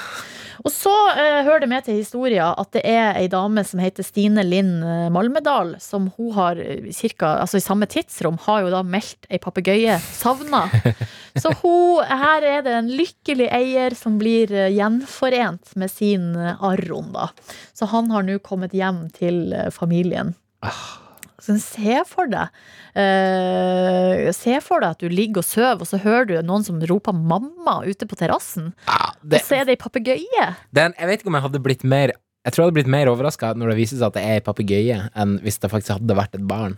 Og 0.63 0.71
så 0.73 0.93
eh, 1.11 1.41
hører 1.45 1.63
det 1.65 1.69
med 1.71 1.85
til 1.87 1.99
historia 1.99 2.51
at 2.55 2.71
det 2.75 2.83
er 2.87 3.19
ei 3.19 3.27
dame 3.31 3.63
som 3.67 3.81
heter 3.83 4.05
Stine 4.05 4.45
Linn 4.45 4.77
eh, 4.83 5.07
Malmedal, 5.13 5.75
som 5.83 6.07
hun 6.15 6.31
har 6.37 6.61
eh, 6.61 6.89
cirka, 6.95 7.35
altså 7.43 7.59
i 7.59 7.65
samme 7.65 7.89
tidsrom, 7.91 8.39
har 8.45 8.63
jo 8.63 8.71
da 8.73 8.81
meldt 8.85 9.27
ei 9.29 9.41
papegøye 9.41 9.99
savna. 10.05 10.65
Så 11.41 11.51
hun, 11.61 12.05
her 12.07 12.45
er 12.47 12.61
det 12.65 12.75
en 12.77 12.91
lykkelig 12.95 13.49
eier 13.53 13.95
som 13.97 14.19
blir 14.21 14.53
eh, 14.53 14.71
gjenforent 14.75 15.75
med 15.75 15.91
sin 15.91 16.31
Aron, 16.35 17.11
da. 17.15 17.29
Så 17.75 17.89
han 17.91 18.11
har 18.13 18.25
nå 18.25 18.39
kommet 18.45 18.75
hjem 18.75 19.07
til 19.15 19.49
familien. 19.75 20.35
familien. 20.35 21.04
Så 21.45 21.55
se 21.61 21.99
for 22.09 22.25
deg 22.31 22.49
eh, 22.97 24.31
Se 24.33 24.55
for 24.65 24.81
deg 24.83 24.95
at 24.95 25.03
du 25.03 25.09
ligger 25.11 25.43
og 25.43 25.47
sover, 25.47 25.83
og 25.83 25.89
så 25.89 25.99
hører 26.01 26.27
du 26.29 26.35
noen 26.47 26.65
som 26.65 26.79
roper 26.89 27.13
'mamma' 27.13 27.83
ute 27.85 28.07
på 28.09 28.17
terrassen. 28.19 28.73
Ja, 28.87 29.11
det, 29.21 29.41
Og 29.41 29.47
så 29.47 29.59
er 29.59 29.65
det 29.65 29.75
ei 29.77 29.81
papegøye. 29.83 30.47
den, 30.73 30.93
jeg 30.99 31.07
vet 31.07 31.19
ikke 31.21 31.31
om 31.33 31.37
jeg 31.39 31.47
hadde 31.47 31.63
blitt 31.63 31.83
mer 31.83 32.11
Jeg 32.45 32.53
tror 32.53 32.61
jeg 32.61 32.67
hadde 32.69 32.77
blitt 32.79 32.93
mer 32.93 33.09
overraska 33.09 33.53
når 33.57 33.69
det 33.73 33.77
viser 33.77 33.97
seg 33.97 34.07
at 34.07 34.17
det 34.17 34.23
er 34.23 34.35
ei 34.39 34.43
papegøye, 34.45 34.97
enn 35.17 35.39
hvis 35.41 35.57
det 35.59 35.71
faktisk 35.71 35.97
hadde 35.97 36.15
vært 36.17 36.35
et 36.37 36.47
barn. 36.47 36.75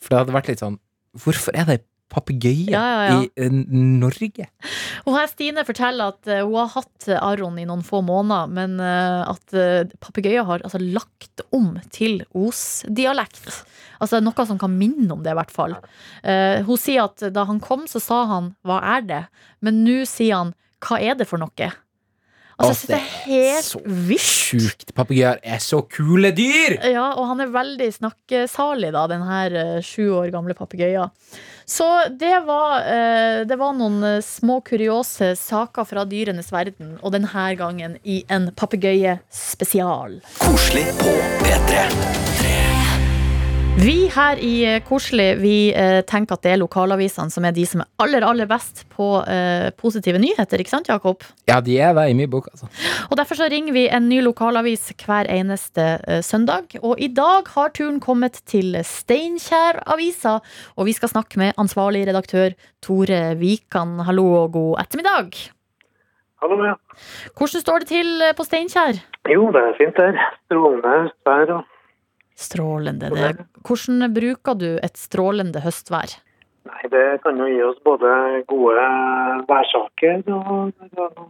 For 0.00 0.10
det 0.12 0.18
hadde 0.18 0.34
vært 0.36 0.48
litt 0.48 0.60
sånn 0.60 0.78
Hvorfor 1.16 1.56
er 1.56 1.64
det 1.64 1.78
ei 1.78 1.84
papegøye 2.12 2.70
Ja, 2.70 2.82
ja, 2.82 3.04
ja. 3.06 3.16
i 3.22 3.30
eh, 3.46 3.52
Norge? 3.52 4.48
Og 5.04 5.16
her 5.16 5.30
Stine 5.30 5.64
forteller 5.66 6.14
at 6.14 6.30
eh, 6.30 6.42
hun 6.44 6.58
har 6.60 6.72
hatt 6.76 7.08
Aron 7.18 7.58
i 7.60 7.66
noen 7.68 7.84
få 7.86 8.02
måneder, 8.06 8.52
men 8.52 8.78
eh, 8.82 9.22
at 9.26 9.56
papegøyer 10.02 10.46
har 10.48 10.64
altså, 10.66 10.80
lagt 10.80 11.44
om 11.56 11.74
til 11.94 12.22
Os-dialekt. 12.36 13.50
Altså 14.02 14.20
noe 14.22 14.46
som 14.48 14.60
kan 14.60 14.74
minne 14.76 15.08
om 15.12 15.24
det, 15.24 15.32
i 15.32 15.38
hvert 15.38 15.52
fall. 15.54 15.76
Uh, 16.20 16.60
hun 16.66 16.76
sier 16.80 17.06
at 17.06 17.22
da 17.32 17.46
han 17.48 17.62
kom, 17.64 17.86
så 17.88 18.02
sa 18.02 18.24
han 18.28 18.54
'hva 18.60 18.76
er 18.96 19.06
det?' 19.08 19.26
Men 19.64 19.84
nå 19.86 20.04
sier 20.04 20.36
han 20.36 20.54
'hva 20.84 21.00
er 21.00 21.14
det 21.16 21.28
for 21.28 21.40
noe?' 21.40 21.72
Altså, 22.56 22.88
det 22.88 22.96
er 22.96 23.08
helt 23.26 23.66
så 23.66 23.80
vilt. 23.84 24.22
sjukt. 24.24 24.94
Papegøyer 24.96 25.42
er 25.44 25.58
så 25.60 25.82
kule 25.92 26.30
dyr! 26.32 26.78
Ja, 26.88 27.10
og 27.12 27.28
han 27.28 27.42
er 27.44 27.52
veldig 27.52 27.88
snakkesalig, 27.98 28.94
da, 28.96 29.04
den 29.12 29.26
her 29.28 29.56
eh, 29.60 29.82
sju 29.84 30.14
år 30.16 30.32
gamle 30.32 30.56
papegøya. 30.56 31.10
Så 31.68 32.08
det 32.08 32.40
var, 32.46 32.78
eh, 32.78 33.46
det 33.46 33.56
var 33.58 33.72
noen 33.74 33.98
eh, 34.04 34.20
små 34.22 34.60
kuriose 34.60 35.32
saker 35.36 35.84
fra 35.84 36.04
dyrenes 36.06 36.52
verden, 36.54 36.94
og 37.02 37.10
denne 37.16 37.48
gangen 37.58 37.98
i 38.06 38.20
en 38.30 38.52
papegøyespesial. 38.54 40.20
Koselig 40.38 40.86
på 41.02 41.18
P3. 41.42 42.65
Vi 43.76 44.06
her 44.08 44.38
i 44.40 44.52
eh, 44.64 44.78
Koselig 44.80 45.36
vi 45.42 45.68
eh, 45.76 45.98
tenker 46.08 46.38
at 46.38 46.46
det 46.46 46.54
er 46.54 46.60
lokalavisene 46.62 47.28
som 47.32 47.44
er 47.44 47.52
de 47.52 47.66
som 47.68 47.82
er 47.84 47.88
aller, 48.00 48.24
aller 48.24 48.48
best 48.48 48.86
på 48.94 49.08
eh, 49.28 49.68
positive 49.76 50.16
nyheter, 50.22 50.62
ikke 50.62 50.72
sant, 50.72 50.88
Jakob? 50.88 51.26
Ja, 51.50 51.58
de 51.60 51.76
er 51.84 51.92
det 51.98 52.06
i 52.08 52.14
min 52.16 52.30
bok, 52.32 52.48
altså. 52.54 52.70
Og 53.10 53.20
Derfor 53.20 53.36
så 53.36 53.50
ringer 53.52 53.76
vi 53.76 53.84
en 53.92 54.08
ny 54.08 54.22
lokalavis 54.24 54.88
hver 55.02 55.28
eneste 55.28 55.84
eh, 56.08 56.22
søndag. 56.24 56.78
Og 56.80 56.96
i 56.96 57.10
dag 57.12 57.52
har 57.52 57.74
turen 57.76 58.00
kommet 58.00 58.40
til 58.48 58.80
Steinkjer-avisa, 58.80 60.38
og 60.80 60.88
vi 60.88 60.96
skal 60.96 61.12
snakke 61.12 61.44
med 61.44 61.60
ansvarlig 61.60 62.06
redaktør 62.08 62.56
Tore 62.80 63.36
Vikan. 63.36 63.98
Hallo 64.08 64.30
og 64.40 64.56
god 64.56 64.86
ettermiddag. 64.86 65.36
Hallo, 66.40 66.62
ja. 66.64 66.74
Hvordan 67.36 67.68
står 67.68 67.84
det 67.84 67.92
til 67.92 68.16
eh, 68.24 68.32
på 68.32 68.48
Steinkjer? 68.48 69.04
Jo, 69.36 69.50
det 69.52 69.68
er 69.68 69.80
fint 69.84 70.00
der. 70.00 70.16
Strålende 70.46 71.00
høstvær 71.02 71.58
og 71.60 71.72
Strålende. 72.36 73.10
Det. 73.14 73.46
Hvordan 73.64 74.12
bruker 74.12 74.58
du 74.60 74.68
et 74.84 74.98
strålende 75.00 75.62
høstvær? 75.64 76.18
Nei, 76.66 76.82
Det 76.92 77.22
kan 77.22 77.38
jo 77.40 77.46
gi 77.48 77.62
oss 77.64 77.78
både 77.86 78.10
gode 78.50 78.88
værsaker 79.48 80.26
og 80.34 80.74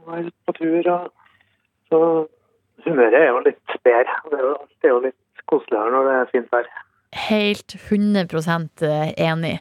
være 0.09 0.33
på 0.49 0.57
tur. 0.57 0.91
Og, 0.97 1.13
så 1.87 2.01
humøret 2.87 3.21
er 3.21 3.31
jo 3.31 3.45
litt 3.47 3.79
bedre. 3.87 4.19
Det 4.33 4.41
er 4.41 4.49
jo, 4.49 4.57
det 4.83 4.91
er 4.91 4.95
jo 4.95 5.05
litt 5.07 5.47
koseligere 5.47 5.95
når 5.95 6.09
det 6.09 6.17
er 6.19 6.33
fint 6.33 6.53
vær. 6.55 6.69
Helt 7.17 7.77
100 7.79 9.15
enig. 9.17 9.53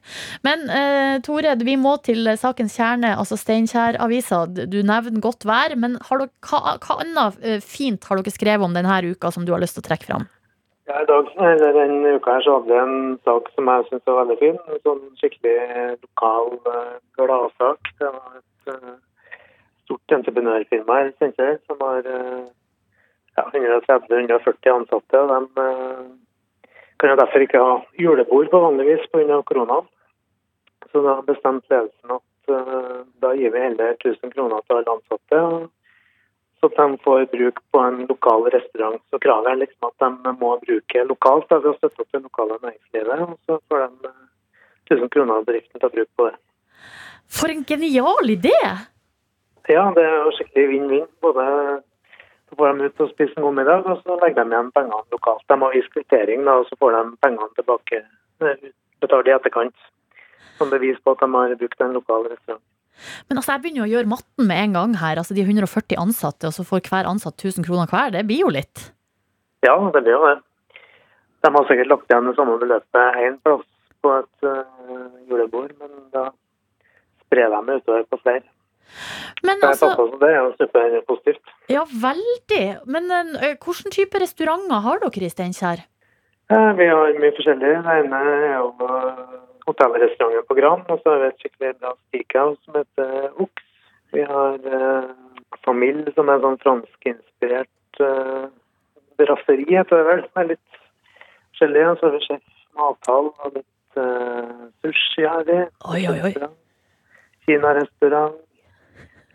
Men 0.43 0.65
eh, 0.69 1.21
Tore, 1.23 1.53
vi 1.61 1.75
må 1.79 1.93
til 2.03 2.27
sakens 2.41 2.75
kjerne, 2.75 3.13
altså 3.15 3.37
Steinkjer-avisa. 3.39 4.41
Du 4.49 4.79
nevner 4.81 5.21
godt 5.23 5.45
vær, 5.47 5.77
men 5.79 5.99
har 6.09 6.23
dere, 6.23 6.33
hva, 6.49 6.75
hva 6.81 6.97
annet 7.05 7.45
eh, 7.45 7.61
fint 7.63 8.03
har 8.09 8.19
dere 8.19 8.33
skrevet 8.33 8.65
om 8.65 8.75
denne 8.75 8.97
uka 9.05 9.31
som 9.31 9.45
du 9.45 9.53
har 9.53 9.63
lyst 9.63 9.77
til 9.77 9.85
å 9.85 9.89
trekke 9.91 10.09
fram? 10.09 10.27
Ja, 10.87 11.01
i 11.01 11.05
dag, 11.05 11.29
eller 11.37 11.73
Denne 11.73 12.11
uka 12.15 12.35
her 12.35 12.43
så 12.45 12.59
hadde 12.59 12.75
jeg 12.75 12.85
en 12.85 13.15
sak 13.25 13.47
som 13.55 13.69
jeg 13.71 13.85
syns 13.87 14.03
var 14.05 14.19
veldig 14.19 14.35
fin. 14.37 14.59
En 14.69 14.81
sånn 14.83 14.99
skikkelig 15.17 15.55
lokal 16.03 16.51
eh, 16.71 16.91
gladsak. 17.17 17.89
Det 18.01 18.11
var 18.13 18.35
et 18.37 18.69
uh, 18.69 18.91
stort 19.87 20.15
entreprenørfirma 20.19 20.99
her 20.99 21.09
kjente 21.17 21.47
jeg, 21.47 21.57
som 21.65 21.81
har 21.81 22.05
uh, 22.05 22.45
ja, 23.33 23.47
130-140 23.47 24.71
ansatte. 24.75 25.23
De 25.31 25.39
uh, 25.57 26.69
kan 27.01 27.15
jo 27.15 27.17
derfor 27.23 27.47
ikke 27.47 27.63
ha 27.65 27.73
julebord 28.03 28.53
på 28.53 28.61
vanlig 28.67 28.85
vis 28.91 29.09
pga. 29.09 29.41
koronaen. 29.49 29.89
Så 30.91 31.01
da 31.01 31.17
bestemte 31.25 31.73
ledelsen 31.73 32.19
at 32.19 32.53
da 33.25 33.31
gir 33.33 33.49
vi 33.49 33.63
heller 33.63 33.95
1000 33.97 34.35
kroner 34.35 34.61
til 34.61 34.77
alle 34.77 34.93
ansatte. 34.99 35.39
og 35.41 35.65
at 36.67 36.77
de 36.79 36.97
får 37.03 37.25
bruk 37.31 37.61
på 37.71 37.81
en 37.81 38.01
lokal 38.09 38.47
restaurant. 38.53 39.01
Så 39.11 39.19
kravet 39.23 39.51
er 39.51 39.61
liksom 39.61 39.89
at 39.89 40.05
de 40.05 40.33
må 40.41 40.51
bruke 40.63 41.05
lokalt 41.09 41.47
da, 41.51 41.59
ved 41.61 41.73
å 41.73 41.77
støtte 41.77 42.03
opp 42.03 42.11
det 42.15 42.21
lokale 42.23 42.59
næringslivet. 42.63 43.23
Og 43.25 43.37
så 43.45 43.59
får 43.69 43.85
de 43.85 44.11
eh, 44.11 44.97
1000 44.97 45.13
kroner 45.15 45.39
av 45.39 45.47
bedriften 45.47 45.79
til 45.79 45.89
å 45.89 45.95
bruke 45.95 46.11
på 46.19 46.29
det. 46.29 46.35
For 47.39 47.53
en 47.53 47.65
genial 47.67 48.29
idé! 48.29 48.57
Ja, 49.65 49.87
det 49.95 50.03
er 50.05 50.19
jo 50.27 50.33
skikkelig 50.37 50.67
vinn-vinn. 50.73 51.07
Både 51.25 51.45
så 52.49 52.59
får 52.59 52.73
de 52.73 52.85
ut 52.85 53.01
og 53.01 53.09
spise 53.09 53.33
en 53.37 53.47
god 53.47 53.57
middag, 53.59 53.87
og 53.89 54.03
så 54.03 54.19
legger 54.21 54.43
de 54.43 54.53
igjen 54.53 54.71
pengene 54.75 55.01
lokalt. 55.15 55.45
De 55.49 55.57
har 55.63 55.73
vist 55.73 55.93
kvittering, 55.95 56.45
og 56.47 56.67
så 56.69 56.77
får 56.81 56.97
de 56.97 57.03
pengene 57.25 57.57
tilbake 57.57 58.03
eh, 58.45 58.69
betalt 59.01 59.29
i 59.29 59.33
etterkant. 59.35 59.91
Som 60.59 60.69
bevis 60.71 61.01
på 61.03 61.15
at 61.15 61.23
de 61.23 61.27
har 61.33 61.57
brukt 61.59 61.81
en 61.81 61.97
lokal 61.97 62.29
restaurant. 62.29 62.63
Men 63.29 63.39
altså, 63.41 63.53
jeg 63.55 63.63
begynner 63.63 63.83
jo 63.83 63.87
å 63.87 63.93
gjøre 63.95 64.11
matten 64.15 64.47
med 64.49 64.61
en 64.63 64.75
gang 64.77 64.97
her. 65.01 65.19
Altså, 65.21 65.35
de 65.37 65.43
140 65.45 65.99
ansatte, 66.01 66.47
og 66.49 66.55
så 66.55 66.65
får 66.67 66.83
hver 66.89 67.09
ansatt 67.09 67.37
1000 67.41 67.67
kroner 67.67 67.91
hver. 67.91 68.11
Det 68.15 68.25
blir 68.29 68.43
jo 68.45 68.51
litt. 68.53 68.89
Ja, 69.65 69.75
det 69.93 70.01
blir 70.05 70.15
jo 70.15 70.23
det. 70.29 70.35
De 71.45 71.51
har 71.53 71.67
sikkert 71.69 71.91
lagt 71.91 72.09
igjen 72.09 72.27
det 72.29 72.35
samme 72.37 72.57
beløpet 72.61 73.17
én 73.21 73.37
plass 73.45 73.65
på 74.01 74.11
et 74.19 74.45
uh, 74.45 75.05
julebord, 75.29 75.71
men 75.81 75.91
da 76.13 76.27
sprer 77.25 77.49
de 77.53 77.59
det 77.67 77.79
utover 77.81 78.05
på 78.09 78.19
flere. 78.23 78.45
Men 79.45 79.61
altså, 79.65 79.89
det 80.21 80.29
er 80.29 80.37
jo 80.39 80.51
superpositivt. 80.59 81.53
ja, 81.73 81.83
veldig. 81.89 82.63
Men 82.85 83.09
eh, 83.11 83.55
hvilken 83.57 83.93
type 83.93 84.21
restauranter 84.21 84.83
har 84.85 85.01
dere 85.01 85.25
i 85.25 85.31
Steinkjer? 85.33 85.81
Eh, 86.53 86.71
Vi 86.77 86.87
har 86.89 87.17
mye 87.21 87.33
forskjellig. 87.37 87.71
Det 87.85 87.95
ene 88.05 88.19
er 88.29 88.53
jo 88.59 88.67
hotellrestauranten 89.69 90.47
på 90.49 90.57
Gran, 90.59 90.83
og 90.89 90.99
så 91.01 91.13
har 91.13 91.23
vi 91.23 91.29
et 91.31 91.43
skikkelig 91.43 91.71
bra 91.79 91.93
steakhouse 91.95 92.61
som 92.65 92.79
heter 92.79 93.41
Oks. 93.45 93.63
Vi 94.15 94.23
har 94.25 94.59
eh, 94.79 95.09
Familie, 95.65 96.11
som 96.15 96.29
er 96.29 96.43
sånn 96.43 96.59
franskinspirert 96.61 98.01
eh, 98.03 98.45
brasseri, 99.19 99.65
heter 99.71 100.01
det 100.01 100.07
vel. 100.09 100.21
Som 100.27 100.41
er 100.41 100.51
litt 100.53 100.79
gelé. 101.59 101.85
Og 101.89 101.97
så 101.99 102.07
har 102.07 102.15
vi 102.15 102.21
Sjef 102.25 102.43
Mathall 102.77 103.31
og 103.31 103.57
litt 103.57 104.01
eh, 104.01 104.65
sushi 104.83 105.25
har 105.27 105.47
vi. 105.47 105.59
Oi, 105.91 106.01
oi, 106.01 106.19
oi. 106.19 106.31
Restaurant. 106.31 106.59
Kinarestaurant. 107.45 108.41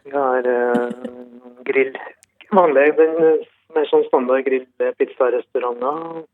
Vi 0.04 0.14
har 0.16 0.50
eh, 0.54 0.86
grill. 1.68 1.92
Vanlig, 2.50 2.88
den 2.98 3.18
uh, 3.22 3.50
mer 3.76 3.84
sånn 3.86 4.06
standard 4.08 4.42
grill-pizzarestauranter. 4.48 6.24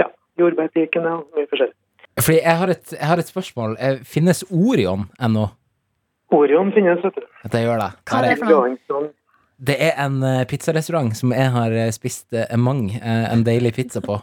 Ja, 0.00 0.08
jordbærpikene, 0.40 1.12
og 1.20 1.36
mye 1.36 1.46
forskjellig. 1.50 1.76
Fordi 2.18 2.40
jeg 2.40 2.56
har 2.60 2.72
et, 2.72 2.92
jeg 2.94 3.06
har 3.10 3.20
et 3.22 3.30
spørsmål. 3.30 3.76
Eh, 3.78 4.00
Finnes 4.06 4.42
Orion 4.50 5.06
ennå? 5.22 5.46
Orion 6.34 6.72
finnes, 6.74 7.00
vet 7.04 7.16
du. 7.16 7.24
Det 7.48 7.62
gjør 7.64 7.80
det? 7.80 7.88
Hva 8.10 8.18
er 8.20 8.26
det 8.28 8.38
for 8.42 8.50
noe? 8.92 9.08
Det 9.58 9.74
er 9.88 9.94
en 10.04 10.18
eh, 10.22 10.42
pizzarestaurant 10.50 11.14
som 11.18 11.32
jeg 11.34 11.50
har 11.54 11.72
eh, 11.74 11.88
spist 11.94 12.36
mang 12.60 12.84
en 13.00 13.42
deilig 13.46 13.72
pizza 13.78 14.02
på. 14.04 14.18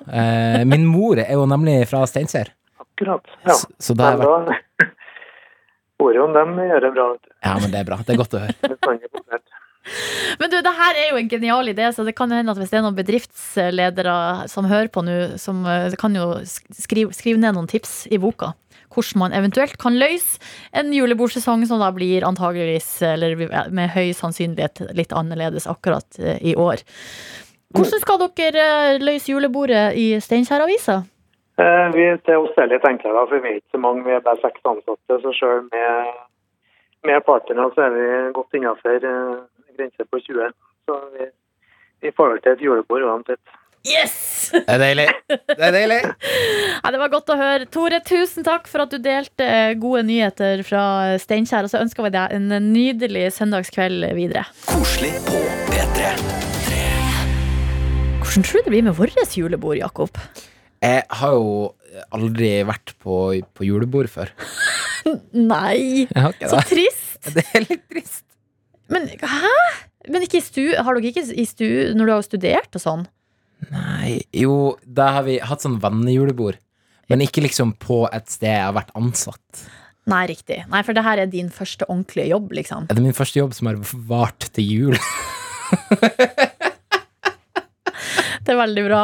Min 0.70 0.86
mor 0.88 1.20
er 1.24 1.34
jo 1.34 1.48
nemlig 1.50 1.82
fra 1.90 2.06
Steinkjer, 2.08 2.54
Akkurat. 2.86 3.26
Ja. 3.44 3.58
så, 3.58 3.68
så 3.80 3.96
vært 4.00 4.54
Orion, 6.04 6.36
dem 6.36 6.56
gjør 6.60 6.86
det 6.86 6.92
bra. 6.96 7.10
vet 7.16 7.24
du. 7.24 7.32
Ja, 7.48 7.56
men 7.60 7.72
det 7.72 7.82
er 7.82 7.88
bra. 7.88 7.98
Det 8.06 8.14
er 8.16 8.20
godt 8.22 8.36
å 8.36 8.44
høre. 8.44 9.40
Men 10.42 10.52
du, 10.52 10.60
det 10.66 10.76
her 10.80 11.00
er 11.00 11.10
jo 11.12 11.22
en 11.22 11.32
genial 11.32 11.72
idé, 11.72 11.88
så 11.94 12.06
det 12.08 12.16
kan 12.18 12.32
jo 12.32 12.40
hende 12.40 12.54
at 12.54 12.60
hvis 12.62 12.74
det 12.74 12.80
er 12.80 12.86
noen 12.86 12.98
bedriftsledere 12.98 14.18
som 14.52 14.70
hører 14.70 14.92
på 14.94 15.06
nå, 15.06 15.18
som 15.42 15.64
eh, 15.70 15.96
kan 16.02 16.16
jo 16.18 16.30
skrive, 16.46 17.16
skrive 17.16 17.42
ned 17.42 17.58
noen 17.58 17.70
tips 17.72 18.06
i 18.12 18.22
boka. 18.22 18.54
Hvordan 18.96 19.20
man 19.20 19.34
eventuelt 19.36 19.76
kan 19.82 19.98
løse 20.00 20.40
en 20.76 20.94
julebordsesong 20.96 21.66
som 21.68 21.82
da 21.84 21.90
blir 21.96 22.24
antageligvis, 22.28 22.92
eller 23.04 23.36
med 23.76 23.92
høy 23.92 24.14
sannsynlighet, 24.16 24.86
litt 24.96 25.16
annerledes 25.16 25.68
akkurat 25.72 26.22
eh, 26.22 26.40
i 26.40 26.56
år. 26.56 26.86
Hvordan 27.76 28.02
skal 28.02 28.22
dere 28.38 28.70
eh, 28.96 29.02
løse 29.04 29.34
julebordet 29.34 29.90
i 30.00 30.14
Steinkjer-avisa? 30.24 31.02
Eh, 31.60 31.88
vi, 31.96 32.06
til 32.28 32.44
oss 32.44 32.58
er 32.60 32.72
litt 32.72 32.86
enklere, 32.88 33.26
for 33.30 33.44
vi 33.44 33.52
er 33.52 33.60
ikke 33.60 33.78
så 33.78 33.82
mange. 33.84 34.06
Vi 34.08 34.16
er 34.16 34.24
bare 34.24 34.42
seks 34.44 34.64
ansatte. 34.68 35.20
Så 35.24 35.34
selv 35.40 35.68
med, 35.72 36.16
med 37.08 37.24
partnere 37.28 37.70
så 37.76 37.86
er 37.88 37.94
vi 37.96 38.08
godt 38.36 38.58
innenfor 38.60 39.08
eh, 39.12 39.36
grense 39.78 40.08
på 40.10 40.22
20. 40.24 40.56
Så 40.86 40.98
vi, 41.18 41.30
vi 42.06 42.12
får 42.16 42.34
vel 42.34 42.42
til 42.44 42.56
et 42.56 42.66
julebord 42.66 43.06
uansett. 43.08 43.56
Yes! 43.86 44.16
Det 44.50 44.64
er 44.66 44.82
deilig. 44.82 45.06
Det 45.30 45.62
er 45.62 45.76
deilig. 45.76 46.02
Ja, 46.86 46.92
det 46.94 47.00
var 47.02 47.10
godt 47.10 47.32
å 47.34 47.38
høre. 47.40 47.66
Tore, 47.74 47.98
tusen 48.06 48.46
takk 48.46 48.68
for 48.70 48.84
at 48.84 48.92
du 48.94 49.00
delte 49.02 49.46
eh, 49.46 49.72
gode 49.82 50.04
nyheter 50.06 50.62
fra 50.68 50.84
Steinkjer. 51.22 51.66
Og 51.66 51.72
så 51.72 51.82
ønsker 51.82 52.06
vi 52.06 52.12
deg 52.14 52.36
en 52.36 52.52
nydelig 52.68 53.32
søndagskveld 53.40 54.06
videre. 54.18 54.44
Koselig 54.70 55.16
på 55.26 55.40
P3. 55.72 56.12
Hvordan 58.22 58.46
tror 58.46 58.62
du 58.62 58.68
det 58.68 58.76
blir 58.76 58.86
med 58.86 58.98
vårt 59.00 59.38
julebord, 59.38 59.80
Jakob? 59.82 60.22
Jeg 60.86 61.02
har 61.22 61.34
jo 61.34 61.74
aldri 62.14 62.52
vært 62.68 62.94
på, 63.02 63.18
på 63.56 63.66
julebord 63.66 64.12
før. 64.12 64.34
Nei, 65.56 66.06
så 66.46 66.62
trist. 66.70 67.18
Det 67.36 67.46
er 67.56 67.66
litt 67.66 67.86
trist. 67.90 68.26
Men 68.94 69.08
hæ? 69.10 69.54
Men 70.12 70.26
ikke 70.26 70.38
i 70.38 70.46
stu, 70.46 70.64
har 70.78 70.98
dere 70.98 71.10
ikke 71.10 71.24
i 71.34 71.46
stu 71.50 71.68
når 71.98 72.06
du 72.06 72.14
har 72.14 72.26
studert 72.26 72.78
og 72.78 72.84
sånn? 72.84 73.08
Nei, 73.72 74.20
jo, 74.36 74.76
da 74.86 75.10
har 75.18 75.26
vi 75.26 75.40
hatt 75.42 75.64
sånn 75.66 75.80
vennejulebord. 75.82 76.60
Men 77.10 77.24
ikke 77.26 77.44
liksom 77.46 77.74
på 77.82 78.04
et 78.14 78.30
sted 78.34 78.52
jeg 78.52 78.66
har 78.68 78.76
vært 78.76 78.94
ansatt. 78.98 79.66
Nei, 80.10 80.26
riktig. 80.30 80.60
Nei, 80.70 80.84
For 80.86 80.98
det 80.98 81.06
her 81.06 81.22
er 81.24 81.30
din 81.30 81.50
første 81.54 81.88
ordentlige 81.90 82.30
jobb, 82.30 82.52
liksom. 82.60 82.90
Det 82.90 82.98
er 82.98 83.06
min 83.06 83.18
første 83.18 83.42
jobb 83.42 83.56
som 83.58 83.72
har 83.72 83.80
vart 84.10 84.50
til 84.54 84.70
jul. 84.70 85.00
Det 88.46 88.54
er 88.54 88.60
veldig 88.60 88.86
bra. 88.86 89.02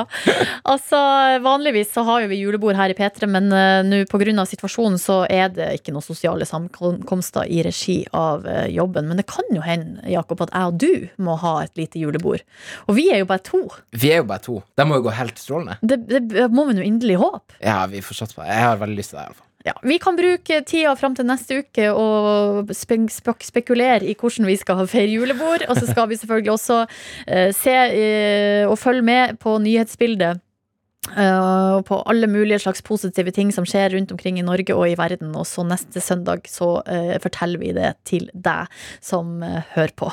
Altså, 0.72 0.98
Vanligvis 1.42 1.94
så 1.96 2.04
har 2.06 2.24
jo 2.24 2.30
vi 2.32 2.40
julebord 2.42 2.78
her 2.78 2.94
i 2.94 2.98
P3, 2.98 3.28
men 3.32 3.50
uh, 3.54 3.82
nå 3.86 4.04
pga. 4.10 4.46
situasjonen 4.46 5.00
så 5.02 5.24
er 5.26 5.50
det 5.56 5.70
ikke 5.80 5.96
noen 5.96 6.06
sosiale 6.06 6.46
samkomster 6.48 7.50
i 7.50 7.64
regi 7.66 7.98
av 8.14 8.46
eh, 8.48 8.68
jobben. 8.74 9.08
Men 9.10 9.20
det 9.20 9.28
kan 9.30 9.48
jo 9.54 9.64
hende, 9.66 10.04
Jakob, 10.10 10.44
at 10.46 10.54
jeg 10.54 10.72
og 10.72 10.80
du 10.82 11.24
må 11.26 11.38
ha 11.42 11.56
et 11.66 11.74
lite 11.80 12.02
julebord. 12.02 12.46
Og 12.88 12.98
vi 12.98 13.10
er 13.14 13.24
jo 13.24 13.30
bare 13.30 13.44
to. 13.46 13.64
Vi 13.92 14.14
er 14.14 14.22
jo 14.22 14.30
bare 14.30 14.46
to. 14.46 14.60
Det 14.78 14.88
må 14.88 15.00
jo 15.00 15.08
gå 15.08 15.16
helt 15.18 15.42
strålende. 15.42 15.80
Det, 15.82 16.22
det 16.32 16.50
må 16.54 16.68
vi 16.70 16.78
nå 16.78 16.86
inderlig 16.86 17.20
håpe. 17.22 17.58
Ja, 17.60 17.84
vi 17.92 18.04
får 18.06 18.22
satse 18.22 18.38
på 18.38 18.46
det. 18.46 18.52
Jeg 18.54 18.70
har 18.70 18.84
veldig 18.84 19.00
lyst 19.02 19.16
til 19.16 19.22
det, 19.22 19.30
iallfall. 19.30 19.51
Ja, 19.66 19.76
vi 19.86 20.00
kan 20.02 20.18
bruke 20.18 20.62
tida 20.66 20.94
fram 20.98 21.16
til 21.18 21.28
neste 21.30 21.62
uke 21.62 21.90
og 21.94 22.72
spe 22.76 22.98
spek 23.14 23.46
spekulere 23.46 24.06
i 24.10 24.16
hvordan 24.18 24.50
vi 24.50 24.58
skal 24.58 24.88
feire 24.90 25.12
julebord. 25.14 25.68
Og 25.70 25.78
så 25.78 25.90
skal 25.90 26.10
vi 26.10 26.18
selvfølgelig 26.18 26.56
også 26.56 26.80
eh, 27.28 27.52
se 27.54 27.76
eh, 27.76 28.70
og 28.70 28.80
følge 28.82 29.06
med 29.06 29.38
på 29.42 29.58
nyhetsbildet. 29.62 30.42
Og 31.10 31.82
på 31.88 31.98
alle 32.06 32.28
mulige 32.30 32.60
slags 32.62 32.84
positive 32.86 33.32
ting 33.34 33.50
som 33.52 33.66
skjer 33.66 33.90
rundt 33.96 34.12
omkring 34.14 34.38
i 34.38 34.46
Norge 34.46 34.76
og 34.78 34.86
i 34.86 34.96
verden. 35.00 35.34
Og 35.36 35.48
så 35.50 35.66
neste 35.66 36.00
søndag 36.04 36.46
så 36.48 36.76
uh, 36.86 37.16
forteller 37.24 37.60
vi 37.60 37.74
det 37.76 37.96
til 38.08 38.30
deg 38.34 38.70
som 39.04 39.42
uh, 39.42 39.64
hører 39.74 39.96
på. 39.98 40.12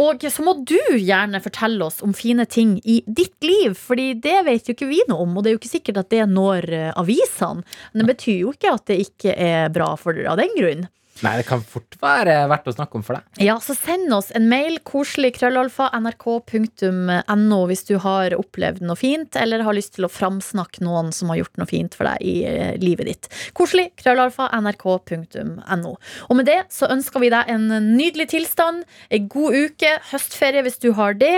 Og 0.00 0.24
så 0.24 0.46
må 0.46 0.56
du 0.64 0.78
gjerne 0.96 1.42
fortelle 1.44 1.84
oss 1.84 2.00
om 2.02 2.16
fine 2.16 2.46
ting 2.48 2.78
i 2.82 3.02
ditt 3.06 3.36
liv, 3.44 3.76
Fordi 3.76 4.14
det 4.14 4.38
vet 4.48 4.68
jo 4.68 4.74
ikke 4.74 4.88
vi 4.88 5.02
noe 5.08 5.26
om, 5.26 5.36
og 5.36 5.44
det 5.44 5.52
er 5.52 5.56
jo 5.56 5.60
ikke 5.60 5.76
sikkert 5.76 6.02
at 6.02 6.10
det 6.10 6.24
når 6.32 6.68
avisene. 6.96 7.62
Men 7.92 8.02
det 8.02 8.10
betyr 8.14 8.38
jo 8.40 8.56
ikke 8.56 8.72
at 8.72 8.88
det 8.88 9.00
ikke 9.04 9.36
er 9.36 9.70
bra 9.72 9.92
for 10.00 10.16
dere 10.16 10.32
av 10.32 10.40
den 10.40 10.56
grunn. 10.56 10.88
Nei, 11.22 11.36
det 11.38 11.44
kan 11.46 11.60
fort 11.62 11.94
være 12.02 12.34
verdt 12.50 12.66
å 12.66 12.74
snakke 12.74 12.98
om 12.98 13.04
for 13.06 13.14
deg. 13.14 13.42
Ja, 13.46 13.54
så 13.62 13.76
send 13.78 14.10
oss 14.14 14.32
en 14.34 14.48
mail, 14.50 14.80
koselig 14.86 15.36
krøllalfa, 15.36 15.86
nrk.no, 16.02 17.60
hvis 17.70 17.84
du 17.86 17.94
har 18.02 18.34
opplevd 18.34 18.82
noe 18.82 18.98
fint, 18.98 19.38
eller 19.38 19.62
har 19.62 19.76
lyst 19.76 19.94
til 19.96 20.08
å 20.08 20.10
framsnakke 20.10 20.82
noen 20.82 21.12
som 21.14 21.30
har 21.30 21.38
gjort 21.42 21.62
noe 21.62 21.70
fint 21.70 21.94
for 21.94 22.10
deg 22.10 22.26
i 22.26 22.34
eh, 22.48 22.74
livet 22.82 23.10
ditt. 23.10 23.30
Koselig 23.54 23.92
krøllalfa, 24.02 24.50
nrk.no. 24.58 25.94
Og 26.26 26.38
med 26.40 26.50
det 26.50 26.58
så 26.74 26.90
ønsker 26.90 27.22
vi 27.22 27.30
deg 27.34 27.54
en 27.54 27.70
nydelig 27.70 28.32
tilstand, 28.34 28.82
en 29.14 29.30
god 29.30 29.58
uke, 29.68 29.96
høstferie 30.10 30.66
hvis 30.66 30.82
du 30.82 30.90
har 30.98 31.14
det, 31.18 31.36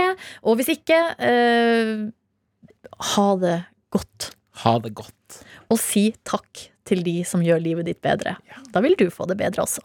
og 0.49 0.61
hvis 0.61 0.73
ikke, 0.79 1.03
eh, 1.21 2.07
ha 3.15 3.31
det 3.43 3.59
godt. 3.93 4.33
Ha 4.65 4.79
det 4.81 4.97
godt. 4.97 5.43
Og 5.69 5.81
si 5.83 6.09
takk 6.25 6.71
til 6.89 7.05
de 7.05 7.21
som 7.27 7.43
gjør 7.45 7.63
livet 7.65 7.89
ditt 7.89 8.01
bedre. 8.05 8.37
Da 8.73 8.83
vil 8.85 8.97
du 8.99 9.09
få 9.13 9.27
det 9.31 9.39
bedre 9.41 9.65
også. 9.65 9.85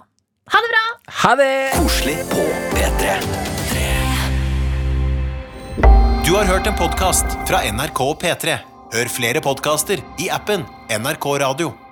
Ha 0.49 0.61
det 0.65 0.71
bra! 0.73 0.85
Ha 1.23 1.35
det! 1.39 1.51
Koselig 1.77 2.17
på 2.31 2.45
P3. 2.75 3.17
Du 6.25 6.35
har 6.35 6.45
hørt 6.45 6.67
en 6.69 6.77
podkast 6.77 7.37
fra 7.49 7.61
NRK 7.65 8.01
og 8.05 8.17
P3. 8.21 8.57
Hør 8.93 9.13
flere 9.13 9.41
podkaster 9.45 10.01
i 10.21 10.29
appen 10.33 10.65
NRK 10.89 11.29
Radio. 11.45 11.88